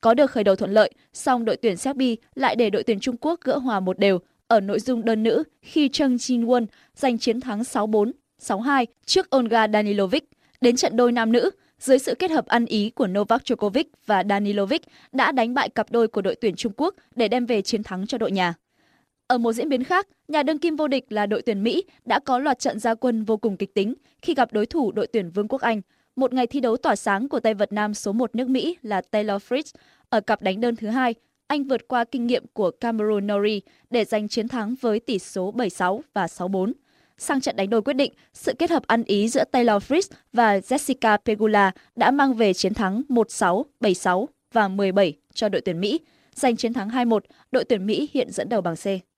Có 0.00 0.14
được 0.14 0.30
khởi 0.30 0.44
đầu 0.44 0.56
thuận 0.56 0.72
lợi, 0.72 0.90
song 1.12 1.44
đội 1.44 1.56
tuyển 1.56 1.76
Serbia 1.76 2.14
lại 2.34 2.56
để 2.56 2.70
đội 2.70 2.82
tuyển 2.82 3.00
Trung 3.00 3.16
Quốc 3.20 3.40
gỡ 3.40 3.58
hòa 3.58 3.80
một 3.80 3.98
đều 3.98 4.18
ở 4.46 4.60
nội 4.60 4.80
dung 4.80 5.04
đơn 5.04 5.22
nữ 5.22 5.42
khi 5.62 5.88
Chung 5.88 6.16
Jin 6.16 6.46
Won 6.46 6.66
giành 6.94 7.18
chiến 7.18 7.40
thắng 7.40 7.60
6-4, 7.60 8.12
6-2 8.40 8.86
trước 9.06 9.36
Olga 9.36 9.68
Danilovic. 9.68 10.30
Đến 10.60 10.76
trận 10.76 10.96
đôi 10.96 11.12
nam 11.12 11.32
nữ, 11.32 11.50
dưới 11.78 11.98
sự 11.98 12.14
kết 12.14 12.30
hợp 12.30 12.46
ăn 12.46 12.66
ý 12.66 12.90
của 12.90 13.06
Novak 13.06 13.42
Djokovic 13.42 13.84
và 14.06 14.24
Danilovic 14.28 14.82
đã 15.12 15.32
đánh 15.32 15.54
bại 15.54 15.68
cặp 15.68 15.90
đôi 15.90 16.08
của 16.08 16.22
đội 16.22 16.34
tuyển 16.34 16.56
Trung 16.56 16.72
Quốc 16.76 16.94
để 17.16 17.28
đem 17.28 17.46
về 17.46 17.62
chiến 17.62 17.82
thắng 17.82 18.06
cho 18.06 18.18
đội 18.18 18.30
nhà. 18.30 18.54
Ở 19.30 19.38
một 19.38 19.52
diễn 19.52 19.68
biến 19.68 19.84
khác, 19.84 20.08
nhà 20.28 20.42
đương 20.42 20.58
kim 20.58 20.76
vô 20.76 20.88
địch 20.88 21.12
là 21.12 21.26
đội 21.26 21.42
tuyển 21.42 21.62
Mỹ 21.62 21.84
đã 22.04 22.18
có 22.18 22.38
loạt 22.38 22.58
trận 22.58 22.78
gia 22.78 22.94
quân 22.94 23.24
vô 23.24 23.36
cùng 23.36 23.56
kịch 23.56 23.74
tính 23.74 23.94
khi 24.22 24.34
gặp 24.34 24.52
đối 24.52 24.66
thủ 24.66 24.92
đội 24.92 25.06
tuyển 25.06 25.30
Vương 25.30 25.48
quốc 25.48 25.60
Anh– 25.60 25.80
một 26.16 26.32
ngày 26.32 26.46
thi 26.46 26.60
đấu 26.60 26.76
tỏa 26.76 26.96
sáng 26.96 27.28
của 27.28 27.40
tay 27.40 27.54
vợt 27.54 27.72
nam 27.72 27.94
số 27.94 28.12
1 28.12 28.34
nước 28.34 28.48
Mỹ 28.48 28.76
là 28.82 29.00
Taylor 29.00 29.42
Fritz. 29.42 29.74
Ở 30.08 30.20
cặp 30.20 30.42
đánh 30.42 30.60
đơn 30.60 30.76
thứ 30.76 30.86
hai, 30.86 31.14
anh 31.46 31.64
vượt 31.64 31.88
qua 31.88 32.04
kinh 32.04 32.26
nghiệm 32.26 32.44
của 32.52 32.70
Cameron 32.70 33.26
Norrie 33.26 33.60
để 33.90 34.04
giành 34.04 34.28
chiến 34.28 34.48
thắng 34.48 34.74
với 34.80 35.00
tỷ 35.00 35.18
số 35.18 35.52
7-6 35.52 36.00
và 36.14 36.26
6-4. 36.26 36.72
Sang 37.18 37.40
trận 37.40 37.56
đánh 37.56 37.70
đôi 37.70 37.82
quyết 37.82 37.92
định, 37.92 38.12
sự 38.32 38.52
kết 38.58 38.70
hợp 38.70 38.86
ăn 38.86 39.04
ý 39.04 39.28
giữa 39.28 39.44
Taylor 39.44 39.82
Fritz 39.82 40.10
và 40.32 40.58
Jessica 40.58 41.18
Pegula 41.24 41.72
đã 41.96 42.10
mang 42.10 42.34
về 42.34 42.52
chiến 42.52 42.74
thắng 42.74 43.02
1-6, 43.08 43.64
7-6 43.80 44.26
và 44.52 44.68
17 44.68 45.16
cho 45.34 45.48
đội 45.48 45.60
tuyển 45.60 45.80
Mỹ. 45.80 46.00
Giành 46.34 46.56
chiến 46.56 46.72
thắng 46.72 46.88
2-1, 46.88 47.20
đội 47.52 47.64
tuyển 47.64 47.86
Mỹ 47.86 48.08
hiện 48.12 48.30
dẫn 48.32 48.48
đầu 48.48 48.60
bảng 48.60 48.76
C. 48.76 49.09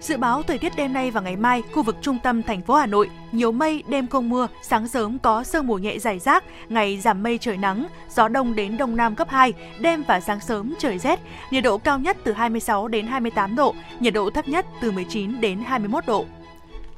Dự 0.00 0.16
báo 0.16 0.42
thời 0.42 0.58
tiết 0.58 0.72
đêm 0.76 0.92
nay 0.92 1.10
và 1.10 1.20
ngày 1.20 1.36
mai, 1.36 1.62
khu 1.72 1.82
vực 1.82 1.96
trung 2.02 2.18
tâm 2.22 2.42
thành 2.42 2.62
phố 2.62 2.74
Hà 2.74 2.86
Nội 2.86 3.10
nhiều 3.32 3.52
mây, 3.52 3.82
đêm 3.88 4.06
không 4.08 4.28
mưa, 4.28 4.48
sáng 4.62 4.88
sớm 4.88 5.18
có 5.18 5.44
sương 5.44 5.66
mù 5.66 5.78
nhẹ 5.78 5.98
rải 5.98 6.18
rác, 6.18 6.44
ngày 6.68 7.00
giảm 7.00 7.22
mây 7.22 7.38
trời 7.38 7.56
nắng, 7.56 7.86
gió 8.10 8.28
đông 8.28 8.54
đến 8.54 8.76
đông 8.76 8.96
nam 8.96 9.14
cấp 9.14 9.28
2, 9.30 9.52
đêm 9.80 10.02
và 10.02 10.20
sáng 10.20 10.40
sớm 10.40 10.74
trời 10.78 10.98
rét, 10.98 11.20
nhiệt 11.50 11.64
độ 11.64 11.78
cao 11.78 11.98
nhất 11.98 12.16
từ 12.24 12.32
26 12.32 12.88
đến 12.88 13.06
28 13.06 13.56
độ, 13.56 13.74
nhiệt 14.00 14.14
độ 14.14 14.30
thấp 14.30 14.48
nhất 14.48 14.66
từ 14.80 14.90
19 14.90 15.40
đến 15.40 15.58
21 15.58 16.06
độ. 16.06 16.26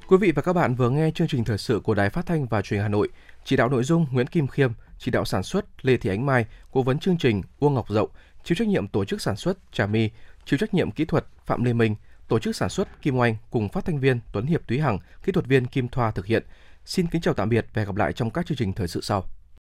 Quý 0.09 0.17
vị 0.17 0.33
và 0.33 0.43
các 0.43 0.53
bạn 0.53 0.75
vừa 0.75 0.91
nghe 0.91 1.11
chương 1.15 1.29
trình 1.29 1.45
thời 1.45 1.59
sự 1.59 1.81
của 1.81 1.95
Đài 1.95 2.11
Phát 2.11 2.27
thanh 2.27 2.47
và 2.47 2.63
Truyền 2.63 2.79
hình 2.79 2.83
Hà 2.83 2.89
Nội. 2.89 3.09
Chỉ 3.45 3.57
đạo 3.57 3.69
nội 3.69 3.85
dung 3.85 4.07
Nguyễn 4.13 4.27
Kim 4.27 4.47
Khiêm, 4.47 4.73
chỉ 4.99 5.11
đạo 5.11 5.25
sản 5.25 5.43
xuất 5.43 5.85
Lê 5.85 5.97
Thị 5.97 6.11
Ánh 6.11 6.27
Mai, 6.27 6.47
cố 6.71 6.83
vấn 6.83 6.99
chương 6.99 7.19
trình 7.19 7.43
Uông 7.59 7.75
Ngọc 7.75 7.89
Dậu, 7.89 8.09
chịu 8.45 8.57
trách 8.59 8.69
nhiệm 8.69 8.89
tổ 8.89 9.05
chức 9.05 9.21
sản 9.21 9.37
xuất 9.37 9.59
Trà 9.73 9.87
My, 9.87 10.11
chịu 10.45 10.59
trách 10.59 10.75
nhiệm 10.75 10.91
kỹ 10.91 11.05
thuật 11.05 11.25
Phạm 11.47 11.65
Lê 11.65 11.73
Minh, 11.73 11.95
tổ 12.29 12.39
chức 12.39 12.57
sản 12.57 12.69
xuất 12.69 13.03
Kim 13.03 13.17
Oanh 13.17 13.37
cùng 13.51 13.69
phát 13.69 13.85
thanh 13.85 14.01
viên 14.01 14.21
Tuấn 14.33 14.47
Hiệp 14.47 14.67
Túy 14.67 14.81
Hằng, 14.81 14.99
kỹ 15.23 15.33
thuật 15.33 15.47
viên 15.47 15.67
Kim 15.67 15.89
Thoa 15.89 16.11
thực 16.11 16.27
hiện. 16.27 16.43
Xin 16.85 17.07
kính 17.07 17.23
chào 17.23 17.35
tạm 17.35 17.49
biệt 17.49 17.67
và 17.75 17.81
hẹn 17.81 17.87
gặp 17.87 17.97
lại 17.97 18.13
trong 18.13 18.31
các 18.31 18.47
chương 18.47 18.59
trình 18.59 18.73
thời 18.73 18.89
sự 18.89 19.01
sau. 19.01 19.25